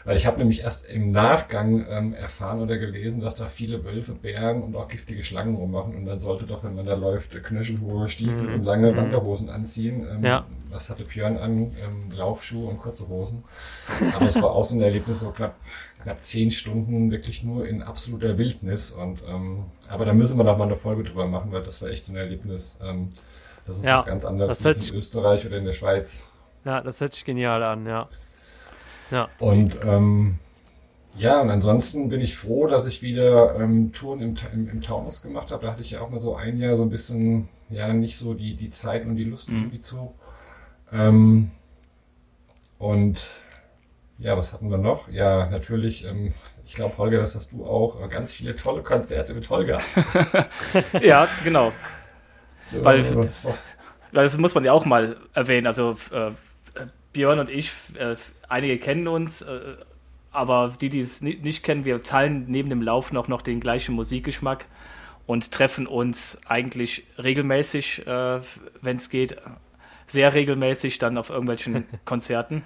weil 0.05 0.17
ich 0.17 0.25
habe 0.25 0.37
nämlich 0.37 0.61
erst 0.61 0.87
im 0.87 1.11
Nachgang 1.11 1.85
ähm, 1.89 2.13
erfahren 2.13 2.61
oder 2.61 2.77
gelesen, 2.77 3.21
dass 3.21 3.35
da 3.35 3.45
viele 3.45 3.83
Wölfe, 3.83 4.13
Bären 4.13 4.63
und 4.63 4.75
auch 4.75 4.87
giftige 4.87 5.23
Schlangen 5.23 5.55
rummachen. 5.55 5.95
Und 5.95 6.05
dann 6.05 6.19
sollte 6.19 6.45
doch, 6.45 6.63
wenn 6.63 6.75
man 6.75 6.85
da 6.85 6.95
läuft, 6.95 7.43
knöchelhohe 7.43 8.07
Stiefel 8.07 8.47
mhm. 8.47 8.53
und 8.55 8.63
lange 8.63 8.91
mhm. 8.91 8.97
Wanderhosen 8.97 9.49
anziehen. 9.49 10.07
Ähm, 10.09 10.23
ja. 10.23 10.45
Was 10.69 10.89
hatte 10.89 11.03
Björn 11.03 11.37
an? 11.37 11.75
Ähm, 11.83 12.11
Laufschuhe 12.11 12.69
und 12.69 12.79
kurze 12.79 13.07
Hosen. 13.07 13.43
Aber 14.15 14.25
es 14.25 14.41
war 14.41 14.51
auch 14.51 14.63
so 14.63 14.75
ein 14.75 14.81
Erlebnis, 14.81 15.19
so 15.19 15.31
knapp, 15.31 15.55
knapp 16.01 16.23
zehn 16.23 16.51
Stunden 16.51 17.11
wirklich 17.11 17.43
nur 17.43 17.67
in 17.67 17.81
absoluter 17.83 18.37
Wildnis. 18.37 18.91
Und 18.91 19.21
ähm, 19.27 19.65
aber 19.89 20.05
da 20.05 20.13
müssen 20.13 20.37
wir 20.37 20.43
noch 20.43 20.57
mal 20.57 20.65
eine 20.65 20.75
Folge 20.75 21.03
drüber 21.03 21.27
machen, 21.27 21.51
weil 21.51 21.63
das 21.63 21.81
war 21.81 21.89
echt 21.89 22.05
so 22.05 22.13
ein 22.13 22.17
Erlebnis. 22.17 22.77
Ähm, 22.81 23.09
das 23.69 23.77
ist 23.77 23.85
ja, 23.85 23.99
was 23.99 24.05
ganz 24.05 24.25
anderes 24.25 24.65
als 24.65 24.89
in 24.89 24.97
Österreich 24.97 25.45
oder 25.45 25.57
in 25.57 25.65
der 25.65 25.73
Schweiz. 25.73 26.23
Ja, 26.65 26.81
das 26.81 26.99
hört 26.99 27.13
sich 27.13 27.23
genial 27.23 27.63
an, 27.63 27.85
ja. 27.85 28.09
ja. 29.11 29.29
Und 29.39 29.79
ähm, 29.85 30.39
Ja, 31.15 31.41
und 31.41 31.49
ansonsten 31.49 32.09
bin 32.09 32.21
ich 32.21 32.35
froh, 32.37 32.67
dass 32.67 32.85
ich 32.85 33.01
wieder 33.01 33.55
ähm, 33.59 33.91
Touren 33.91 34.21
im, 34.21 34.35
im, 34.53 34.69
im 34.69 34.81
Taunus 34.81 35.21
gemacht 35.21 35.51
habe. 35.51 35.65
Da 35.65 35.71
hatte 35.71 35.81
ich 35.81 35.91
ja 35.91 36.01
auch 36.01 36.09
mal 36.09 36.19
so 36.19 36.35
ein 36.35 36.57
Jahr 36.57 36.77
so 36.77 36.83
ein 36.83 36.89
bisschen, 36.89 37.49
ja, 37.69 37.93
nicht 37.93 38.17
so 38.17 38.33
die, 38.33 38.55
die 38.55 38.69
Zeit 38.69 39.05
und 39.05 39.15
die 39.15 39.23
Lust 39.23 39.49
mhm. 39.49 39.57
irgendwie 39.57 39.81
zu. 39.81 40.13
Ähm, 40.91 41.51
und 42.77 43.21
ja, 44.17 44.37
was 44.37 44.51
hatten 44.53 44.69
wir 44.69 44.77
noch? 44.77 45.09
Ja, 45.09 45.47
natürlich, 45.49 46.05
ähm, 46.05 46.33
ich 46.65 46.73
glaube, 46.73 46.97
Holger, 46.97 47.19
das 47.19 47.35
hast 47.35 47.51
du 47.51 47.65
auch, 47.65 48.01
äh, 48.03 48.07
ganz 48.07 48.33
viele 48.33 48.55
tolle 48.55 48.83
Konzerte 48.83 49.33
mit 49.33 49.49
Holger. 49.49 49.79
ja, 51.01 51.27
genau. 51.43 51.71
So, 52.69 52.85
Weil, 52.85 53.29
das 54.11 54.37
muss 54.37 54.55
man 54.55 54.63
ja 54.63 54.73
auch 54.73 54.85
mal 54.85 55.17
erwähnen. 55.33 55.67
Also 55.67 55.97
äh, 56.11 56.31
Björn 57.13 57.39
und 57.39 57.49
ich, 57.49 57.71
äh, 57.95 58.15
einige 58.47 58.77
kennen 58.77 59.07
uns, 59.07 59.41
äh, 59.41 59.59
aber 60.31 60.75
die, 60.79 60.89
die 60.89 60.99
es 60.99 61.21
nicht 61.21 61.63
kennen, 61.63 61.85
wir 61.85 62.03
teilen 62.03 62.45
neben 62.47 62.69
dem 62.69 62.81
Laufen 62.81 63.17
auch 63.17 63.27
noch 63.27 63.41
den 63.41 63.59
gleichen 63.59 63.95
Musikgeschmack 63.95 64.65
und 65.25 65.51
treffen 65.51 65.87
uns 65.87 66.39
eigentlich 66.47 67.05
regelmäßig, 67.17 68.05
äh, 68.05 68.39
wenn 68.81 68.97
es 68.97 69.09
geht, 69.09 69.37
sehr 70.07 70.33
regelmäßig 70.33 70.97
dann 70.99 71.17
auf 71.17 71.29
irgendwelchen 71.29 71.85
Konzerten. 72.05 72.63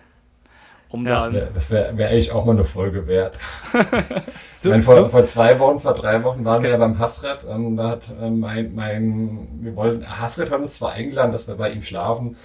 Um 0.93 1.07
ja, 1.07 1.27
dann 1.27 1.47
das 1.55 1.71
wäre 1.71 1.97
wär, 1.97 2.09
eigentlich 2.09 2.31
auch 2.31 2.45
mal 2.45 2.51
eine 2.51 2.65
Folge 2.65 3.07
wert. 3.07 3.39
so, 4.53 4.69
meine, 4.69 4.83
vor, 4.83 4.95
so. 4.97 5.07
vor, 5.09 5.25
zwei 5.25 5.59
Wochen, 5.59 5.79
vor 5.79 5.95
drei 5.95 6.23
Wochen 6.23 6.45
waren 6.45 6.57
okay. 6.57 6.65
wir 6.65 6.69
ja 6.69 6.77
beim 6.77 6.99
Hassrad 6.99 7.43
und 7.45 7.77
da 7.77 7.89
hat 7.89 8.03
äh, 8.21 8.29
mein, 8.29 8.75
mein, 8.75 9.47
wir 9.61 9.75
wollten, 9.75 10.05
Hassrad 10.07 10.51
hat 10.51 10.59
uns 10.59 10.75
zwar 10.75 10.91
eingeladen, 10.91 11.31
dass 11.31 11.47
wir 11.47 11.55
bei 11.55 11.71
ihm 11.71 11.81
schlafen, 11.81 12.37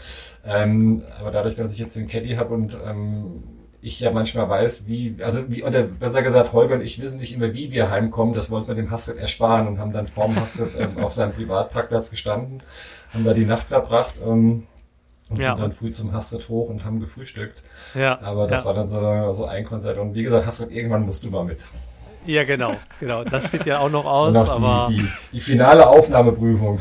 ähm, 0.46 1.02
aber 1.20 1.30
dadurch, 1.30 1.56
dass 1.56 1.72
ich 1.72 1.78
jetzt 1.78 1.94
den 1.94 2.08
Caddy 2.08 2.36
habe 2.36 2.54
und 2.54 2.74
ähm, 2.86 3.42
ich 3.82 4.00
ja 4.00 4.10
manchmal 4.12 4.48
weiß, 4.48 4.86
wie, 4.86 5.16
also 5.22 5.50
wie, 5.50 5.62
oder 5.62 5.82
besser 5.82 6.22
gesagt, 6.22 6.54
Holger 6.54 6.76
und 6.76 6.80
ich 6.80 7.02
wissen 7.02 7.20
nicht 7.20 7.34
immer, 7.34 7.52
wie 7.52 7.70
wir 7.70 7.90
heimkommen. 7.90 8.32
Das 8.32 8.50
wollten 8.50 8.68
wir 8.68 8.74
dem 8.74 8.90
Hasrit 8.90 9.18
ersparen 9.18 9.68
und 9.68 9.78
haben 9.78 9.92
dann 9.92 10.08
vorm 10.08 10.34
Hasrit 10.36 10.70
ähm, 10.78 10.96
auf 11.04 11.12
seinem 11.12 11.34
Privatparkplatz 11.34 12.10
gestanden, 12.10 12.62
haben 13.12 13.24
da 13.26 13.34
die 13.34 13.44
Nacht 13.44 13.68
verbracht 13.68 14.14
ähm, 14.26 14.66
und 15.30 15.38
ja. 15.38 15.50
sind 15.50 15.60
dann 15.60 15.72
früh 15.72 15.92
zum 15.92 16.12
Hasrit 16.12 16.48
hoch 16.48 16.68
und 16.68 16.84
haben 16.84 17.00
gefrühstückt. 17.00 17.62
Ja. 17.94 18.20
Aber 18.22 18.46
das 18.46 18.60
ja. 18.60 18.66
war 18.66 18.74
dann 18.74 18.88
so, 18.88 19.32
so 19.34 19.44
ein 19.44 19.64
Konzert. 19.64 19.98
Und 19.98 20.14
wie 20.14 20.22
gesagt, 20.22 20.46
Hasrit, 20.46 20.70
irgendwann 20.70 21.04
musst 21.04 21.24
du 21.24 21.30
mal 21.30 21.44
mit. 21.44 21.60
Ja, 22.26 22.44
genau, 22.44 22.74
genau. 23.00 23.24
Das 23.24 23.48
steht 23.48 23.66
ja 23.66 23.78
auch 23.78 23.90
noch 23.90 24.04
aus, 24.04 24.34
noch 24.34 24.48
aber. 24.48 24.88
Die, 24.90 24.98
die, 24.98 25.08
die 25.32 25.40
finale 25.40 25.86
Aufnahmeprüfung. 25.86 26.80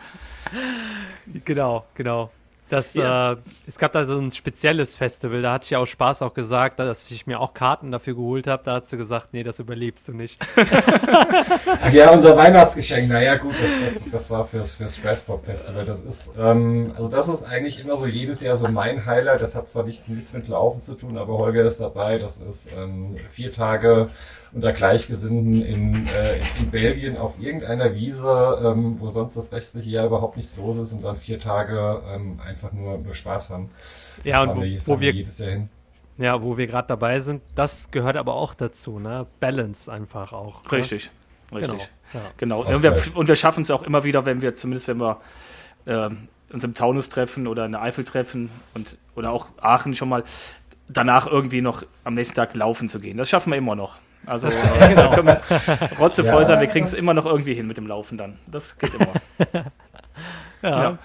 genau, 1.44 1.84
genau. 1.94 2.30
Das, 2.68 2.94
ja. 2.94 3.32
äh, 3.32 3.36
es 3.66 3.78
gab 3.78 3.92
da 3.92 4.04
so 4.04 4.18
ein 4.18 4.32
spezielles 4.32 4.96
Festival, 4.96 5.40
da 5.42 5.52
hatte 5.52 5.66
ich 5.66 5.76
auch 5.76 5.86
Spaß 5.86 6.22
auch 6.22 6.34
gesagt, 6.34 6.78
dass 6.80 7.10
ich 7.10 7.26
mir 7.26 7.40
auch 7.40 7.54
Karten 7.54 7.92
dafür 7.92 8.14
geholt 8.14 8.46
habe. 8.48 8.62
Da 8.64 8.74
hat 8.74 8.88
sie 8.88 8.96
gesagt, 8.96 9.28
nee, 9.32 9.44
das 9.44 9.58
überlebst 9.58 10.08
du 10.08 10.12
nicht. 10.12 10.40
Ja, 11.92 12.10
unser 12.10 12.36
Weihnachtsgeschenk, 12.36 13.08
naja 13.08 13.36
gut, 13.36 13.54
das, 13.60 13.70
das, 13.84 14.10
das 14.10 14.30
war 14.30 14.46
fürs, 14.46 14.74
fürs 14.74 14.96
Stresspop 14.96 15.44
Festival. 15.44 15.84
Das 15.84 16.02
ist, 16.02 16.34
ähm, 16.38 16.92
also 16.96 17.08
das 17.08 17.28
ist 17.28 17.44
eigentlich 17.44 17.80
immer 17.80 17.96
so 17.96 18.06
jedes 18.06 18.40
Jahr 18.42 18.56
so 18.56 18.68
mein 18.68 19.06
Highlight. 19.06 19.40
Das 19.40 19.54
hat 19.54 19.70
zwar 19.70 19.84
nichts, 19.84 20.08
nichts 20.08 20.32
mit 20.32 20.48
Laufen 20.48 20.80
zu 20.80 20.94
tun, 20.94 21.16
aber 21.16 21.38
Holger 21.38 21.64
ist 21.64 21.80
dabei. 21.80 22.18
Das 22.18 22.38
ist 22.38 22.70
ähm, 22.76 23.16
vier 23.28 23.52
Tage 23.52 24.10
unter 24.56 24.72
Gleichgesinnten 24.72 25.62
in, 25.62 26.08
äh, 26.08 26.38
in 26.58 26.70
Belgien 26.70 27.18
auf 27.18 27.38
irgendeiner 27.38 27.94
Wiese, 27.94 28.58
ähm, 28.64 28.96
wo 28.98 29.10
sonst 29.10 29.36
das 29.36 29.52
restliche 29.52 29.90
Jahr 29.90 30.06
überhaupt 30.06 30.38
nichts 30.38 30.56
los 30.56 30.78
ist 30.78 30.94
und 30.94 31.04
dann 31.04 31.18
vier 31.18 31.38
Tage 31.38 32.02
ähm, 32.08 32.40
einfach 32.42 32.72
nur, 32.72 32.96
nur 32.96 33.12
Spaß 33.12 33.50
haben. 33.50 33.68
Ja, 34.24 34.42
und 34.42 34.56
wo, 34.56 34.62
wir, 34.62 34.80
wo 34.86 34.98
wir 34.98 35.12
jedes 35.12 35.38
Jahr 35.38 35.50
hin. 35.50 35.68
Ja, 36.16 36.42
wo 36.42 36.56
wir 36.56 36.66
gerade 36.66 36.88
dabei 36.88 37.20
sind, 37.20 37.42
das 37.54 37.90
gehört 37.90 38.16
aber 38.16 38.34
auch 38.34 38.54
dazu, 38.54 38.98
ne? 38.98 39.26
Balance 39.40 39.92
einfach 39.92 40.32
auch. 40.32 40.64
Ne? 40.64 40.72
Richtig, 40.72 41.10
richtig. 41.54 41.90
Genau. 42.38 42.62
genau. 42.64 42.74
Und, 42.76 42.82
wir, 42.82 42.96
und 43.14 43.28
wir 43.28 43.36
schaffen 43.36 43.60
es 43.62 43.70
auch 43.70 43.82
immer 43.82 44.04
wieder, 44.04 44.24
wenn 44.24 44.40
wir, 44.40 44.54
zumindest 44.54 44.88
wenn 44.88 44.96
wir 44.96 45.20
äh, 45.84 46.08
uns 46.50 46.64
im 46.64 46.72
Taunus 46.72 47.10
treffen 47.10 47.46
oder 47.46 47.66
in 47.66 47.72
der 47.72 47.82
Eifel 47.82 48.04
treffen 48.04 48.48
und 48.72 48.96
oder 49.16 49.32
auch 49.32 49.50
Aachen 49.60 49.94
schon 49.94 50.08
mal, 50.08 50.24
danach 50.88 51.26
irgendwie 51.26 51.60
noch 51.60 51.82
am 52.04 52.14
nächsten 52.14 52.36
Tag 52.36 52.54
laufen 52.54 52.88
zu 52.88 53.00
gehen. 53.00 53.18
Das 53.18 53.28
schaffen 53.28 53.50
wir 53.50 53.58
immer 53.58 53.74
noch. 53.74 53.98
Also 54.26 54.48
äh, 54.80 54.88
genau. 54.88 55.12
können 55.12 55.28
wir 55.28 55.40
rotzevoll 55.98 56.42
ja, 56.42 56.48
sein, 56.48 56.60
wir 56.60 56.66
kriegen 56.66 56.84
es 56.84 56.94
immer 56.94 57.14
noch 57.14 57.26
irgendwie 57.26 57.54
hin 57.54 57.66
mit 57.66 57.76
dem 57.76 57.86
Laufen 57.86 58.18
dann. 58.18 58.38
Das 58.46 58.76
geht 58.78 58.92
immer. 58.94 59.08
ja. 60.62 60.70
ja. 60.82 60.98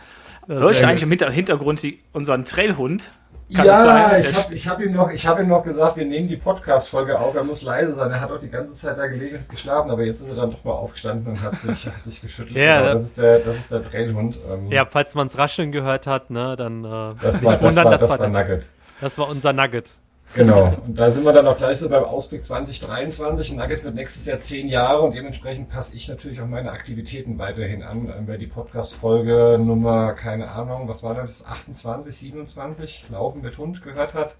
Hörst 0.48 0.82
du 0.82 0.88
eigentlich 0.88 1.04
im 1.04 1.32
Hintergrund 1.32 1.84
die, 1.84 2.00
unseren 2.14 2.46
Trailhund? 2.46 3.14
Kann 3.54 3.66
ja, 3.66 4.18
ich 4.18 4.34
habe 4.34 4.54
ich 4.54 4.68
hab 4.68 4.82
ihm, 4.82 4.94
noch, 4.94 5.10
hab 5.10 5.40
ihm 5.40 5.50
noch 5.50 5.64
gesagt, 5.64 5.98
wir 5.98 6.06
nehmen 6.06 6.30
die 6.30 6.38
Podcast-Folge 6.38 7.20
auf, 7.20 7.36
er 7.36 7.44
muss 7.44 7.64
leise 7.64 7.92
sein. 7.92 8.10
Er 8.10 8.22
hat 8.22 8.32
auch 8.32 8.40
die 8.40 8.50
ganze 8.50 8.74
Zeit 8.74 8.98
da 8.98 9.08
gelegen 9.08 9.46
geschlafen, 9.50 9.92
aber 9.92 10.04
jetzt 10.04 10.22
ist 10.22 10.30
er 10.30 10.36
dann 10.36 10.52
doch 10.52 10.64
mal 10.64 10.72
aufgestanden 10.72 11.34
und 11.34 11.42
hat 11.42 11.60
sich, 11.60 11.86
hat 11.86 12.06
sich 12.06 12.22
geschüttelt. 12.22 12.56
Ja, 12.56 12.80
genau, 12.80 12.94
das, 12.94 13.04
ist 13.04 13.18
der, 13.20 13.40
das 13.40 13.58
ist 13.58 13.72
der 13.72 13.84
Trailhund. 13.84 14.40
Ähm, 14.50 14.72
ja, 14.72 14.86
falls 14.86 15.16
man 15.16 15.28
es 15.28 15.38
rascheln 15.38 15.74
gehört 15.74 16.08
hat, 16.08 16.30
ne, 16.30 16.56
dann 16.56 16.86
äh, 16.86 16.88
das 17.22 17.44
war, 17.44 17.58
das, 17.58 17.76
war, 17.76 17.92
das, 17.92 18.02
das 18.02 18.20
war 18.20 18.28
Nugget. 18.30 18.64
Das 19.02 19.18
war 19.18 19.28
unser 19.28 19.52
Nugget. 19.52 19.92
Genau. 20.34 20.78
Und 20.86 20.98
da 20.98 21.12
sind 21.12 21.26
wir 21.26 21.34
dann 21.34 21.48
auch 21.48 21.58
gleich 21.58 21.80
so 21.80 21.90
beim 21.90 22.04
Ausblick 22.04 22.46
2023. 22.46 23.54
Nugget 23.54 23.84
wird 23.84 23.96
nächstes 23.96 24.26
Jahr 24.26 24.40
zehn 24.40 24.68
Jahre 24.68 25.02
und 25.02 25.16
dementsprechend 25.16 25.70
passe 25.70 25.96
ich 25.96 26.08
natürlich 26.08 26.42
auch 26.42 26.48
meine 26.48 26.72
Aktivitäten 26.72 27.38
weiterhin 27.38 27.84
an. 27.84 28.12
Wer 28.26 28.38
die 28.38 28.48
Podcast-Folge 28.48 29.58
Nummer, 29.60 30.14
keine 30.14 30.50
Ahnung, 30.50 30.88
was 30.88 31.04
war 31.04 31.16
das, 31.16 31.46
28, 31.46 32.18
27, 32.18 33.06
Laufen 33.10 33.42
mit 33.42 33.58
Hund 33.58 33.84
gehört 33.84 34.14
hat. 34.14 34.36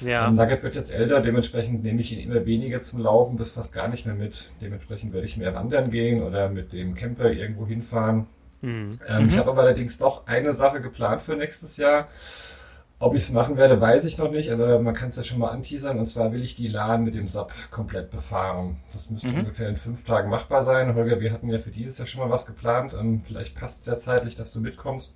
Ja. 0.00 0.30
Nugget 0.30 0.62
wird 0.62 0.74
jetzt 0.74 0.92
älter, 0.92 1.20
dementsprechend 1.20 1.84
nehme 1.84 2.00
ich 2.00 2.12
ihn 2.12 2.18
immer 2.18 2.44
weniger 2.44 2.82
zum 2.82 3.00
Laufen, 3.00 3.36
bis 3.36 3.52
fast 3.52 3.72
gar 3.72 3.88
nicht 3.88 4.06
mehr 4.06 4.16
mit. 4.16 4.50
Dementsprechend 4.60 5.12
werde 5.12 5.26
ich 5.26 5.36
mehr 5.36 5.54
wandern 5.54 5.90
gehen 5.90 6.22
oder 6.22 6.48
mit 6.48 6.72
dem 6.72 6.94
Camper 6.94 7.30
irgendwo 7.30 7.66
hinfahren. 7.66 8.26
Mhm. 8.62 8.98
Ähm, 9.08 9.28
ich 9.28 9.34
mhm. 9.34 9.38
habe 9.38 9.50
aber 9.50 9.62
allerdings 9.62 9.98
doch 9.98 10.26
eine 10.26 10.54
Sache 10.54 10.80
geplant 10.80 11.22
für 11.22 11.36
nächstes 11.36 11.76
Jahr. 11.76 12.08
Ob 12.98 13.14
ich 13.14 13.24
es 13.24 13.30
machen 13.30 13.58
werde, 13.58 13.78
weiß 13.78 14.06
ich 14.06 14.16
noch 14.16 14.30
nicht, 14.30 14.50
aber 14.50 14.78
man 14.78 14.94
kann 14.94 15.10
es 15.10 15.16
ja 15.16 15.24
schon 15.24 15.38
mal 15.38 15.50
anteasern. 15.50 15.98
Und 15.98 16.06
zwar 16.06 16.32
will 16.32 16.42
ich 16.42 16.56
die 16.56 16.68
LAN 16.68 17.04
mit 17.04 17.14
dem 17.14 17.28
SAP 17.28 17.52
komplett 17.70 18.10
befahren. 18.10 18.78
Das 18.94 19.10
müsste 19.10 19.28
mhm. 19.28 19.40
ungefähr 19.40 19.68
in 19.68 19.76
fünf 19.76 20.06
Tagen 20.06 20.30
machbar 20.30 20.62
sein. 20.62 20.94
Holger, 20.94 21.20
wir 21.20 21.30
hatten 21.30 21.50
ja 21.50 21.58
für 21.58 21.70
dieses 21.70 21.98
Jahr 21.98 22.06
schon 22.06 22.22
mal 22.22 22.30
was 22.30 22.46
geplant. 22.46 22.94
Ähm, 22.98 23.20
vielleicht 23.22 23.54
passt 23.54 23.80
es 23.80 23.86
ja 23.86 23.98
zeitlich, 23.98 24.36
dass 24.36 24.52
du 24.52 24.60
mitkommst. 24.60 25.14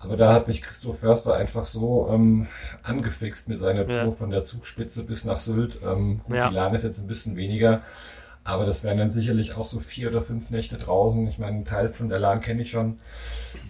Aber 0.00 0.18
da 0.18 0.34
hat 0.34 0.46
mich 0.46 0.60
Christoph 0.60 0.98
Förster 0.98 1.34
einfach 1.34 1.64
so 1.64 2.10
ähm, 2.12 2.48
angefixt 2.82 3.48
mit 3.48 3.60
seiner 3.60 3.86
Tour 3.86 3.94
ja. 3.94 4.10
von 4.10 4.28
der 4.28 4.44
Zugspitze 4.44 5.06
bis 5.06 5.24
nach 5.24 5.40
Sylt. 5.40 5.78
Ähm, 5.82 6.20
gut, 6.24 6.36
ja. 6.36 6.50
Die 6.50 6.54
LAN 6.54 6.74
ist 6.74 6.84
jetzt 6.84 7.00
ein 7.00 7.08
bisschen 7.08 7.36
weniger. 7.36 7.80
Aber 8.44 8.66
das 8.66 8.84
wären 8.84 8.98
dann 8.98 9.10
sicherlich 9.10 9.54
auch 9.54 9.66
so 9.66 9.80
vier 9.80 10.10
oder 10.10 10.20
fünf 10.20 10.50
Nächte 10.50 10.76
draußen. 10.76 11.26
Ich 11.28 11.38
meine, 11.38 11.56
einen 11.56 11.64
Teil 11.64 11.88
von 11.88 12.10
der 12.10 12.18
LAN 12.18 12.42
kenne 12.42 12.60
ich 12.60 12.70
schon. 12.70 12.98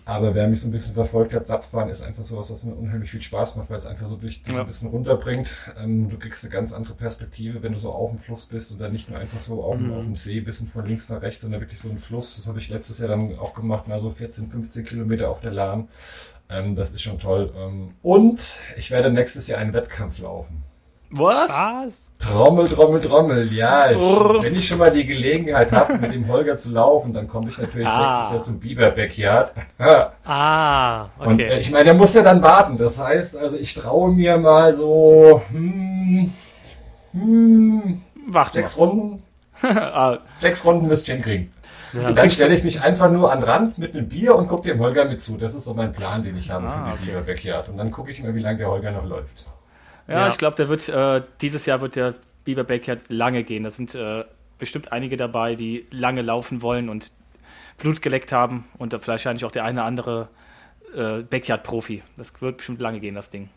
Aber 0.04 0.34
wer 0.34 0.48
mich 0.48 0.60
so 0.60 0.68
ein 0.68 0.72
bisschen 0.72 0.94
verfolgt 0.94 1.32
hat, 1.32 1.46
Zapffahren 1.46 1.88
ist 1.88 2.02
einfach 2.02 2.24
sowas, 2.24 2.52
was 2.52 2.64
mir 2.64 2.74
unheimlich 2.74 3.10
viel 3.10 3.22
Spaß 3.22 3.56
macht, 3.56 3.70
weil 3.70 3.78
es 3.78 3.86
einfach 3.86 4.08
so 4.08 4.16
durch 4.16 4.42
ja. 4.48 4.60
ein 4.60 4.66
bisschen 4.66 4.88
runterbringt. 4.88 5.48
Ähm, 5.80 6.10
du 6.10 6.18
kriegst 6.18 6.42
eine 6.42 6.52
ganz 6.52 6.72
andere 6.72 6.94
Perspektive, 6.94 7.62
wenn 7.62 7.72
du 7.72 7.78
so 7.78 7.92
auf 7.92 8.10
dem 8.10 8.18
Fluss 8.18 8.46
bist 8.46 8.72
und 8.72 8.80
dann 8.80 8.92
nicht 8.92 9.08
nur 9.08 9.18
einfach 9.18 9.40
so 9.40 9.62
auf, 9.62 9.78
mhm. 9.78 9.92
auf 9.92 10.04
dem 10.04 10.16
See, 10.16 10.40
bisschen 10.40 10.66
von 10.66 10.86
links 10.86 11.08
nach 11.08 11.22
rechts, 11.22 11.42
sondern 11.42 11.60
wirklich 11.60 11.78
so 11.78 11.88
ein 11.88 11.98
Fluss. 11.98 12.36
Das 12.36 12.48
habe 12.48 12.58
ich 12.58 12.68
letztes 12.68 12.98
Jahr 12.98 13.08
dann 13.08 13.38
auch 13.38 13.54
gemacht, 13.54 13.86
mal 13.86 14.00
so 14.00 14.10
14, 14.10 14.50
15 14.50 14.84
Kilometer 14.84 15.30
auf 15.30 15.40
der 15.40 15.52
LAN. 15.52 15.88
Ähm, 16.48 16.74
das 16.74 16.92
ist 16.92 17.02
schon 17.02 17.20
toll. 17.20 17.52
Ähm, 17.56 17.90
und 18.02 18.56
ich 18.76 18.90
werde 18.90 19.12
nächstes 19.12 19.46
Jahr 19.46 19.60
einen 19.60 19.72
Wettkampf 19.72 20.18
laufen. 20.18 20.64
Was? 21.14 21.50
Was? 21.50 22.10
Trommel, 22.18 22.68
Trommel, 22.68 23.00
Trommel. 23.00 23.52
Ja, 23.52 23.90
ich, 23.90 23.98
wenn 23.98 24.54
ich 24.54 24.66
schon 24.66 24.78
mal 24.78 24.90
die 24.90 25.06
Gelegenheit 25.06 25.70
habe, 25.70 25.98
mit 25.98 26.14
dem 26.14 26.26
Holger 26.26 26.56
zu 26.56 26.70
laufen, 26.70 27.12
dann 27.12 27.28
komme 27.28 27.50
ich 27.50 27.58
natürlich 27.58 27.86
ah. 27.86 28.06
nächstes 28.06 28.32
Jahr 28.32 28.42
zum 28.42 28.60
Biber 28.60 28.90
Backyard. 28.90 29.52
ah, 30.24 31.06
okay. 31.18 31.28
Und 31.28 31.40
äh, 31.40 31.58
ich 31.58 31.70
meine, 31.70 31.84
der 31.84 31.94
muss 31.94 32.14
ja 32.14 32.22
dann 32.22 32.40
warten. 32.40 32.78
Das 32.78 32.98
heißt, 32.98 33.36
also 33.36 33.58
ich 33.58 33.74
traue 33.74 34.10
mir 34.12 34.38
mal 34.38 34.74
so 34.74 35.42
hm, 35.50 36.32
hm, 37.12 38.02
Warte 38.28 38.54
sechs 38.54 38.76
mal. 38.76 38.84
Runden. 38.84 39.22
Ah. 39.62 40.18
sechs 40.40 40.64
Runden 40.64 40.88
müsst 40.88 41.06
ihr 41.06 41.14
hinkriegen. 41.14 41.52
Ja, 41.92 42.10
dann 42.10 42.30
stelle 42.30 42.56
ich 42.56 42.64
mich 42.64 42.80
einfach 42.80 43.10
nur 43.10 43.30
an 43.30 43.40
den 43.40 43.48
Rand 43.48 43.78
mit 43.78 43.94
einem 43.94 44.08
Bier 44.08 44.34
und 44.34 44.48
gucke 44.48 44.68
dem 44.68 44.80
Holger 44.80 45.04
mit 45.04 45.22
zu. 45.22 45.36
Das 45.36 45.54
ist 45.54 45.64
so 45.64 45.74
mein 45.74 45.92
Plan, 45.92 46.24
den 46.24 46.36
ich 46.36 46.50
habe 46.50 46.66
ah, 46.66 46.70
für 46.70 46.78
den 46.78 46.92
okay. 46.92 47.04
Biber 47.04 47.20
Backyard. 47.20 47.68
Und 47.68 47.76
dann 47.76 47.90
gucke 47.90 48.10
ich 48.10 48.22
mal, 48.22 48.34
wie 48.34 48.40
lange 48.40 48.58
der 48.58 48.68
Holger 48.68 48.90
noch 48.90 49.04
läuft. 49.04 49.46
Ja, 50.12 50.20
ja. 50.20 50.28
ich 50.28 50.36
glaube, 50.36 50.56
der 50.56 50.68
wird 50.68 50.88
äh, 50.88 51.22
dieses 51.40 51.64
Jahr 51.64 51.80
wird 51.80 51.96
der 51.96 52.14
Biber 52.44 52.64
Backyard 52.64 53.00
lange 53.08 53.44
gehen. 53.44 53.64
Da 53.64 53.70
sind 53.70 53.94
äh, 53.94 54.24
bestimmt 54.58 54.92
einige 54.92 55.16
dabei, 55.16 55.54
die 55.54 55.86
lange 55.90 56.22
laufen 56.22 56.60
wollen 56.60 56.88
und 56.88 57.12
Blut 57.78 58.02
geleckt 58.02 58.30
haben 58.30 58.68
und 58.76 58.90
vielleicht 58.90 59.08
wahrscheinlich 59.08 59.44
auch 59.44 59.50
der 59.50 59.64
eine 59.64 59.80
oder 59.80 59.86
andere 59.86 60.28
äh, 60.94 61.22
Backyard-Profi. 61.22 62.02
Das 62.16 62.40
wird 62.42 62.58
bestimmt 62.58 62.80
lange 62.80 63.00
gehen, 63.00 63.14
das 63.14 63.30
Ding. 63.30 63.48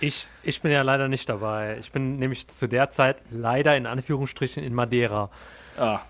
Ich, 0.00 0.28
ich 0.42 0.60
bin 0.60 0.70
ja 0.70 0.82
leider 0.82 1.08
nicht 1.08 1.28
dabei. 1.30 1.78
Ich 1.80 1.90
bin 1.90 2.18
nämlich 2.18 2.46
zu 2.48 2.68
der 2.68 2.90
Zeit 2.90 3.16
leider 3.30 3.74
in 3.76 3.86
Anführungsstrichen 3.86 4.62
in 4.62 4.74
Madeira. 4.74 5.30
Ah, 5.78 6.00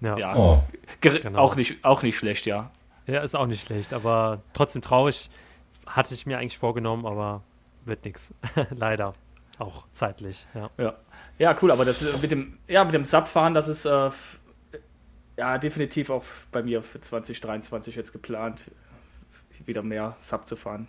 ja. 0.00 0.16
ja. 0.16 0.36
Oh. 0.36 0.62
Genau. 1.00 1.40
Auch, 1.40 1.56
nicht, 1.56 1.84
auch 1.84 2.02
nicht 2.02 2.16
schlecht, 2.16 2.46
ja. 2.46 2.70
Ja, 3.08 3.22
ist 3.22 3.34
auch 3.34 3.46
nicht 3.46 3.66
schlecht, 3.66 3.92
aber 3.92 4.40
trotzdem 4.54 4.82
traurig. 4.82 5.28
Hatte 5.86 6.14
ich 6.14 6.26
mir 6.26 6.38
eigentlich 6.38 6.58
vorgenommen, 6.58 7.04
aber 7.04 7.42
wird 7.84 8.04
nichts. 8.04 8.32
Leider. 8.70 9.14
Auch 9.58 9.86
zeitlich. 9.92 10.46
Ja. 10.54 10.70
ja. 10.78 10.94
Ja, 11.38 11.56
cool, 11.60 11.70
aber 11.70 11.84
das 11.84 12.02
mit 12.20 12.30
dem, 12.30 12.58
ja, 12.68 12.84
mit 12.84 12.94
dem 12.94 13.04
Subfahren, 13.04 13.54
das 13.54 13.66
ist 13.66 13.84
äh, 13.84 14.10
ja 15.36 15.58
definitiv 15.58 16.10
auch 16.10 16.24
bei 16.52 16.62
mir 16.62 16.82
für 16.82 17.00
2023 17.00 17.96
jetzt 17.96 18.12
geplant, 18.12 18.64
wieder 19.64 19.82
mehr 19.82 20.16
Sub 20.20 20.46
zu 20.46 20.56
fahren. 20.56 20.88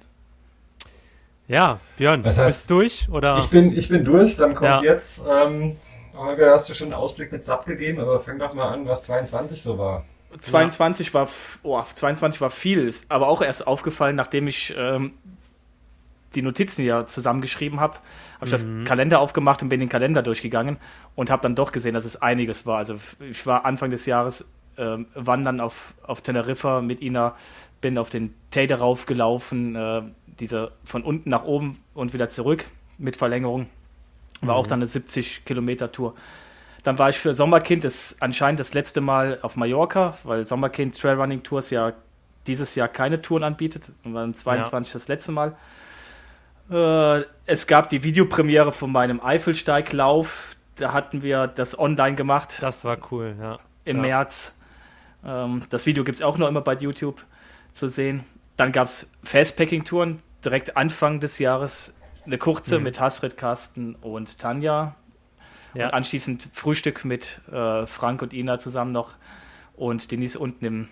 Ja, 1.47 1.79
Björn, 1.97 2.23
das 2.23 2.37
heißt, 2.37 2.47
bist 2.47 2.69
du 2.69 2.75
durch? 2.75 3.09
Oder? 3.09 3.39
Ich 3.39 3.49
bin, 3.49 3.75
ich 3.75 3.89
bin 3.89 4.05
durch, 4.05 4.37
dann 4.37 4.55
kommt 4.55 4.83
ja. 4.83 4.83
jetzt, 4.83 5.21
ähm, 5.29 5.75
Holger, 6.15 6.53
hast 6.53 6.69
du 6.69 6.73
schon 6.73 6.87
einen 6.87 6.93
Ausblick 6.93 7.31
mit 7.31 7.45
Sub 7.45 7.65
gegeben, 7.65 7.99
aber 7.99 8.19
fang 8.19 8.39
doch 8.39 8.53
mal 8.53 8.69
an, 8.69 8.85
was 8.85 9.03
22 9.03 9.61
so 9.61 9.77
war. 9.77 10.05
22 10.39 11.07
ja. 11.07 11.13
war, 11.13 11.29
oh, 11.63 11.81
22 11.93 12.41
war 12.41 12.49
viel, 12.49 12.87
ist 12.87 13.05
aber 13.09 13.27
auch 13.27 13.41
erst 13.41 13.67
aufgefallen, 13.67 14.15
nachdem 14.15 14.47
ich 14.47 14.73
ähm, 14.77 15.13
die 16.35 16.41
Notizen 16.41 16.85
ja 16.85 17.05
zusammengeschrieben 17.05 17.79
habe, 17.79 17.95
habe 18.35 18.45
ich 18.45 18.51
das 18.51 18.63
mhm. 18.63 18.83
Kalender 18.83 19.19
aufgemacht 19.19 19.61
und 19.61 19.69
bin 19.69 19.79
den 19.79 19.89
Kalender 19.89 20.21
durchgegangen 20.21 20.77
und 21.15 21.29
habe 21.29 21.41
dann 21.41 21.55
doch 21.55 21.71
gesehen, 21.71 21.93
dass 21.93 22.05
es 22.05 22.21
einiges 22.21 22.65
war. 22.65 22.77
Also 22.77 22.95
ich 23.19 23.45
war 23.45 23.65
Anfang 23.65 23.89
des 23.89 24.05
Jahres 24.05 24.45
äh, 24.77 24.97
wandern 25.13 25.59
auf, 25.59 25.93
auf 26.03 26.21
Teneriffa 26.21 26.81
mit 26.81 27.01
Ina, 27.01 27.35
bin 27.81 27.97
auf 27.97 28.09
den 28.09 28.33
Teide 28.51 28.75
raufgelaufen, 28.75 29.75
äh, 29.75 30.01
diese 30.39 30.71
von 30.83 31.03
unten 31.03 31.29
nach 31.29 31.43
oben 31.43 31.79
und 31.93 32.13
wieder 32.13 32.29
zurück 32.29 32.65
mit 32.97 33.15
Verlängerung. 33.15 33.67
War 34.41 34.55
mhm. 34.55 34.59
auch 34.59 34.67
dann 34.67 34.79
eine 34.79 34.87
70 34.87 35.45
Kilometer 35.45 35.91
Tour. 35.91 36.15
Dann 36.83 36.99
war 36.99 37.09
ich 37.09 37.17
für 37.17 37.33
Sommerkind 37.33 37.85
das 37.85 38.17
anscheinend 38.19 38.59
das 38.59 38.73
letzte 38.73 38.99
Mal 38.99 39.39
auf 39.41 39.55
Mallorca, 39.55 40.17
weil 40.23 40.43
Sommerkind 40.43 40.99
Trailrunning 40.99 41.43
Tours 41.43 41.69
ja 41.69 41.93
dieses 42.45 42.75
Jahr 42.75 42.89
keine 42.89 43.21
Touren 43.21 43.43
anbietet. 43.43 43.91
Und 44.03 44.13
war 44.13 44.31
22 44.31 44.91
ja. 44.91 44.93
das 44.93 45.07
letzte 45.07 45.31
Mal. 45.31 45.55
Äh, 46.69 47.25
es 47.45 47.67
gab 47.67 47.89
die 47.89 48.03
Videopremiere 48.03 48.71
von 48.71 48.91
meinem 48.91 49.19
Eifelsteiglauf. 49.21 50.55
Da 50.75 50.93
hatten 50.93 51.21
wir 51.21 51.47
das 51.47 51.77
online 51.77 52.15
gemacht. 52.15 52.57
Das 52.61 52.83
war 52.83 52.97
cool, 53.11 53.35
ja. 53.39 53.59
Im 53.85 53.97
ja. 53.97 54.01
März. 54.01 54.55
Ähm, 55.25 55.63
das 55.69 55.85
Video 55.85 56.03
gibt 56.03 56.15
es 56.15 56.21
auch 56.21 56.37
noch 56.37 56.47
immer 56.47 56.61
bei 56.61 56.75
YouTube 56.75 57.25
zu 57.73 57.87
sehen. 57.87 58.23
Dann 58.57 58.71
gab 58.71 58.87
es 58.87 59.09
Fastpacking-Touren 59.23 60.19
direkt 60.43 60.77
Anfang 60.77 61.19
des 61.19 61.39
Jahres. 61.39 61.95
Eine 62.25 62.37
kurze 62.37 62.77
mhm. 62.77 62.85
mit 62.85 62.99
Hasrit, 62.99 63.37
Carsten 63.37 63.95
und 63.95 64.39
Tanja. 64.39 64.95
Ja. 65.73 65.87
Und 65.87 65.93
anschließend 65.95 66.49
Frühstück 66.53 67.03
mit 67.03 67.41
äh, 67.51 67.85
Frank 67.87 68.21
und 68.21 68.33
Ina 68.33 68.59
zusammen 68.59 68.91
noch. 68.91 69.15
Und 69.75 70.11
Denise 70.11 70.37
unten 70.37 70.65
im 70.65 70.87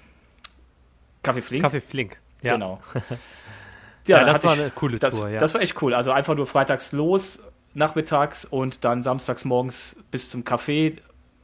Café 1.24 1.41
Flink. 1.41 1.65
Café 1.65 1.80
Flink, 1.80 2.17
ja. 2.43 2.53
Genau. 2.53 2.82
Ja, 4.07 4.19
ja 4.19 4.25
das 4.25 4.43
war 4.43 4.53
ich, 4.53 4.61
eine 4.61 4.71
coole 4.71 4.99
das, 4.99 5.17
Tour, 5.17 5.29
ja. 5.29 5.39
Das 5.39 5.53
war 5.53 5.61
echt 5.61 5.81
cool. 5.81 5.93
Also 5.93 6.11
einfach 6.11 6.35
nur 6.35 6.47
freitags 6.47 6.91
los, 6.91 7.43
nachmittags 7.73 8.45
und 8.45 8.83
dann 8.83 9.01
samstags 9.01 9.45
morgens 9.45 9.97
bis 10.11 10.29
zum 10.29 10.43
Café, 10.43 10.97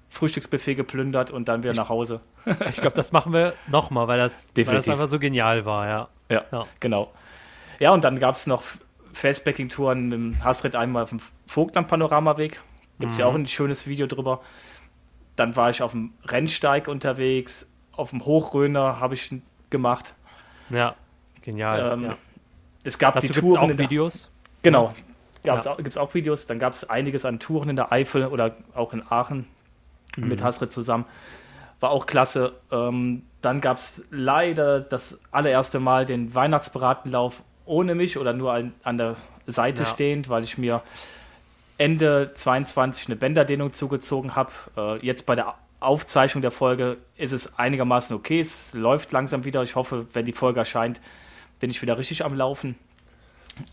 Frühstücksbuffet 0.09 0.75
geplündert 0.75 1.31
und 1.31 1.47
dann 1.47 1.63
wieder 1.63 1.71
ich, 1.71 1.77
nach 1.77 1.89
Hause. 1.89 2.21
ich 2.69 2.81
glaube, 2.81 2.95
das 2.95 3.11
machen 3.11 3.33
wir 3.33 3.53
nochmal, 3.67 4.07
weil 4.07 4.17
das, 4.17 4.51
weil 4.55 4.65
das 4.65 4.87
einfach 4.87 5.07
so 5.07 5.19
genial 5.19 5.65
war, 5.65 5.87
ja. 5.87 6.07
Ja, 6.29 6.45
ja. 6.51 6.65
genau. 6.79 7.11
Ja, 7.79 7.91
und 7.91 8.03
dann 8.03 8.19
gab 8.19 8.35
es 8.35 8.47
noch 8.47 8.63
Fastbacking-Touren 9.13 10.03
mit 10.03 10.13
dem 10.13 10.43
Hasrit 10.43 10.75
einmal 10.75 11.03
auf 11.03 11.09
dem 11.09 11.19
Vogtland-Panoramaweg. 11.47 12.59
Gibt 12.99 13.11
es 13.11 13.17
mhm. 13.17 13.21
ja 13.21 13.25
auch 13.27 13.35
ein 13.35 13.47
schönes 13.47 13.87
Video 13.87 14.07
drüber. 14.07 14.41
Dann 15.35 15.55
war 15.55 15.69
ich 15.69 15.81
auf 15.83 15.91
dem 15.91 16.13
Rennsteig 16.25 16.87
unterwegs, 16.87 17.69
auf 17.91 18.09
dem 18.09 18.25
Hochröner 18.25 18.99
habe 18.99 19.13
ich 19.13 19.31
gemacht. 19.69 20.15
Ja, 20.69 20.95
genial. 21.41 21.93
Ähm, 21.93 22.03
ja. 22.05 22.17
Es 22.87 22.97
gab 22.97 23.15
Dazu 23.15 23.27
die 23.27 23.33
Touren. 23.33 23.73
auch 23.73 23.77
Videos? 23.77 24.29
Genau. 24.63 24.93
Ja. 25.43 25.57
Gibt 25.75 25.89
es 25.89 25.97
auch 25.97 26.13
Videos. 26.13 26.47
Dann 26.47 26.57
gab 26.57 26.71
es 26.71 26.89
einiges 26.89 27.25
an 27.25 27.39
Touren 27.39 27.69
in 27.69 27.75
der 27.75 27.91
Eifel 27.91 28.25
oder 28.27 28.55
auch 28.75 28.93
in 28.93 29.03
Aachen 29.09 29.45
mhm. 30.15 30.29
mit 30.29 30.41
Hasrit 30.41 30.71
zusammen. 30.71 31.03
War 31.81 31.91
auch 31.91 32.05
klasse. 32.05 32.53
Ähm, 32.71 33.23
dann 33.41 33.59
gab 33.59 33.77
es 33.77 34.05
leider 34.09 34.79
das 34.79 35.19
allererste 35.31 35.81
Mal 35.81 36.05
den 36.05 36.33
Weihnachtsbratenlauf 36.33 37.43
ohne 37.65 37.93
mich 37.93 38.17
oder 38.17 38.31
nur 38.31 38.53
an, 38.53 38.73
an 38.83 38.97
der 38.97 39.15
Seite 39.47 39.83
ja. 39.83 39.89
stehend, 39.89 40.29
weil 40.29 40.45
ich 40.45 40.57
mir 40.57 40.81
Ende 41.77 42.31
22 42.33 43.07
eine 43.07 43.17
Bänderdehnung 43.17 43.73
zugezogen 43.73 44.35
habe. 44.35 44.51
Äh, 44.77 45.05
jetzt 45.05 45.25
bei 45.25 45.35
der 45.35 45.55
Aufzeichnung 45.81 46.41
der 46.41 46.51
Folge 46.51 46.97
ist 47.17 47.33
es 47.33 47.59
einigermaßen 47.59 48.15
okay. 48.15 48.39
Es 48.39 48.73
läuft 48.73 49.11
langsam 49.11 49.43
wieder. 49.43 49.61
Ich 49.61 49.75
hoffe, 49.75 50.07
wenn 50.13 50.25
die 50.25 50.31
Folge 50.31 50.59
erscheint, 50.59 51.01
bin 51.59 51.69
ich 51.69 51.81
wieder 51.81 51.97
richtig 51.97 52.23
am 52.23 52.35
Laufen. 52.35 52.75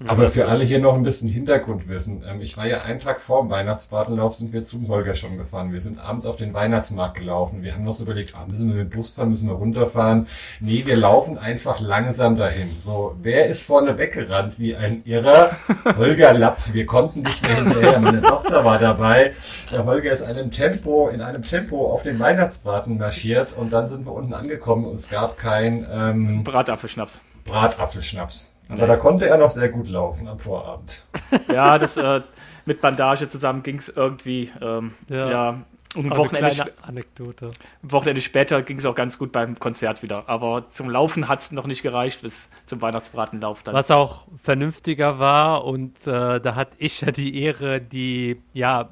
Aber 0.07 0.31
für 0.31 0.49
alle 0.49 0.65
hier 0.65 0.79
noch 0.79 0.95
ein 0.95 1.03
bisschen 1.03 1.29
Hintergrundwissen. 1.29 2.25
Ähm, 2.29 2.41
ich 2.41 2.57
war 2.57 2.67
ja 2.67 2.83
einen 2.83 3.01
Tag 3.01 3.21
vor 3.21 3.43
dem 3.43 3.51
Weihnachtsbratenlauf, 3.51 4.35
sind 4.35 4.53
wir 4.53 4.65
zum 4.65 4.89
Holger 4.89 5.15
schon 5.15 5.37
gefahren. 5.37 5.73
Wir 5.73 5.81
sind 5.81 5.99
abends 5.99 6.27
auf 6.27 6.37
den 6.37 6.55
Weihnachtsmarkt 6.55 7.17
gelaufen. 7.17 7.63
Wir 7.63 7.75
haben 7.75 7.85
noch 7.85 7.95
so 7.95 8.05
überlegt, 8.05 8.35
ah, 8.35 8.47
müssen 8.49 8.69
wir 8.69 8.85
mit 8.85 8.93
dem 8.93 8.97
Bus 8.97 9.13
fahren, 9.13 9.31
müssen 9.31 9.49
wir 9.49 9.55
runterfahren. 9.55 10.27
Nee, 10.61 10.83
wir 10.87 10.97
laufen 10.97 11.39
einfach 11.39 11.81
langsam 11.81 12.37
dahin. 12.37 12.71
So, 12.79 13.17
wer 13.23 13.47
ist 13.47 13.63
vorne 13.63 13.99
weggerannt 13.99 14.59
wie 14.59 14.75
ein 14.75 15.03
Irrer? 15.05 15.57
Holger 15.97 16.33
Lapp. 16.33 16.73
Wir 16.73 16.87
konnten 16.87 17.23
nicht 17.23 17.43
mehr 17.43 17.57
hinterher. 17.57 18.01
Meine 18.01 18.23
Tochter 18.23 18.65
war 18.65 18.79
dabei. 18.79 19.33
Der 19.71 19.85
Holger 19.85 20.13
ist 20.13 20.23
einem 20.23 20.51
Tempo, 20.51 21.09
in 21.09 21.21
einem 21.21 21.43
Tempo 21.43 21.93
auf 21.93 22.03
den 22.03 22.19
Weihnachtsbraten 22.19 22.99
marschiert 22.99 23.49
und 23.57 23.73
dann 23.73 23.89
sind 23.89 24.07
wir 24.07 24.13
unten 24.13 24.35
angekommen 24.35 24.87
und 24.87 24.95
es 24.95 25.11
gab 25.11 25.39
kein 25.39 25.87
ähm, 25.91 26.45
Bratapfelschnaps. 26.45 27.21
Bratapfelschnaps. 27.45 28.51
Aber 28.69 28.83
nee. 28.83 28.87
da 28.87 28.97
konnte 28.97 29.29
er 29.29 29.37
noch 29.37 29.51
sehr 29.51 29.69
gut 29.69 29.89
laufen 29.89 30.29
am 30.29 30.39
Vorabend. 30.39 31.05
Ja, 31.53 31.79
das 31.79 31.97
äh, 31.97 32.23
mit 32.65 32.81
Bandage 32.81 33.29
zusammen 33.29 33.63
ging 33.63 33.77
es 33.77 33.89
irgendwie. 33.89 34.51
Ähm, 34.61 34.95
ja. 35.09 35.31
ja. 35.31 35.65
Und 35.95 36.11
ein 36.11 36.17
Wochenende, 36.17 36.73
Anekdote. 36.83 37.51
ein 37.83 37.93
Wochenende 37.93 38.21
später 38.21 38.63
ging 38.63 38.79
es 38.79 38.85
auch 38.85 38.97
ganz 38.97 39.17
gut 39.17 39.31
beim 39.31 39.59
Konzert 39.61 40.03
wieder. 40.03 40.29
Aber 40.29 40.69
zum 40.69 40.91
Laufen 40.91 41.29
hat 41.29 41.41
es 41.41 41.53
noch 41.53 41.67
nicht 41.67 41.83
gereicht 41.83 42.23
bis 42.23 42.51
zum 42.65 42.83
Weihnachtsbratenlauf. 42.83 43.63
Dann. 43.63 43.75
Was 43.75 43.93
auch 43.93 44.27
vernünftiger 44.43 45.21
war 45.21 45.65
und 45.65 46.05
äh, 46.07 46.41
da 46.41 46.55
hatte 46.57 46.75
ich 46.79 47.03
ja 47.03 47.13
die 47.13 47.41
Ehre, 47.41 47.81
die, 47.81 48.43
ja, 48.53 48.89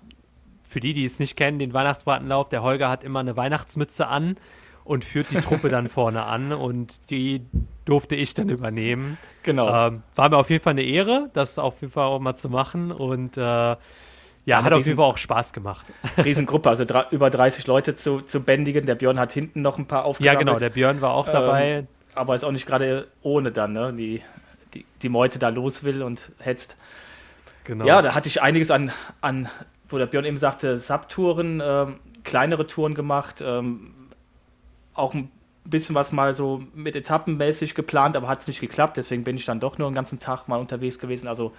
für 0.69 0.79
die, 0.79 0.93
die 0.93 1.05
es 1.05 1.19
nicht 1.19 1.37
kennen, 1.37 1.59
den 1.59 1.75
Weihnachtsbratenlauf, 1.75 2.49
der 2.49 2.63
Holger 2.63 2.89
hat 2.89 3.03
immer 3.03 3.19
eine 3.19 3.37
Weihnachtsmütze 3.37 4.07
an 4.07 4.37
und 4.85 5.05
führt 5.05 5.31
die 5.31 5.37
Truppe 5.37 5.69
dann 5.69 5.89
vorne 5.89 6.25
an 6.25 6.53
und 6.53 7.11
die 7.11 7.43
durfte 7.85 8.15
ich 8.17 8.35
dann 8.35 8.49
übernehmen. 8.49 9.19
Genau. 9.43 9.89
Ähm, 9.89 10.03
war 10.15 10.29
mir 10.29 10.37
auf 10.37 10.51
jeden 10.51 10.63
Fall 10.63 10.73
eine 10.73 10.83
Ehre, 10.83 11.31
das 11.33 11.59
auf 11.59 11.81
jeden 11.81 11.93
Fall 11.93 12.07
auch 12.07 12.21
mal 12.21 12.37
zu 12.37 12.49
machen 12.49 12.93
und 12.93 13.37
äh, 13.37 13.77
ja, 14.45 14.65
hat 14.65 14.73
auf 14.73 14.85
jeden 14.85 14.97
Fall 14.97 15.07
auch 15.07 15.19
Spaß 15.19 15.53
gemacht. 15.53 15.93
Riesengruppe, 16.25 16.69
also 16.69 16.85
über 17.11 17.31
30 17.31 17.67
Leute 17.67 17.95
zu, 17.95 18.23
zu 18.23 18.43
bändigen. 18.43 18.87
Der 18.87 18.97
Björn 18.97 19.21
hat 19.21 19.33
hinten 19.33 19.63
noch 19.63 19.79
ein 19.79 19.87
paar 19.87 20.05
aufgesammelt. 20.05 20.35
Ja, 20.35 20.39
genau, 20.39 20.59
der 20.59 20.71
Björn 20.71 21.01
war 21.01 21.13
auch 21.13 21.27
dabei. 21.27 21.71
Ähm, 21.71 21.87
aber 22.15 22.35
ist 22.35 22.45
auch 22.45 22.51
nicht 22.51 22.67
gerade 22.67 23.07
ohne 23.23 23.53
dann, 23.53 23.73
ne? 23.73 23.93
Die, 23.93 24.21
die, 24.75 24.85
die 25.01 25.09
Meute 25.09 25.39
da 25.39 25.49
los 25.49 25.85
will 25.85 26.03
und 26.03 26.33
hetzt. 26.41 26.77
Genau. 27.65 27.87
Ja, 27.87 28.03
da 28.03 28.15
hatte 28.15 28.29
ich 28.29 28.43
einiges 28.43 28.73
an, 28.73 28.91
an 29.21 29.49
wo 29.89 29.99
der 29.99 30.07
Björn 30.07 30.25
eben 30.25 30.37
sagte, 30.37 30.79
Subtouren, 30.79 31.63
ähm, 31.65 31.97
kleinere 32.25 32.67
Touren 32.67 32.95
gemacht, 32.95 33.43
ähm, 33.47 33.95
auch 34.95 35.15
ein 35.15 35.31
bisschen 35.65 35.95
was 35.95 36.13
mal 36.13 36.35
so 36.35 36.63
mit 36.75 36.97
etappenmäßig 36.97 37.75
geplant, 37.75 38.17
aber 38.17 38.29
hat 38.29 38.41
es 38.43 38.49
nicht 38.49 38.61
geklappt. 38.61 38.97
Deswegen 38.97 39.25
bin 39.25 39.37
ich 39.37 39.45
dann 39.45 39.61
doch 39.61 39.79
nur 39.79 39.87
einen 39.89 39.95
ganzen 39.95 40.19
Tag 40.19 40.49
mal 40.49 40.59
unterwegs 40.59 40.99
gewesen. 40.99 41.29
Also 41.29 41.53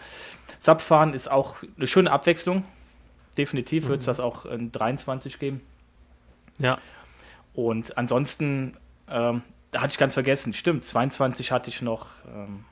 Subfahren 0.60 1.14
ist 1.14 1.32
auch 1.32 1.58
eine 1.78 1.88
schöne 1.88 2.12
Abwechslung. 2.12 2.66
Definitiv 3.38 3.86
mhm. 3.86 3.90
wird 3.90 4.00
es 4.02 4.06
das 4.06 4.20
auch 4.20 4.46
in 4.46 4.72
23 4.72 5.40
geben. 5.40 5.62
Ja. 6.60 6.78
Und 7.54 7.98
ansonsten, 7.98 8.78
ähm, 9.10 9.42
da 9.72 9.82
hatte 9.82 9.92
ich 9.92 9.98
ganz 9.98 10.14
vergessen, 10.14 10.54
stimmt, 10.54 10.84
22 10.84 11.52
hatte 11.52 11.70
ich 11.70 11.82
noch 11.82 12.08
ähm, 12.28 12.66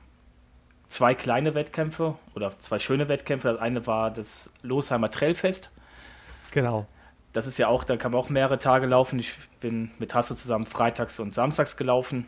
zwei 0.88 1.14
kleine 1.14 1.54
Wettkämpfe 1.54 2.16
oder 2.34 2.58
zwei 2.58 2.78
schöne 2.78 3.08
Wettkämpfe. 3.08 3.52
Das 3.52 3.60
eine 3.60 3.86
war 3.86 4.10
das 4.10 4.50
Losheimer 4.62 5.10
Trailfest. 5.10 5.70
Genau 6.50 6.86
das 7.32 7.46
ist 7.46 7.58
ja 7.58 7.68
auch, 7.68 7.84
da 7.84 7.96
kann 7.96 8.12
man 8.12 8.20
auch 8.20 8.28
mehrere 8.28 8.58
Tage 8.58 8.86
laufen. 8.86 9.18
Ich 9.18 9.34
bin 9.60 9.90
mit 9.98 10.14
Hasso 10.14 10.34
zusammen 10.34 10.66
freitags 10.66 11.18
und 11.18 11.32
samstags 11.32 11.76
gelaufen. 11.76 12.26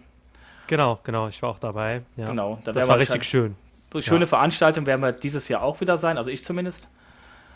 Genau, 0.66 0.98
genau, 1.04 1.28
ich 1.28 1.42
war 1.42 1.50
auch 1.50 1.58
dabei. 1.58 2.02
Ja. 2.16 2.26
Genau, 2.26 2.58
da 2.64 2.72
das 2.72 2.88
war 2.88 2.96
richtig 2.96 3.16
halt, 3.16 3.24
schön. 3.24 3.56
Schöne 3.98 4.22
ja. 4.22 4.26
Veranstaltung 4.26 4.86
werden 4.86 5.02
wir 5.02 5.12
dieses 5.12 5.48
Jahr 5.48 5.62
auch 5.62 5.80
wieder 5.80 5.98
sein, 5.98 6.18
also 6.18 6.30
ich 6.30 6.44
zumindest. 6.44 6.88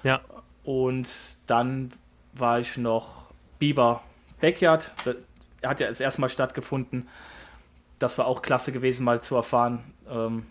Ja. 0.03 0.21
Und 0.63 1.09
dann 1.47 1.91
war 2.35 2.61
ich 2.61 2.77
noch 2.77 3.31
Biber 3.59 4.03
Backyard. 4.41 4.93
Er 5.61 5.71
hat 5.71 5.81
ja 5.81 5.89
das 5.89 6.01
erste 6.01 6.21
Mal 6.21 6.29
stattgefunden. 6.29 7.09
Das 7.99 8.19
war 8.19 8.27
auch 8.27 8.43
klasse 8.43 8.71
gewesen, 8.71 9.05
mal 9.05 9.21
zu 9.21 9.35
erfahren. 9.35 9.81
Ähm, 10.09 10.47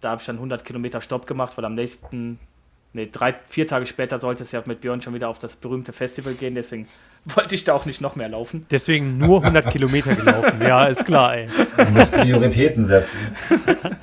da 0.00 0.10
habe 0.10 0.20
ich 0.20 0.26
dann 0.26 0.36
100 0.36 0.64
Kilometer 0.64 1.00
Stopp 1.00 1.26
gemacht, 1.26 1.56
weil 1.56 1.64
am 1.64 1.74
nächsten 1.74 2.38
Nee, 2.92 3.08
drei, 3.10 3.36
vier 3.46 3.68
Tage 3.68 3.86
später 3.86 4.18
sollte 4.18 4.42
es 4.42 4.50
ja 4.50 4.62
mit 4.66 4.80
Björn 4.80 5.00
schon 5.00 5.14
wieder 5.14 5.28
auf 5.28 5.38
das 5.38 5.54
berühmte 5.54 5.92
Festival 5.92 6.34
gehen, 6.34 6.56
deswegen 6.56 6.88
wollte 7.24 7.54
ich 7.54 7.62
da 7.62 7.74
auch 7.74 7.86
nicht 7.86 8.00
noch 8.00 8.16
mehr 8.16 8.28
laufen. 8.28 8.66
Deswegen 8.70 9.16
nur 9.18 9.40
100 9.40 9.70
Kilometer 9.70 10.14
gelaufen, 10.14 10.60
ja, 10.60 10.86
ist 10.86 11.04
klar, 11.04 11.36
ey. 11.36 11.46
Du 11.76 11.90
musst 11.92 12.12
Prioritäten 12.12 12.84
setzen. 12.84 13.20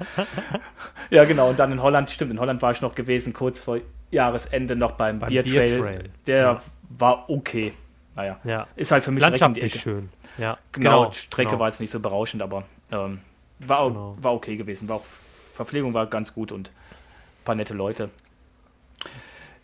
ja, 1.09 1.25
genau, 1.25 1.49
und 1.49 1.59
dann 1.59 1.73
in 1.73 1.81
Holland, 1.81 2.09
stimmt, 2.09 2.31
in 2.31 2.39
Holland 2.39 2.61
war 2.61 2.71
ich 2.71 2.81
noch 2.81 2.95
gewesen, 2.95 3.33
kurz 3.33 3.59
vor 3.59 3.79
Jahresende 4.09 4.77
noch 4.77 4.93
beim, 4.93 5.19
beim 5.19 5.29
Beer, 5.29 5.43
Trail. 5.43 5.79
Trail. 5.79 6.09
Der 6.25 6.41
ja. 6.41 6.61
war 6.97 7.29
okay. 7.29 7.73
Naja, 8.15 8.39
ja. 8.45 8.67
ist 8.75 8.91
halt 8.91 9.03
für 9.03 9.11
mich 9.11 9.21
Landschaftlich 9.21 9.79
schön. 9.79 10.09
Ja. 10.37 10.57
Genau, 10.71 11.01
genau 11.01 11.11
Strecke 11.11 11.49
genau. 11.49 11.59
war 11.59 11.67
jetzt 11.67 11.81
nicht 11.81 11.91
so 11.91 11.99
berauschend, 11.99 12.41
aber 12.41 12.63
ähm, 12.91 13.19
war, 13.59 13.89
genau. 13.89 14.17
war 14.19 14.33
okay 14.33 14.55
gewesen. 14.55 14.87
War 14.87 14.97
auch, 14.97 15.05
Verpflegung 15.53 15.93
war 15.93 16.07
ganz 16.07 16.33
gut 16.33 16.51
und 16.51 16.69
ein 16.69 17.43
paar 17.43 17.55
nette 17.55 17.73
Leute. 17.73 18.09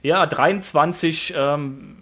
Ja, 0.04 0.26
23 0.26 1.34
ähm, 1.36 1.98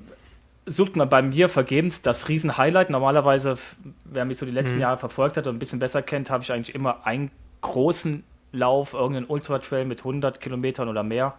sucht 0.66 0.96
man 0.96 1.08
bei 1.08 1.22
mir 1.22 1.50
vergebens 1.50 2.02
das 2.02 2.28
Riesen-Highlight. 2.28 2.90
Normalerweise, 2.90 3.58
wer 4.06 4.26
mich 4.26 4.38
so 4.38 4.46
die 4.46 4.52
letzten 4.52 4.76
mhm. 4.76 4.82
Jahre 4.82 4.98
verfolgt 4.98 5.38
hat 5.38 5.48
und 5.48 5.56
ein 5.56 5.60
bisschen 5.60 5.80
besser 5.80 6.02
kennt, 6.02 6.30
habe 6.30 6.44
ich 6.44 6.52
eigentlich 6.52 6.76
immer 6.76 7.06
einen 7.06 7.32
großen 7.62 8.24
Lauf, 8.52 8.94
irgendeinen 8.94 9.28
Ultra-Trail 9.28 9.86
mit 9.86 10.00
100 10.00 10.42
Kilometern 10.42 10.90
oder 10.90 11.04
mehr. 11.04 11.36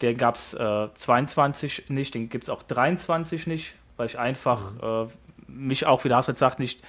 Den 0.00 0.16
gab 0.16 0.36
es 0.36 0.54
äh, 0.54 0.88
22 0.94 1.86
nicht, 1.88 2.14
den 2.14 2.28
gibt 2.28 2.44
es 2.44 2.50
auch 2.50 2.62
23 2.62 3.46
nicht, 3.48 3.74
weil 3.96 4.06
ich 4.06 4.18
einfach 4.18 4.72
mhm. 4.74 5.08
äh, 5.48 5.50
mich 5.50 5.86
auch, 5.86 6.04
wie 6.04 6.08
der 6.08 6.18
Hasret 6.18 6.36
sagt, 6.36 6.60
nicht 6.60 6.82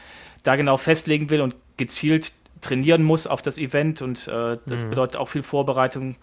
da 0.44 0.56
genau 0.56 0.78
festlegen 0.78 1.32
will 1.32 1.42
und 1.42 1.56
gezielt 1.78 2.34
trainieren 2.62 3.04
muss 3.04 3.26
auf 3.26 3.42
das 3.42 3.58
Event. 3.58 4.04
Und 4.04 4.28
äh, 4.28 4.58
das 4.68 4.86
mhm. 4.86 4.92
bedeutet 4.92 5.18
auch 5.18 5.28
viel 5.28 5.44
Vorbereitung, 5.44 6.18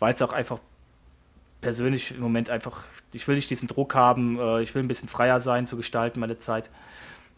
weil 0.00 0.14
es 0.14 0.22
auch 0.22 0.32
einfach 0.32 0.58
persönlich 1.60 2.14
im 2.14 2.20
Moment 2.20 2.50
einfach, 2.50 2.84
ich 3.12 3.26
will 3.26 3.34
nicht 3.34 3.50
diesen 3.50 3.68
Druck 3.68 3.94
haben, 3.94 4.38
äh, 4.38 4.62
ich 4.62 4.74
will 4.74 4.82
ein 4.82 4.88
bisschen 4.88 5.08
freier 5.08 5.40
sein 5.40 5.66
zu 5.66 5.76
gestalten, 5.76 6.20
meine 6.20 6.38
Zeit. 6.38 6.70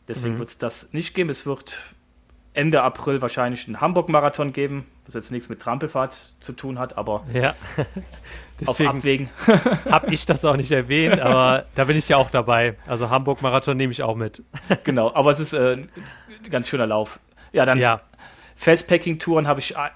Deswegen 0.08 0.34
mhm. 0.34 0.38
wird 0.40 0.48
es 0.50 0.58
das 0.58 0.92
nicht 0.92 1.14
geben. 1.14 1.30
Es 1.30 1.46
wird 1.46 1.76
Ende 2.52 2.82
April 2.82 3.22
wahrscheinlich 3.22 3.66
einen 3.66 3.80
Hamburg-Marathon 3.80 4.52
geben, 4.52 4.86
was 5.06 5.14
jetzt 5.14 5.30
nichts 5.30 5.48
mit 5.48 5.60
Trampelfahrt 5.60 6.32
zu 6.40 6.52
tun 6.52 6.78
hat, 6.78 6.98
aber 6.98 7.24
ja. 7.32 7.54
Deswegen 8.60 8.88
auf 8.88 8.96
Abwägen. 8.96 9.28
habe 9.90 10.12
ich 10.12 10.26
das 10.26 10.44
auch 10.44 10.56
nicht 10.56 10.72
erwähnt, 10.72 11.18
aber 11.20 11.64
da 11.74 11.84
bin 11.84 11.96
ich 11.96 12.08
ja 12.08 12.16
auch 12.16 12.30
dabei. 12.30 12.76
Also 12.86 13.08
Hamburg-Marathon 13.08 13.76
nehme 13.76 13.92
ich 13.92 14.02
auch 14.02 14.16
mit. 14.16 14.42
genau, 14.84 15.14
aber 15.14 15.30
es 15.30 15.40
ist 15.40 15.54
äh, 15.54 15.74
ein 15.74 15.90
ganz 16.50 16.68
schöner 16.68 16.86
Lauf. 16.86 17.20
Ja, 17.52 17.64
dann 17.64 17.78
ja. 17.78 18.02
Fastpacking-Touren 18.56 19.46
habe 19.46 19.60
ich 19.60 19.76
äh, 19.76 19.88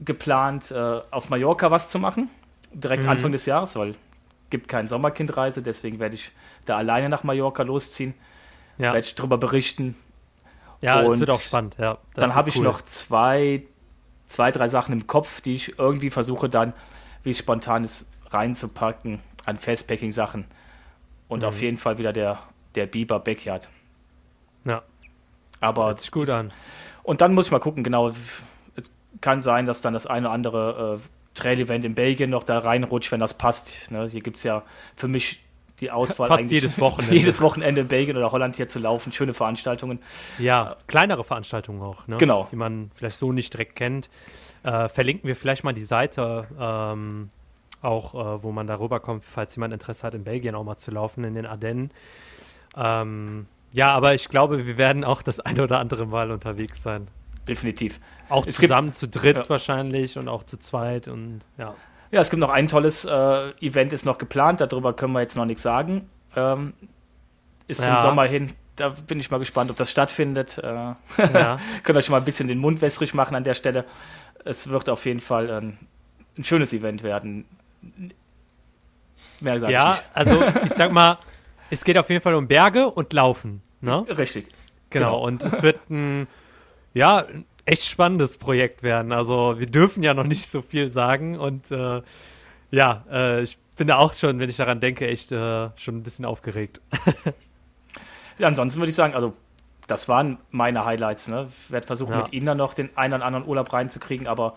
geplant, 0.00 0.72
äh, 0.72 1.00
auf 1.10 1.28
Mallorca 1.28 1.70
was 1.70 1.90
zu 1.90 2.00
machen 2.00 2.30
direkt 2.72 3.04
mhm. 3.04 3.10
Anfang 3.10 3.32
des 3.32 3.46
Jahres, 3.46 3.76
weil 3.76 3.94
gibt 4.50 4.68
keine 4.68 4.88
Sommerkindreise, 4.88 5.62
deswegen 5.62 5.98
werde 6.00 6.16
ich 6.16 6.32
da 6.66 6.76
alleine 6.76 7.08
nach 7.08 7.22
Mallorca 7.22 7.62
losziehen. 7.62 8.14
Ja. 8.78 8.92
Werde 8.92 9.06
ich 9.06 9.14
darüber 9.14 9.38
berichten. 9.38 9.94
Ja, 10.80 11.02
es 11.02 11.20
wird 11.20 11.30
auch 11.30 11.40
spannend, 11.40 11.76
ja. 11.78 11.98
dann 12.14 12.34
habe 12.34 12.48
cool. 12.48 12.56
ich 12.56 12.62
noch 12.62 12.80
zwei, 12.82 13.64
zwei, 14.26 14.50
drei 14.50 14.66
Sachen 14.68 14.92
im 14.92 15.06
Kopf, 15.06 15.42
die 15.42 15.54
ich 15.54 15.78
irgendwie 15.78 16.08
versuche 16.08 16.48
dann, 16.48 16.72
wie 17.22 17.30
es 17.30 17.38
spontan 17.38 17.84
ist, 17.84 18.06
reinzupacken 18.30 19.20
an 19.44 19.58
Fastpacking-Sachen. 19.58 20.46
Und 21.28 21.40
mhm. 21.40 21.44
auf 21.44 21.60
jeden 21.60 21.76
Fall 21.76 21.98
wieder 21.98 22.12
der, 22.12 22.38
der 22.74 22.86
Biber 22.86 23.20
Backyard. 23.20 23.68
Ja. 24.64 24.82
Aber. 25.60 25.86
Hört 25.86 26.00
sich 26.00 26.10
gut 26.10 26.30
an. 26.30 26.52
Und 27.02 27.20
dann 27.20 27.34
muss 27.34 27.46
ich 27.46 27.52
mal 27.52 27.60
gucken, 27.60 27.84
genau. 27.84 28.08
Es 28.76 28.90
kann 29.20 29.40
sein, 29.40 29.66
dass 29.66 29.82
dann 29.82 29.92
das 29.92 30.06
eine 30.06 30.26
oder 30.26 30.34
andere 30.34 30.98
äh, 30.98 31.08
Trail-Event 31.34 31.84
in 31.84 31.94
Belgien 31.94 32.30
noch 32.30 32.44
da 32.44 32.58
reinrutscht, 32.58 33.12
wenn 33.12 33.20
das 33.20 33.34
passt. 33.34 33.90
Ne? 33.90 34.08
Hier 34.08 34.20
gibt 34.20 34.36
es 34.36 34.42
ja 34.42 34.62
für 34.96 35.08
mich 35.08 35.40
die 35.80 35.90
Auswahl 35.90 36.28
Fast 36.28 36.42
eigentlich 36.42 36.62
jedes 36.62 36.78
Wochenende. 36.80 37.16
jedes 37.16 37.40
Wochenende 37.40 37.80
in 37.82 37.88
Belgien 37.88 38.16
oder 38.16 38.32
Holland 38.32 38.56
hier 38.56 38.68
zu 38.68 38.78
laufen. 38.78 39.12
Schöne 39.12 39.32
Veranstaltungen. 39.32 39.98
Ja, 40.38 40.76
kleinere 40.86 41.24
Veranstaltungen 41.24 41.80
auch, 41.82 42.06
ne? 42.06 42.16
genau. 42.18 42.48
die 42.50 42.56
man 42.56 42.90
vielleicht 42.94 43.16
so 43.16 43.32
nicht 43.32 43.52
direkt 43.52 43.76
kennt. 43.76 44.10
Äh, 44.62 44.88
verlinken 44.88 45.26
wir 45.26 45.36
vielleicht 45.36 45.64
mal 45.64 45.72
die 45.72 45.84
Seite, 45.84 46.46
ähm, 46.58 47.30
auch 47.80 48.14
äh, 48.14 48.42
wo 48.42 48.52
man 48.52 48.66
darüber 48.66 49.00
kommt, 49.00 49.24
falls 49.24 49.56
jemand 49.56 49.72
Interesse 49.72 50.06
hat, 50.06 50.14
in 50.14 50.24
Belgien 50.24 50.54
auch 50.54 50.64
mal 50.64 50.76
zu 50.76 50.90
laufen, 50.90 51.24
in 51.24 51.34
den 51.34 51.46
Ardennen. 51.46 51.90
Ähm, 52.76 53.46
ja, 53.72 53.94
aber 53.94 54.14
ich 54.14 54.28
glaube, 54.28 54.66
wir 54.66 54.76
werden 54.76 55.04
auch 55.04 55.22
das 55.22 55.40
eine 55.40 55.62
oder 55.62 55.78
andere 55.78 56.04
Mal 56.06 56.30
unterwegs 56.30 56.82
sein 56.82 57.08
definitiv. 57.48 58.00
Auch 58.28 58.46
es 58.46 58.56
zusammen 58.56 58.88
gibt, 58.88 58.98
zu 58.98 59.08
dritt 59.08 59.36
ja. 59.36 59.48
wahrscheinlich 59.48 60.18
und 60.18 60.28
auch 60.28 60.44
zu 60.44 60.58
zweit 60.58 61.08
und 61.08 61.40
ja. 61.58 61.74
Ja, 62.12 62.20
es 62.20 62.30
gibt 62.30 62.40
noch 62.40 62.50
ein 62.50 62.66
tolles 62.66 63.04
äh, 63.04 63.50
Event, 63.60 63.92
ist 63.92 64.04
noch 64.04 64.18
geplant, 64.18 64.60
darüber 64.60 64.92
können 64.94 65.12
wir 65.12 65.20
jetzt 65.20 65.36
noch 65.36 65.44
nichts 65.44 65.62
sagen. 65.62 66.10
Ähm, 66.34 66.72
ist 67.68 67.80
ja. 67.80 67.96
im 67.96 68.02
Sommer 68.02 68.24
hin, 68.24 68.52
da 68.80 68.88
bin 68.88 69.20
ich 69.20 69.30
mal 69.30 69.38
gespannt, 69.38 69.70
ob 69.70 69.76
das 69.76 69.90
stattfindet. 69.90 70.58
Äh, 70.58 70.66
ja. 70.66 70.96
Können 71.82 71.96
wir 71.96 72.02
schon 72.02 72.12
mal 72.12 72.18
ein 72.18 72.24
bisschen 72.24 72.48
den 72.48 72.58
Mund 72.58 72.80
wässrig 72.80 73.14
machen 73.14 73.36
an 73.36 73.44
der 73.44 73.54
Stelle. 73.54 73.84
Es 74.44 74.68
wird 74.70 74.88
auf 74.88 75.04
jeden 75.04 75.20
Fall 75.20 75.50
ein, 75.50 75.78
ein 76.36 76.44
schönes 76.44 76.72
Event 76.72 77.02
werden. 77.02 77.44
Mehr 79.40 79.60
sage 79.60 79.72
ja, 79.72 79.90
ich 79.92 79.96
nicht. 79.96 80.06
also 80.14 80.44
ich 80.64 80.72
sag 80.72 80.92
mal, 80.92 81.18
es 81.68 81.84
geht 81.84 81.98
auf 81.98 82.08
jeden 82.08 82.22
Fall 82.22 82.34
um 82.34 82.48
Berge 82.48 82.90
und 82.90 83.12
Laufen. 83.12 83.62
Ne? 83.80 84.04
Richtig. 84.08 84.48
Genau, 84.90 85.06
genau. 85.06 85.26
und 85.26 85.44
es 85.44 85.62
wird 85.62 85.88
ein 85.90 86.26
ja, 86.94 87.26
echt 87.64 87.84
spannendes 87.84 88.38
Projekt 88.38 88.82
werden. 88.82 89.12
Also 89.12 89.56
wir 89.58 89.66
dürfen 89.66 90.02
ja 90.02 90.14
noch 90.14 90.24
nicht 90.24 90.50
so 90.50 90.62
viel 90.62 90.88
sagen 90.88 91.38
und 91.38 91.70
äh, 91.70 92.02
ja, 92.70 93.04
äh, 93.10 93.42
ich 93.42 93.58
bin 93.76 93.88
da 93.88 93.96
auch 93.96 94.14
schon, 94.14 94.38
wenn 94.38 94.50
ich 94.50 94.56
daran 94.56 94.80
denke, 94.80 95.06
echt 95.06 95.32
äh, 95.32 95.70
schon 95.76 95.96
ein 95.96 96.02
bisschen 96.02 96.24
aufgeregt. 96.24 96.80
ja, 98.38 98.48
ansonsten 98.48 98.80
würde 98.80 98.90
ich 98.90 98.96
sagen, 98.96 99.14
also 99.14 99.34
das 99.86 100.08
waren 100.08 100.38
meine 100.50 100.84
Highlights. 100.84 101.28
Ne? 101.28 101.48
Ich 101.48 101.70
werde 101.70 101.86
versuchen, 101.86 102.12
ja. 102.12 102.18
mit 102.18 102.32
Ihnen 102.32 102.46
dann 102.46 102.58
noch 102.58 102.74
den 102.74 102.96
einen 102.96 103.14
oder 103.14 103.24
anderen 103.24 103.46
Urlaub 103.46 103.72
reinzukriegen, 103.72 104.26
aber 104.26 104.56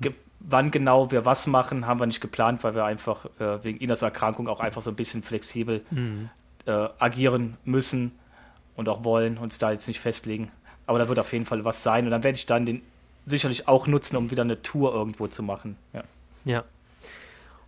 ge 0.00 0.12
wann 0.44 0.70
genau 0.70 1.10
wir 1.12 1.24
was 1.24 1.46
machen, 1.46 1.86
haben 1.86 2.00
wir 2.00 2.06
nicht 2.06 2.20
geplant, 2.20 2.64
weil 2.64 2.74
wir 2.74 2.84
einfach 2.84 3.26
äh, 3.38 3.62
wegen 3.62 3.78
Inas 3.78 4.02
Erkrankung 4.02 4.48
auch 4.48 4.58
einfach 4.60 4.82
so 4.82 4.90
ein 4.90 4.96
bisschen 4.96 5.22
flexibel 5.22 5.84
mhm. 5.90 6.30
äh, 6.66 6.88
agieren 6.98 7.58
müssen 7.64 8.18
und 8.74 8.88
auch 8.88 9.04
wollen, 9.04 9.38
uns 9.38 9.58
da 9.58 9.70
jetzt 9.70 9.86
nicht 9.86 10.00
festlegen. 10.00 10.50
Aber 10.86 10.98
da 10.98 11.08
wird 11.08 11.18
auf 11.18 11.32
jeden 11.32 11.46
Fall 11.46 11.64
was 11.64 11.82
sein. 11.82 12.04
Und 12.04 12.10
dann 12.10 12.22
werde 12.22 12.36
ich 12.36 12.46
dann 12.46 12.66
den 12.66 12.82
sicherlich 13.26 13.68
auch 13.68 13.86
nutzen, 13.86 14.16
um 14.16 14.30
wieder 14.30 14.42
eine 14.42 14.62
Tour 14.62 14.92
irgendwo 14.92 15.26
zu 15.28 15.42
machen. 15.42 15.76
Ja. 15.92 16.02
Ja. 16.44 16.64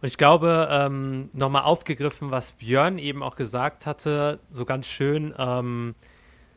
Und 0.00 0.08
ich 0.08 0.18
glaube, 0.18 0.68
ähm, 0.70 1.30
nochmal 1.32 1.62
aufgegriffen, 1.62 2.30
was 2.30 2.52
Björn 2.52 2.98
eben 2.98 3.22
auch 3.22 3.36
gesagt 3.36 3.86
hatte, 3.86 4.38
so 4.50 4.64
ganz 4.64 4.86
schön, 4.86 5.34
ähm, 5.38 5.94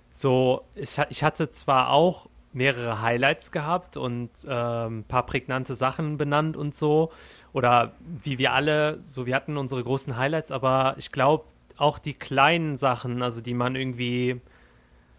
so, 0.09 0.63
ich, 0.75 0.97
ich, 1.09 1.23
hatte 1.23 1.49
zwar 1.51 1.91
auch 1.91 2.27
mehrere 2.51 3.01
Highlights 3.01 3.51
gehabt 3.51 3.97
und 3.97 4.31
ähm, 4.47 4.99
ein 4.99 5.03
paar 5.03 5.25
prägnante 5.25 5.75
Sachen 5.75 6.17
benannt 6.17 6.57
und 6.57 6.73
so, 6.73 7.11
oder 7.53 7.93
wie 8.23 8.37
wir 8.37 8.53
alle, 8.53 8.99
so 9.01 9.25
wir 9.25 9.35
hatten 9.35 9.57
unsere 9.57 9.83
großen 9.83 10.17
Highlights, 10.17 10.51
aber 10.51 10.95
ich 10.97 11.11
glaube 11.11 11.45
auch 11.77 11.99
die 11.99 12.15
kleinen 12.15 12.75
Sachen, 12.75 13.21
also 13.21 13.41
die 13.41 13.53
man 13.53 13.75
irgendwie, 13.75 14.41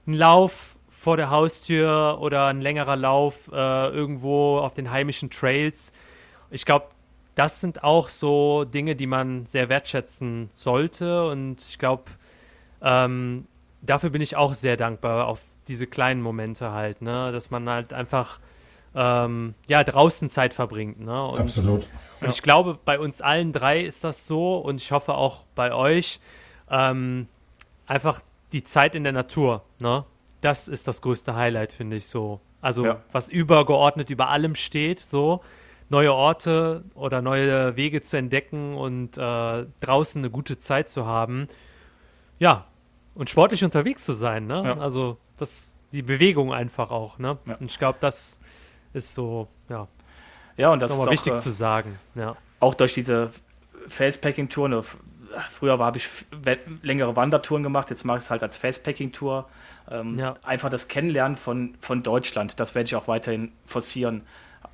einen 0.06 0.16
Lauf 0.16 0.77
vor 1.08 1.16
der 1.16 1.30
Haustür 1.30 2.18
oder 2.20 2.48
ein 2.48 2.60
längerer 2.60 2.94
Lauf 2.94 3.50
äh, 3.50 3.88
irgendwo 3.88 4.58
auf 4.58 4.74
den 4.74 4.90
heimischen 4.90 5.30
Trails. 5.30 5.94
Ich 6.50 6.66
glaube, 6.66 6.88
das 7.34 7.62
sind 7.62 7.82
auch 7.82 8.10
so 8.10 8.64
Dinge, 8.64 8.94
die 8.94 9.06
man 9.06 9.46
sehr 9.46 9.70
wertschätzen 9.70 10.50
sollte. 10.52 11.26
Und 11.30 11.62
ich 11.62 11.78
glaube, 11.78 12.02
ähm, 12.82 13.46
dafür 13.80 14.10
bin 14.10 14.20
ich 14.20 14.36
auch 14.36 14.52
sehr 14.52 14.76
dankbar 14.76 15.28
auf 15.28 15.40
diese 15.66 15.86
kleinen 15.86 16.20
Momente 16.20 16.72
halt, 16.72 17.00
ne? 17.00 17.32
Dass 17.32 17.50
man 17.50 17.66
halt 17.70 17.94
einfach 17.94 18.38
ähm, 18.94 19.54
ja 19.66 19.84
draußen 19.84 20.28
Zeit 20.28 20.52
verbringt, 20.52 21.00
ne? 21.00 21.24
Und, 21.24 21.40
Absolut. 21.40 21.84
Und 21.84 21.88
ja. 22.20 22.28
ich 22.28 22.42
glaube, 22.42 22.78
bei 22.84 22.98
uns 22.98 23.22
allen 23.22 23.54
drei 23.54 23.80
ist 23.80 24.04
das 24.04 24.26
so 24.26 24.58
und 24.58 24.78
ich 24.78 24.92
hoffe 24.92 25.14
auch 25.14 25.44
bei 25.54 25.72
euch 25.72 26.20
ähm, 26.70 27.28
einfach 27.86 28.20
die 28.52 28.62
Zeit 28.62 28.94
in 28.94 29.04
der 29.04 29.14
Natur, 29.14 29.62
ne? 29.78 30.04
Das 30.40 30.68
ist 30.68 30.88
das 30.88 31.00
größte 31.02 31.34
Highlight, 31.34 31.72
finde 31.72 31.96
ich 31.96 32.06
so. 32.06 32.40
Also, 32.60 32.84
ja. 32.84 33.02
was 33.12 33.28
übergeordnet 33.28 34.10
über 34.10 34.28
allem 34.28 34.54
steht, 34.54 35.00
so 35.00 35.40
neue 35.88 36.12
Orte 36.12 36.84
oder 36.94 37.22
neue 37.22 37.76
Wege 37.76 38.02
zu 38.02 38.16
entdecken 38.16 38.74
und 38.74 39.16
äh, 39.16 39.66
draußen 39.80 40.20
eine 40.20 40.30
gute 40.30 40.58
Zeit 40.58 40.90
zu 40.90 41.06
haben. 41.06 41.48
Ja, 42.38 42.66
und 43.14 43.30
sportlich 43.30 43.64
unterwegs 43.64 44.04
zu 44.04 44.12
sein, 44.12 44.46
ne? 44.46 44.62
Ja. 44.64 44.78
Also, 44.78 45.18
das, 45.36 45.76
die 45.92 46.02
Bewegung 46.02 46.52
einfach 46.52 46.90
auch, 46.90 47.18
ne? 47.18 47.38
Ja. 47.46 47.56
Und 47.56 47.70
ich 47.70 47.78
glaube, 47.78 47.98
das 48.00 48.40
ist 48.92 49.14
so, 49.14 49.48
ja. 49.68 49.88
Ja, 50.56 50.72
und 50.72 50.82
das 50.82 50.90
ist 50.90 50.98
auch, 50.98 51.10
wichtig 51.10 51.34
äh, 51.34 51.38
zu 51.38 51.50
sagen, 51.50 51.98
ja. 52.14 52.36
Auch 52.60 52.74
durch 52.74 52.94
diese 52.94 53.30
Facepacking-Touren, 53.86 54.82
früher 55.50 55.78
habe 55.78 55.98
ich 55.98 56.08
längere 56.82 57.16
Wandertouren 57.16 57.62
gemacht, 57.62 57.90
jetzt 57.90 58.04
mache 58.04 58.18
ich 58.18 58.24
es 58.24 58.30
halt 58.30 58.42
als 58.42 58.56
Fastpacking-Tour. 58.56 59.48
Ähm, 59.90 60.18
ja. 60.18 60.36
Einfach 60.42 60.70
das 60.70 60.88
Kennenlernen 60.88 61.36
von, 61.36 61.74
von 61.80 62.02
Deutschland, 62.02 62.60
das 62.60 62.74
werde 62.74 62.86
ich 62.86 62.96
auch 62.96 63.08
weiterhin 63.08 63.52
forcieren. 63.64 64.22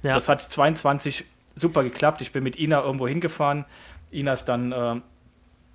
Ja. 0.03 0.13
Das 0.15 0.29
hat 0.29 0.41
22 0.41 1.25
super 1.55 1.83
geklappt. 1.83 2.21
Ich 2.21 2.33
bin 2.33 2.43
mit 2.43 2.59
Ina 2.59 2.83
irgendwo 2.83 3.07
hingefahren. 3.07 3.65
Ina 4.13 4.33
ist 4.33 4.47
dann 4.47 4.73
äh, 4.73 5.01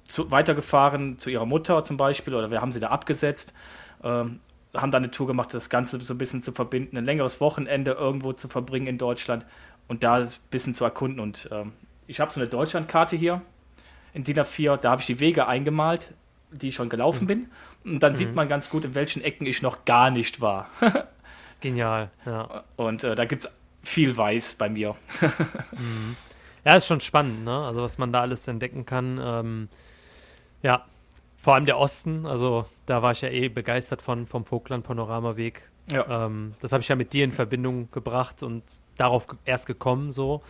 zu, 0.03 0.31
weitergefahren 0.31 1.19
zu 1.19 1.29
ihrer 1.29 1.45
Mutter 1.45 1.83
zum 1.83 1.97
Beispiel 1.97 2.35
oder 2.35 2.51
wir 2.51 2.61
haben 2.61 2.71
sie 2.71 2.79
da 2.79 2.89
abgesetzt. 2.89 3.53
Ähm, 4.03 4.39
haben 4.75 4.91
dann 4.91 5.03
eine 5.03 5.11
Tour 5.11 5.25
gemacht, 5.25 5.53
das 5.53 5.69
Ganze 5.69 5.99
so 5.99 6.13
ein 6.13 6.19
bisschen 6.19 6.43
zu 6.43 6.51
verbinden, 6.51 6.97
ein 6.97 7.05
längeres 7.05 7.41
Wochenende 7.41 7.91
irgendwo 7.91 8.33
zu 8.33 8.47
verbringen 8.47 8.85
in 8.85 8.97
Deutschland 8.99 9.45
und 9.87 10.03
da 10.03 10.15
ein 10.15 10.29
bisschen 10.51 10.75
zu 10.75 10.83
erkunden. 10.83 11.19
Und 11.19 11.49
ähm, 11.51 11.73
ich 12.05 12.19
habe 12.19 12.31
so 12.31 12.39
eine 12.39 12.49
Deutschlandkarte 12.49 13.15
hier 13.15 13.41
in 14.13 14.23
DIN 14.23 14.37
A4, 14.37 14.77
da 14.77 14.91
habe 14.91 15.01
ich 15.01 15.07
die 15.07 15.19
Wege 15.19 15.47
eingemalt, 15.47 16.13
die 16.51 16.69
ich 16.69 16.75
schon 16.75 16.89
gelaufen 16.89 17.23
mhm. 17.23 17.27
bin. 17.27 17.47
Und 17.85 17.99
dann 18.03 18.13
mhm. 18.13 18.17
sieht 18.17 18.35
man 18.35 18.49
ganz 18.49 18.69
gut, 18.69 18.85
in 18.85 18.95
welchen 18.95 19.23
Ecken 19.23 19.45
ich 19.45 19.61
noch 19.61 19.85
gar 19.85 20.11
nicht 20.11 20.41
war. 20.41 20.69
Genial, 21.61 22.09
ja. 22.25 22.63
Und 22.75 23.03
äh, 23.03 23.15
da 23.15 23.25
gibt 23.25 23.45
es 23.45 23.51
viel 23.83 24.15
Weiß 24.15 24.55
bei 24.55 24.69
mir. 24.69 24.95
mhm. 25.71 26.15
Ja, 26.65 26.75
ist 26.75 26.87
schon 26.87 27.01
spannend, 27.01 27.45
ne? 27.45 27.65
Also 27.65 27.81
was 27.81 27.97
man 27.97 28.11
da 28.11 28.21
alles 28.21 28.47
entdecken 28.47 28.85
kann. 28.85 29.19
Ähm, 29.21 29.69
ja, 30.61 30.85
vor 31.37 31.55
allem 31.55 31.65
der 31.65 31.79
Osten, 31.79 32.25
also 32.25 32.65
da 32.85 33.01
war 33.01 33.11
ich 33.11 33.21
ja 33.21 33.29
eh 33.29 33.47
begeistert 33.47 34.01
von, 34.01 34.25
vom 34.25 34.45
Vogtland 34.45 34.83
Panoramaweg. 34.83 35.61
Ja. 35.91 36.25
Ähm, 36.25 36.53
das 36.61 36.73
habe 36.73 36.81
ich 36.81 36.89
ja 36.89 36.95
mit 36.95 37.13
dir 37.13 37.23
in 37.23 37.31
Verbindung 37.31 37.89
gebracht 37.91 38.43
und 38.43 38.63
darauf 38.97 39.27
erst 39.45 39.65
gekommen, 39.65 40.11
so. 40.11 40.43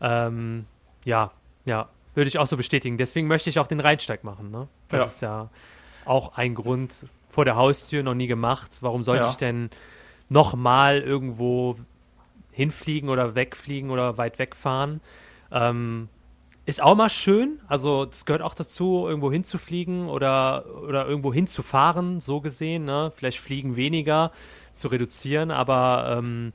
Ähm, 0.00 0.66
ja, 1.04 1.32
ja, 1.64 1.88
würde 2.14 2.28
ich 2.28 2.38
auch 2.38 2.46
so 2.46 2.56
bestätigen. 2.56 2.98
Deswegen 2.98 3.26
möchte 3.26 3.50
ich 3.50 3.58
auch 3.58 3.66
den 3.66 3.80
Rheinsteig 3.80 4.24
machen, 4.24 4.50
ne? 4.50 4.68
Das 4.88 5.00
ja. 5.00 5.06
ist 5.06 5.22
ja 5.22 5.50
auch 6.04 6.36
ein 6.36 6.54
Grund 6.54 7.06
vor 7.30 7.44
der 7.44 7.56
Haustür, 7.56 8.02
noch 8.02 8.14
nie 8.14 8.26
gemacht. 8.26 8.70
Warum 8.80 9.02
sollte 9.02 9.24
ja. 9.24 9.30
ich 9.30 9.36
denn 9.36 9.70
nochmal 10.28 11.00
irgendwo 11.00 11.76
hinfliegen 12.50 13.08
oder 13.08 13.34
wegfliegen 13.34 13.90
oder 13.90 14.18
weit 14.18 14.38
wegfahren? 14.38 15.00
Ähm, 15.50 16.08
ist 16.64 16.82
auch 16.82 16.94
mal 16.94 17.10
schön. 17.10 17.60
Also, 17.66 18.04
das 18.04 18.24
gehört 18.24 18.42
auch 18.42 18.54
dazu, 18.54 19.06
irgendwo 19.08 19.32
hinzufliegen 19.32 20.08
oder, 20.08 20.64
oder 20.86 21.08
irgendwo 21.08 21.32
hinzufahren, 21.32 22.20
so 22.20 22.40
gesehen. 22.40 22.84
Ne? 22.84 23.12
Vielleicht 23.16 23.40
fliegen 23.40 23.74
weniger, 23.74 24.30
zu 24.72 24.88
reduzieren, 24.88 25.50
aber 25.50 26.16
ähm, 26.18 26.52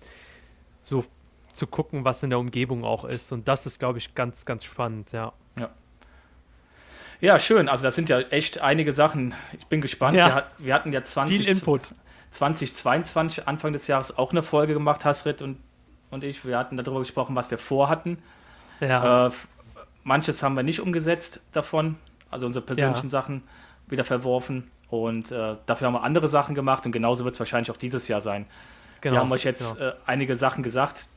so 0.82 1.04
zu 1.52 1.68
gucken, 1.68 2.06
was 2.06 2.24
in 2.24 2.30
der 2.30 2.40
Umgebung 2.40 2.84
auch 2.84 3.04
ist. 3.04 3.32
Und 3.32 3.48
das 3.48 3.66
ist, 3.66 3.80
glaube 3.80 3.98
ich, 3.98 4.16
ganz, 4.16 4.46
ganz 4.46 4.64
spannend, 4.64 5.12
ja. 5.12 5.34
Ja. 7.20 7.40
Schön. 7.40 7.70
Also, 7.70 7.84
das 7.84 7.96
sind 7.96 8.10
ja 8.10 8.20
echt 8.20 8.60
einige 8.62 8.94
Sachen. 8.94 9.34
Ich 9.60 9.68
bin 9.68 9.82
gespannt. 9.82 10.18
Ja. 10.18 10.48
Wir, 10.58 10.66
wir, 10.66 10.74
hatten 10.74 10.94
ja 10.94 11.04
20, 11.04 11.38
Viel 11.38 11.48
Input. 11.48 11.94
2022, 12.32 13.48
Anfang 13.48 13.74
des 13.74 13.88
Jahres, 13.88 14.18
auch 14.18 14.32
eine 14.32 14.44
Folge 14.44 14.74
gemacht, 14.74 15.06
Hasrit 15.06 15.42
und, 15.42 15.58
und 16.12 16.24
ich. 16.24 16.46
Wir 16.46 16.58
hatten 16.58 16.78
darüber 16.78 17.00
gesprochen, 17.00 17.36
was 17.36 17.50
wir 17.50 17.58
vorhatten. 17.58 18.20
Ja. 18.80 19.28
Äh, 19.28 19.32
Manches 20.04 20.42
haben 20.42 20.56
wir 20.56 20.64
nicht 20.64 20.80
umgesetzt 20.80 21.42
davon, 21.52 21.96
also 22.32 22.46
unsere 22.46 22.64
persönlichen 22.64 23.08
ja. 23.08 23.10
Sachen 23.10 23.44
wieder 23.88 24.04
verworfen. 24.04 24.70
Und 24.90 25.32
äh, 25.32 25.56
dafür 25.66 25.88
haben 25.88 25.94
wir 25.94 26.04
andere 26.04 26.30
Sachen 26.30 26.56
gemacht 26.56 26.86
und 26.86 26.94
genauso 26.94 27.26
wird 27.26 27.34
es 27.34 27.40
wahrscheinlich 27.40 27.72
auch 27.72 27.78
dieses 27.78 28.08
Jahr 28.08 28.22
sein. 28.22 28.46
Genau, 29.02 29.16
wir 29.16 29.20
haben 29.20 29.32
euch 29.32 29.44
jetzt 29.44 29.78
genau. 29.78 29.90
äh, 29.90 29.94
einige 30.06 30.36
Sachen 30.36 30.64
gesagt 30.64 31.10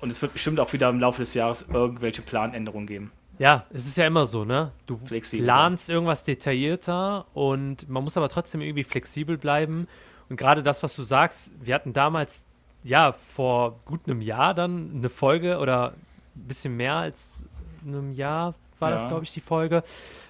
und 0.00 0.10
es 0.10 0.20
wird 0.20 0.32
bestimmt 0.32 0.58
auch 0.58 0.72
wieder 0.72 0.88
im 0.88 0.98
Laufe 0.98 1.20
des 1.20 1.34
Jahres 1.34 1.66
irgendwelche 1.72 2.22
Planänderungen 2.22 2.88
geben. 2.88 3.12
Ja, 3.38 3.66
es 3.72 3.86
ist 3.86 3.96
ja 3.96 4.06
immer 4.06 4.24
so, 4.26 4.44
ne? 4.44 4.72
Du 4.86 4.98
flexibel 5.04 5.46
planst 5.46 5.86
sein. 5.86 5.94
irgendwas 5.94 6.24
detaillierter 6.24 7.26
und 7.34 7.88
man 7.88 8.04
muss 8.04 8.16
aber 8.16 8.28
trotzdem 8.28 8.60
irgendwie 8.60 8.84
flexibel 8.84 9.38
bleiben. 9.38 9.88
Und 10.28 10.36
gerade 10.36 10.62
das, 10.62 10.82
was 10.82 10.94
du 10.94 11.02
sagst, 11.02 11.52
wir 11.60 11.74
hatten 11.74 11.92
damals, 11.92 12.44
ja, 12.84 13.12
vor 13.12 13.80
gut 13.84 14.00
einem 14.06 14.20
Jahr 14.20 14.54
dann 14.54 14.92
eine 14.94 15.08
Folge 15.08 15.58
oder 15.58 15.94
ein 16.36 16.48
bisschen 16.48 16.76
mehr 16.76 16.94
als 16.94 17.44
einem 17.84 18.12
Jahr 18.12 18.54
war 18.82 18.90
ja. 18.90 18.96
das, 18.96 19.08
glaube 19.08 19.24
ich, 19.24 19.32
die 19.32 19.40
Folge. 19.40 19.82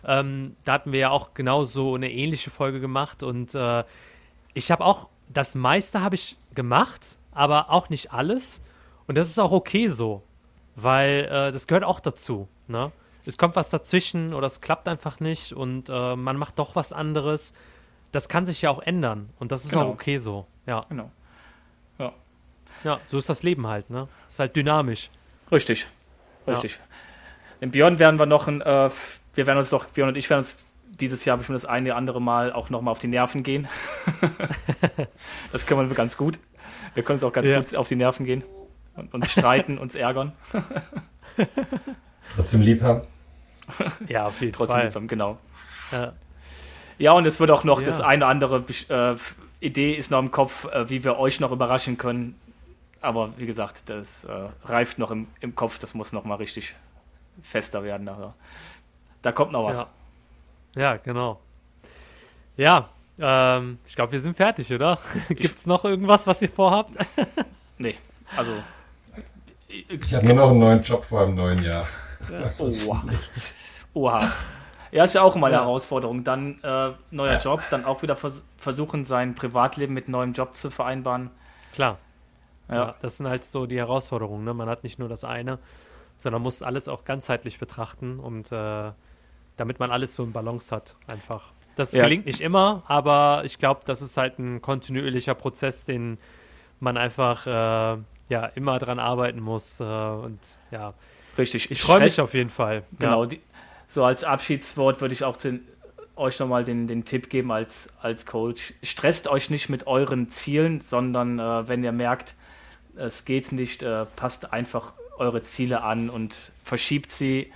Ähm, 0.04 0.56
da 0.64 0.74
hatten 0.74 0.92
wir 0.92 1.00
ja 1.00 1.10
auch 1.10 1.34
genau 1.34 1.64
so 1.64 1.94
eine 1.94 2.12
ähnliche 2.12 2.50
Folge 2.50 2.78
gemacht 2.80 3.22
und 3.22 3.54
äh, 3.54 3.82
ich 4.54 4.70
habe 4.70 4.84
auch, 4.84 5.08
das 5.28 5.54
meiste 5.54 6.02
habe 6.02 6.14
ich 6.14 6.36
gemacht, 6.54 7.18
aber 7.32 7.70
auch 7.70 7.88
nicht 7.88 8.12
alles. 8.12 8.62
Und 9.06 9.16
das 9.16 9.28
ist 9.28 9.38
auch 9.38 9.52
okay 9.52 9.88
so, 9.88 10.22
weil 10.76 11.24
äh, 11.24 11.52
das 11.52 11.66
gehört 11.66 11.84
auch 11.84 12.00
dazu. 12.00 12.48
Ne? 12.66 12.92
Es 13.26 13.38
kommt 13.38 13.56
was 13.56 13.70
dazwischen 13.70 14.34
oder 14.34 14.46
es 14.46 14.60
klappt 14.60 14.88
einfach 14.88 15.20
nicht 15.20 15.52
und 15.52 15.88
äh, 15.88 16.16
man 16.16 16.36
macht 16.36 16.58
doch 16.58 16.74
was 16.74 16.92
anderes. 16.92 17.54
Das 18.10 18.28
kann 18.28 18.46
sich 18.46 18.62
ja 18.62 18.70
auch 18.70 18.80
ändern 18.80 19.30
und 19.38 19.52
das 19.52 19.64
ist 19.64 19.70
genau. 19.70 19.84
auch 19.84 19.88
okay 19.90 20.18
so. 20.18 20.46
Ja. 20.66 20.82
Genau. 20.88 21.10
Ja. 21.98 22.12
Ja, 22.84 23.00
so 23.06 23.18
ist 23.18 23.28
das 23.28 23.42
Leben 23.42 23.66
halt, 23.66 23.90
ne? 23.90 24.08
Ist 24.28 24.38
halt 24.38 24.56
dynamisch. 24.56 25.10
Richtig. 25.50 25.86
Richtig. 26.46 26.72
Ja. 26.72 26.78
Im 27.60 27.70
Björn 27.70 27.98
werden 27.98 28.18
wir 28.18 28.26
noch 28.26 28.48
ein, 28.48 28.60
äh, 28.60 28.90
wir 29.34 29.46
werden 29.46 29.58
uns 29.58 29.70
doch, 29.70 29.86
Björn 29.86 30.08
und 30.08 30.16
ich 30.16 30.28
werden 30.28 30.40
uns 30.40 30.74
dieses 30.84 31.24
Jahr 31.24 31.36
bestimmt 31.36 31.56
das 31.56 31.64
eine 31.64 31.90
oder 31.90 31.96
andere 31.96 32.20
Mal 32.20 32.52
auch 32.52 32.70
nochmal 32.70 32.92
auf 32.92 32.98
die 32.98 33.06
Nerven 33.08 33.44
gehen. 33.44 33.68
das 35.52 35.64
können 35.64 35.88
wir 35.88 35.94
ganz 35.94 36.16
gut. 36.16 36.38
Wir 36.94 37.02
können 37.02 37.16
uns 37.16 37.24
auch 37.24 37.32
ganz 37.32 37.48
ja. 37.48 37.60
gut 37.60 37.74
auf 37.76 37.88
die 37.88 37.96
Nerven 37.96 38.26
gehen 38.26 38.42
und 38.96 39.12
uns 39.14 39.32
streiten, 39.32 39.78
uns 39.78 39.94
ärgern. 39.94 40.32
Trotzdem 42.36 42.60
lieb 42.60 42.82
haben. 42.82 43.02
Ja, 44.08 44.26
auf 44.26 44.40
jeden 44.40 44.52
Trotzdem 44.52 44.76
Fall. 44.76 44.86
lieb 44.86 44.94
haben, 44.94 45.08
genau. 45.08 45.38
Ja. 45.90 46.12
ja, 46.98 47.12
und 47.12 47.26
es 47.26 47.40
wird 47.40 47.50
auch 47.50 47.64
noch 47.64 47.80
ja. 47.80 47.86
das 47.86 48.00
eine 48.00 48.24
oder 48.24 48.30
andere 48.30 48.64
äh, 48.88 49.16
Idee 49.60 49.92
ist 49.92 50.10
noch 50.10 50.18
im 50.18 50.30
Kopf, 50.30 50.64
äh, 50.66 50.88
wie 50.88 51.04
wir 51.04 51.18
euch 51.18 51.40
noch 51.40 51.52
überraschen 51.52 51.96
können. 51.96 52.38
Aber 53.00 53.32
wie 53.36 53.46
gesagt, 53.46 53.90
das 53.90 54.24
äh, 54.24 54.48
reift 54.64 54.98
noch 54.98 55.10
im, 55.10 55.26
im 55.40 55.54
Kopf, 55.54 55.78
das 55.78 55.94
muss 55.94 56.12
noch 56.12 56.24
mal 56.24 56.36
richtig 56.36 56.74
fester 57.42 57.82
werden. 57.84 58.08
Also, 58.08 58.32
da 59.22 59.32
kommt 59.32 59.52
noch 59.52 59.64
was. 59.64 59.86
Ja, 60.74 60.82
ja 60.82 60.96
genau. 60.96 61.40
Ja, 62.56 62.88
ähm, 63.18 63.78
ich 63.86 63.94
glaube, 63.94 64.12
wir 64.12 64.20
sind 64.20 64.36
fertig, 64.36 64.72
oder? 64.72 64.98
Gibt 65.28 65.58
es 65.58 65.66
noch 65.66 65.84
irgendwas, 65.84 66.26
was 66.26 66.42
ihr 66.42 66.48
vorhabt? 66.48 66.96
nee, 67.78 67.96
also. 68.36 68.52
Ich 69.88 70.14
habe 70.14 70.26
nur 70.26 70.34
noch 70.36 70.50
einen 70.50 70.58
neuen 70.58 70.82
Job 70.82 71.04
vor 71.04 71.22
einem 71.22 71.34
neuen 71.34 71.62
Jahr. 71.62 71.86
Ja. 72.30 72.50
Oha. 72.58 73.04
Oha. 73.94 74.32
Ja, 74.90 75.04
ist 75.04 75.14
ja 75.14 75.22
auch 75.22 75.34
immer 75.34 75.46
eine 75.46 75.56
ja. 75.56 75.62
Herausforderung. 75.62 76.22
Dann 76.22 76.62
äh, 76.62 76.92
neuer 77.10 77.32
ja. 77.32 77.38
Job, 77.38 77.62
dann 77.70 77.84
auch 77.86 78.02
wieder 78.02 78.14
vers 78.14 78.46
versuchen, 78.58 79.04
sein 79.04 79.34
Privatleben 79.34 79.94
mit 79.94 80.08
neuem 80.08 80.34
Job 80.34 80.54
zu 80.54 80.70
vereinbaren. 80.70 81.30
Klar. 81.72 81.98
Ja. 82.68 82.74
ja. 82.74 82.94
das 83.00 83.16
sind 83.16 83.28
halt 83.28 83.44
so 83.44 83.66
die 83.66 83.78
Herausforderungen. 83.78 84.44
Ne? 84.44 84.52
Man 84.52 84.68
hat 84.68 84.84
nicht 84.84 84.98
nur 84.98 85.08
das 85.08 85.24
eine, 85.24 85.58
sondern 86.18 86.42
muss 86.42 86.62
alles 86.62 86.88
auch 86.88 87.04
ganzheitlich 87.04 87.58
betrachten 87.58 88.20
und 88.20 88.52
äh, 88.52 88.92
damit 89.56 89.80
man 89.80 89.90
alles 89.90 90.14
so 90.14 90.24
in 90.24 90.32
Balance 90.32 90.74
hat, 90.74 90.96
einfach. 91.06 91.52
Das 91.76 91.92
ja. 91.92 92.04
gelingt 92.04 92.26
nicht 92.26 92.42
immer, 92.42 92.82
aber 92.86 93.42
ich 93.44 93.58
glaube, 93.58 93.80
das 93.86 94.02
ist 94.02 94.18
halt 94.18 94.38
ein 94.38 94.60
kontinuierlicher 94.60 95.34
Prozess, 95.34 95.86
den 95.86 96.18
man 96.80 96.98
einfach 96.98 97.46
äh, 97.46 97.98
ja 98.32 98.46
immer 98.46 98.78
dran 98.78 98.98
arbeiten 98.98 99.40
muss 99.40 99.78
äh, 99.78 99.84
und 99.84 100.40
ja. 100.70 100.94
Richtig. 101.38 101.70
Ich 101.70 101.80
freue 101.80 102.00
mich 102.00 102.20
auf 102.20 102.34
jeden 102.34 102.50
Fall. 102.50 102.82
Genau. 102.98 103.22
Ja. 103.22 103.28
Die, 103.30 103.40
so 103.86 104.04
als 104.04 104.24
Abschiedswort 104.24 105.00
würde 105.00 105.14
ich 105.14 105.24
auch 105.24 105.36
den, 105.36 105.60
euch 106.16 106.38
nochmal 106.40 106.64
den, 106.64 106.86
den 106.86 107.04
Tipp 107.04 107.30
geben 107.30 107.52
als, 107.52 107.90
als 108.00 108.26
Coach. 108.26 108.74
Stresst 108.82 109.28
euch 109.28 109.50
nicht 109.50 109.68
mit 109.68 109.86
euren 109.86 110.30
Zielen, 110.30 110.80
sondern 110.80 111.38
äh, 111.38 111.68
wenn 111.68 111.84
ihr 111.84 111.92
merkt, 111.92 112.34
es 112.96 113.24
geht 113.24 113.52
nicht, 113.52 113.82
äh, 113.82 114.04
passt 114.16 114.52
einfach 114.52 114.92
eure 115.18 115.42
Ziele 115.42 115.82
an 115.82 116.10
und 116.10 116.52
verschiebt 116.64 117.10
sie, 117.10 117.52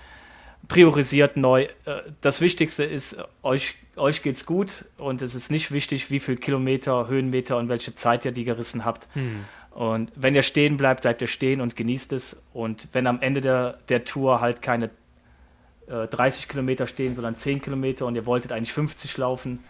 priorisiert 0.67 1.37
neu. 1.37 1.63
Äh, 1.85 2.01
das 2.21 2.41
Wichtigste 2.41 2.83
ist, 2.83 3.17
euch, 3.43 3.75
euch 3.95 4.23
geht's 4.23 4.45
gut 4.45 4.85
und 4.97 5.21
es 5.21 5.35
ist 5.35 5.51
nicht 5.51 5.71
wichtig, 5.71 6.09
wie 6.09 6.19
viele 6.19 6.37
Kilometer, 6.37 7.07
Höhenmeter 7.07 7.57
und 7.57 7.69
welche 7.69 7.93
Zeit 7.93 8.25
ihr 8.25 8.31
die 8.31 8.43
gerissen 8.43 8.85
habt. 8.85 9.07
Hm. 9.13 9.45
Und 9.77 10.11
wenn 10.15 10.33
ihr 10.33 10.41
stehen 10.41 10.75
bleibt, 10.75 11.03
bleibt 11.03 11.21
ihr 11.21 11.27
stehen 11.27 11.61
und 11.61 11.75
genießt 11.75 12.11
es. 12.13 12.41
Und 12.51 12.87
wenn 12.93 13.05
am 13.05 13.21
Ende 13.21 13.41
der, 13.41 13.77
der 13.89 14.05
Tour 14.05 14.41
halt 14.41 14.63
keine 14.63 14.89
äh, 15.85 16.07
30 16.07 16.47
Kilometer 16.47 16.87
stehen, 16.87 17.13
sondern 17.13 17.35
10 17.35 17.61
Kilometer 17.61 18.07
und 18.07 18.15
ihr 18.15 18.25
wolltet 18.25 18.51
eigentlich 18.51 18.73
50 18.73 19.15
laufen 19.19 19.63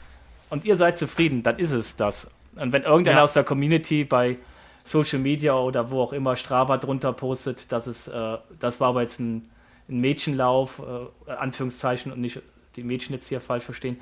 und 0.50 0.64
ihr 0.64 0.78
seid 0.78 0.98
zufrieden, 0.98 1.44
dann 1.44 1.60
ist 1.60 1.74
es 1.74 1.98
das. 1.98 2.32
Und 2.56 2.72
wenn 2.72 2.84
irgendeiner 2.84 3.18
ja. 3.18 3.24
aus 3.26 3.34
der 3.34 3.44
Community 3.44 4.06
bei 4.06 4.38
Social 4.86 5.20
Media 5.20 5.60
oder 5.60 5.92
wo 5.92 6.02
auch 6.02 6.14
immer 6.14 6.38
Strava 6.38 6.78
drunter 6.78 7.12
postet, 7.12 7.70
dass 7.74 7.86
es, 7.86 8.08
äh, 8.08 8.38
das 8.62 8.80
war 8.80 8.88
aber 8.88 9.02
jetzt 9.02 9.20
ein, 9.20 9.50
ein 9.90 10.00
Mädchenlauf, 10.00 10.82
äh, 11.28 11.32
Anführungszeichen, 11.32 12.14
und 12.14 12.22
nicht 12.22 12.42
die 12.78 12.84
Mädchen 12.84 13.14
jetzt 13.14 13.28
hier 13.28 13.42
falsch 13.42 13.66
verstehen, 13.66 14.00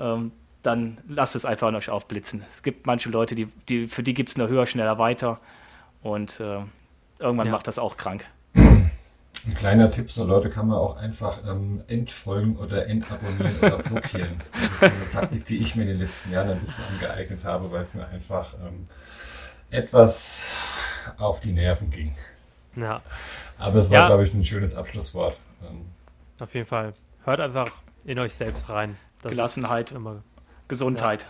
ähm, 0.00 0.32
dann 0.64 0.98
lasst 1.06 1.36
es 1.36 1.44
einfach 1.44 1.68
an 1.68 1.74
euch 1.76 1.90
aufblitzen. 1.90 2.42
Es 2.50 2.62
gibt 2.62 2.86
manche 2.86 3.10
Leute, 3.10 3.34
die, 3.34 3.46
die, 3.68 3.86
für 3.86 4.02
die 4.02 4.14
gibt 4.14 4.30
es 4.30 4.36
nur 4.36 4.48
höher, 4.48 4.66
schneller, 4.66 4.98
weiter 4.98 5.38
und 6.02 6.40
äh, 6.40 6.60
irgendwann 7.18 7.46
ja. 7.46 7.52
macht 7.52 7.68
das 7.68 7.78
auch 7.78 7.96
krank. 7.96 8.24
Ein 8.54 9.54
kleiner 9.54 9.90
Tipp, 9.90 10.10
so 10.10 10.24
Leute 10.24 10.48
kann 10.48 10.68
man 10.68 10.78
auch 10.78 10.96
einfach 10.96 11.38
ähm, 11.46 11.82
entfolgen 11.86 12.56
oder 12.56 12.86
entabonnieren 12.86 13.58
oder 13.58 13.78
blockieren. 13.78 14.40
Das 14.62 14.72
ist 14.72 14.82
eine 14.82 15.10
Taktik, 15.12 15.44
die 15.46 15.58
ich 15.58 15.76
mir 15.76 15.82
in 15.82 15.88
den 15.88 15.98
letzten 15.98 16.32
Jahren 16.32 16.52
ein 16.52 16.60
bisschen 16.60 16.84
angeeignet 16.84 17.44
habe, 17.44 17.70
weil 17.70 17.82
es 17.82 17.92
mir 17.92 18.08
einfach 18.08 18.54
ähm, 18.54 18.88
etwas 19.68 20.44
auf 21.18 21.40
die 21.42 21.52
Nerven 21.52 21.90
ging. 21.90 22.14
Ja. 22.74 23.02
Aber 23.58 23.80
es 23.80 23.90
war, 23.90 23.98
ja. 23.98 24.06
glaube 24.06 24.24
ich, 24.24 24.32
ein 24.32 24.44
schönes 24.44 24.74
Abschlusswort. 24.74 25.36
Ähm, 25.62 25.84
auf 26.40 26.54
jeden 26.54 26.66
Fall. 26.66 26.94
Hört 27.24 27.40
einfach 27.40 27.82
in 28.06 28.18
euch 28.18 28.32
selbst 28.32 28.70
rein. 28.70 28.96
Das 29.22 29.32
Gelassenheit, 29.32 29.92
immer 29.92 30.22
Gesundheit. 30.68 31.22
Ja. 31.22 31.28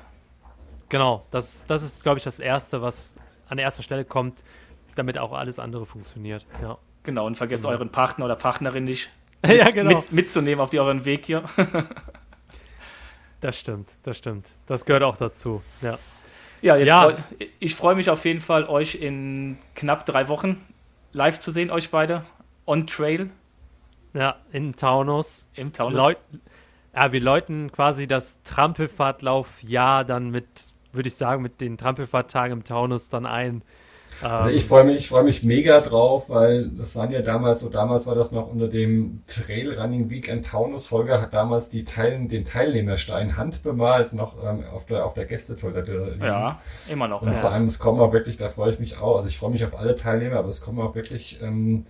Genau, 0.89 1.26
das, 1.30 1.64
das 1.66 1.82
ist, 1.82 2.03
glaube 2.03 2.18
ich, 2.18 2.24
das 2.24 2.39
Erste, 2.39 2.82
was 2.82 3.16
an 3.49 3.59
erster 3.59 3.82
Stelle 3.82 4.05
kommt, 4.05 4.45
damit 4.95 5.18
auch 5.18 5.32
alles 5.32 5.59
andere 5.59 5.87
funktioniert. 5.87 6.47
Ja. 6.62 6.78
Genau, 7.03 7.26
und 7.26 7.37
vergesst 7.37 7.64
genau. 7.64 7.74
euren 7.74 7.91
Partner 7.91 8.24
oder 8.26 8.37
Partnerin 8.37 8.85
nicht 8.85 9.11
mit, 9.43 9.57
ja, 9.57 9.70
genau. 9.70 9.97
mit, 9.97 10.12
mitzunehmen 10.12 10.61
auf 10.61 10.70
die 10.70 10.80
euren 10.80 11.05
Weg 11.05 11.26
hier. 11.26 11.45
das 13.41 13.59
stimmt, 13.59 13.93
das 14.03 14.16
stimmt. 14.16 14.49
Das 14.66 14.85
gehört 14.85 15.03
auch 15.03 15.16
dazu, 15.16 15.62
ja. 15.82 15.99
Ja, 16.62 16.76
jetzt 16.76 16.89
ja. 16.89 17.11
Freu, 17.11 17.14
ich 17.59 17.74
freue 17.74 17.95
mich 17.95 18.09
auf 18.09 18.24
jeden 18.24 18.41
Fall, 18.41 18.64
euch 18.64 18.95
in 18.95 19.59
knapp 19.74 20.07
drei 20.07 20.28
Wochen 20.28 20.64
live 21.12 21.39
zu 21.39 21.51
sehen, 21.51 21.70
euch 21.70 21.91
beide. 21.91 22.24
On 22.66 22.87
Trail. 22.87 23.30
Ja, 24.14 24.37
in 24.53 24.74
Taunus. 24.74 25.49
Im 25.55 25.72
Taunus. 25.72 25.99
Leut 25.99 26.18
ja, 26.95 27.12
wir 27.12 27.20
läuten 27.20 27.72
quasi 27.72 28.07
das 28.07 28.42
Trampelfahrtlauf-Jahr 28.42 30.05
dann 30.05 30.30
mit, 30.30 30.47
würde 30.92 31.09
ich 31.09 31.14
sagen, 31.14 31.42
mit 31.42 31.61
den 31.61 31.76
Trampelfahrttagen 31.76 32.59
im 32.59 32.64
Taunus 32.64 33.09
dann 33.09 33.26
ein. 33.26 33.62
Also 34.22 34.51
ich 34.51 34.64
freue 34.64 34.84
mich, 34.84 34.97
ich 34.97 35.09
freue 35.09 35.24
mich 35.24 35.42
mega 35.42 35.80
drauf, 35.80 36.30
weil 36.30 36.68
das 36.70 36.95
waren 36.97 37.11
ja 37.11 37.20
damals, 37.20 37.61
so 37.61 37.68
damals 37.68 38.07
war 38.07 38.14
das 38.14 38.32
noch 38.32 38.51
unter 38.51 38.68
dem 38.68 39.22
Trail 39.26 39.78
Running 39.78 40.09
Weekend 40.09 40.47
Taunus. 40.47 40.90
Holger 40.90 41.20
hat 41.20 41.34
damals 41.34 41.70
die 41.70 41.84
Teil, 41.84 42.26
den 42.28 42.45
Teilnehmerstein 42.45 43.36
handbemalt 43.36 44.12
noch 44.12 44.42
ähm, 44.42 44.64
auf 44.72 44.86
der 44.86 45.05
auf 45.05 45.14
der 45.14 45.26
Gästetoilette. 45.26 46.16
Ja, 46.20 46.61
immer 46.88 47.09
noch. 47.09 47.22
Und 47.22 47.32
ja. 47.32 47.34
vor 47.34 47.51
allem 47.51 47.64
es 47.64 47.78
kommen 47.78 48.01
auch 48.01 48.12
wirklich, 48.12 48.36
da 48.36 48.49
freue 48.51 48.72
ich 48.72 48.78
mich 48.78 48.99
auch. 48.99 49.16
Also 49.16 49.28
ich 49.28 49.38
freue 49.38 49.51
mich 49.51 49.64
auf 49.64 49.76
alle 49.76 49.97
Teilnehmer, 49.97 50.36
aber 50.36 50.49
es 50.49 50.61
kommen 50.61 50.80
auch 50.80 50.95
wirklich 50.95 51.40
ähm, 51.42 51.86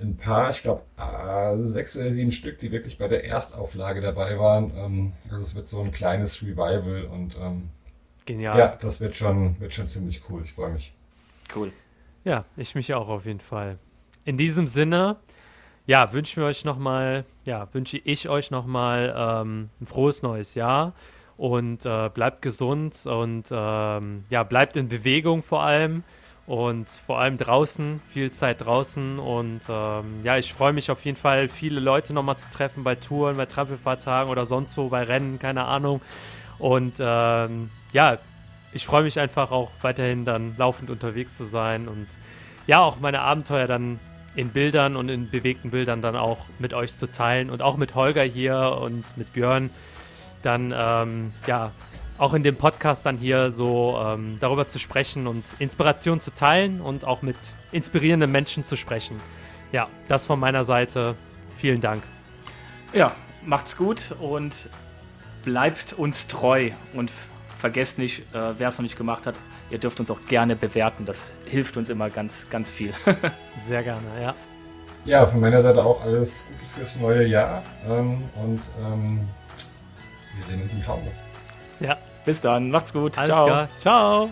ein 0.00 0.16
paar, 0.16 0.50
ich 0.50 0.62
glaube 0.62 0.82
äh, 0.96 1.62
sechs 1.62 1.96
oder 1.96 2.10
sieben 2.10 2.32
Stück, 2.32 2.58
die 2.58 2.72
wirklich 2.72 2.98
bei 2.98 3.08
der 3.08 3.24
Erstauflage 3.24 4.00
dabei 4.00 4.38
waren. 4.38 4.72
Ähm, 4.76 5.12
also 5.30 5.42
es 5.42 5.54
wird 5.54 5.66
so 5.66 5.82
ein 5.82 5.92
kleines 5.92 6.42
Revival 6.42 7.04
und 7.04 7.36
ähm, 7.40 7.70
Genial. 8.26 8.58
Ja, 8.58 8.78
das 8.80 9.00
wird 9.00 9.16
schon, 9.16 9.58
wird 9.60 9.74
schon 9.74 9.88
ziemlich 9.88 10.22
cool. 10.28 10.42
Ich 10.44 10.52
freue 10.52 10.70
mich. 10.70 10.92
Cool. 11.54 11.72
Ja, 12.24 12.44
ich 12.56 12.74
mich 12.74 12.94
auch 12.94 13.08
auf 13.08 13.26
jeden 13.26 13.40
Fall. 13.40 13.78
In 14.24 14.36
diesem 14.36 14.68
Sinne, 14.68 15.16
ja, 15.86 16.12
wünschen 16.12 16.42
wir 16.42 16.46
euch 16.46 16.64
nochmal, 16.64 17.24
ja, 17.44 17.68
wünsche 17.72 17.98
ich 17.98 18.28
euch 18.28 18.50
nochmal 18.50 19.14
ähm, 19.16 19.70
ein 19.80 19.86
frohes 19.86 20.22
neues 20.22 20.54
Jahr 20.54 20.92
und 21.36 21.86
äh, 21.86 22.10
bleibt 22.10 22.42
gesund 22.42 23.06
und 23.06 23.48
ähm, 23.50 24.24
ja, 24.28 24.42
bleibt 24.42 24.76
in 24.76 24.88
Bewegung 24.88 25.42
vor 25.42 25.62
allem 25.62 26.04
und 26.46 26.88
vor 26.88 27.20
allem 27.20 27.36
draußen, 27.36 28.00
viel 28.12 28.30
Zeit 28.32 28.64
draußen. 28.64 29.18
Und 29.18 29.60
ähm, 29.68 30.20
ja, 30.24 30.36
ich 30.36 30.52
freue 30.52 30.72
mich 30.72 30.90
auf 30.90 31.04
jeden 31.04 31.16
Fall, 31.16 31.48
viele 31.48 31.80
Leute 31.80 32.12
nochmal 32.12 32.38
zu 32.38 32.50
treffen 32.50 32.82
bei 32.82 32.94
Touren, 32.94 33.36
bei 33.36 33.46
Trampelfahrtagen 33.46 34.30
oder 34.30 34.46
sonst 34.46 34.76
wo, 34.76 34.88
bei 34.88 35.02
Rennen, 35.02 35.38
keine 35.38 35.64
Ahnung. 35.64 36.00
Und 36.58 36.94
ähm, 37.00 37.70
ja, 37.92 38.18
ich 38.72 38.86
freue 38.86 39.02
mich 39.02 39.18
einfach 39.18 39.50
auch 39.50 39.70
weiterhin 39.82 40.24
dann 40.24 40.54
laufend 40.56 40.90
unterwegs 40.90 41.36
zu 41.36 41.44
sein 41.44 41.88
und 41.88 42.06
ja, 42.66 42.80
auch 42.80 43.00
meine 43.00 43.20
Abenteuer 43.20 43.66
dann 43.66 43.98
in 44.36 44.50
Bildern 44.50 44.94
und 44.94 45.08
in 45.08 45.28
bewegten 45.28 45.70
Bildern 45.70 46.02
dann 46.02 46.14
auch 46.14 46.46
mit 46.58 46.72
euch 46.72 46.92
zu 46.92 47.10
teilen 47.10 47.50
und 47.50 47.62
auch 47.62 47.76
mit 47.76 47.94
Holger 47.94 48.22
hier 48.22 48.78
und 48.80 49.16
mit 49.16 49.32
Björn. 49.32 49.70
Dann 50.42 50.72
ähm, 50.76 51.32
ja 51.46 51.72
auch 52.20 52.34
in 52.34 52.42
dem 52.42 52.56
Podcast 52.56 53.06
dann 53.06 53.16
hier 53.16 53.50
so 53.50 53.98
ähm, 53.98 54.36
darüber 54.40 54.66
zu 54.66 54.78
sprechen 54.78 55.26
und 55.26 55.42
Inspiration 55.58 56.20
zu 56.20 56.32
teilen 56.34 56.82
und 56.82 57.06
auch 57.06 57.22
mit 57.22 57.36
inspirierenden 57.72 58.30
Menschen 58.30 58.62
zu 58.62 58.76
sprechen. 58.76 59.16
Ja, 59.72 59.88
das 60.06 60.26
von 60.26 60.38
meiner 60.38 60.64
Seite. 60.64 61.16
Vielen 61.56 61.80
Dank. 61.80 62.02
Ja, 62.92 63.14
macht's 63.44 63.74
gut 63.74 64.14
und 64.20 64.68
bleibt 65.42 65.94
uns 65.94 66.26
treu 66.26 66.70
und 66.92 67.10
vergesst 67.58 67.98
nicht, 67.98 68.20
äh, 68.34 68.58
wer 68.58 68.68
es 68.68 68.76
noch 68.76 68.82
nicht 68.82 68.98
gemacht 68.98 69.26
hat, 69.26 69.36
ihr 69.70 69.78
dürft 69.78 69.98
uns 69.98 70.10
auch 70.10 70.20
gerne 70.26 70.56
bewerten. 70.56 71.06
Das 71.06 71.32
hilft 71.46 71.78
uns 71.78 71.88
immer 71.88 72.10
ganz, 72.10 72.48
ganz 72.50 72.68
viel. 72.68 72.92
Sehr 73.62 73.82
gerne, 73.82 74.02
ja. 74.20 74.34
Ja, 75.06 75.24
von 75.24 75.40
meiner 75.40 75.62
Seite 75.62 75.82
auch 75.82 76.02
alles 76.02 76.44
Gute 76.46 76.64
fürs 76.74 76.96
neue 76.96 77.26
Jahr 77.26 77.62
ähm, 77.88 78.24
und 78.34 78.60
ähm, 78.84 79.20
wir 80.36 80.44
sehen 80.46 80.62
uns 80.62 80.74
im 80.74 80.82
Taunus. 80.82 81.14
Ja. 81.80 81.96
Bis 82.30 82.40
dann, 82.40 82.70
macht's 82.70 82.92
gut. 82.92 83.18
Alles 83.18 83.28
Ciao. 83.28 83.46
Klar. 83.46 83.68
Ciao. 83.78 84.30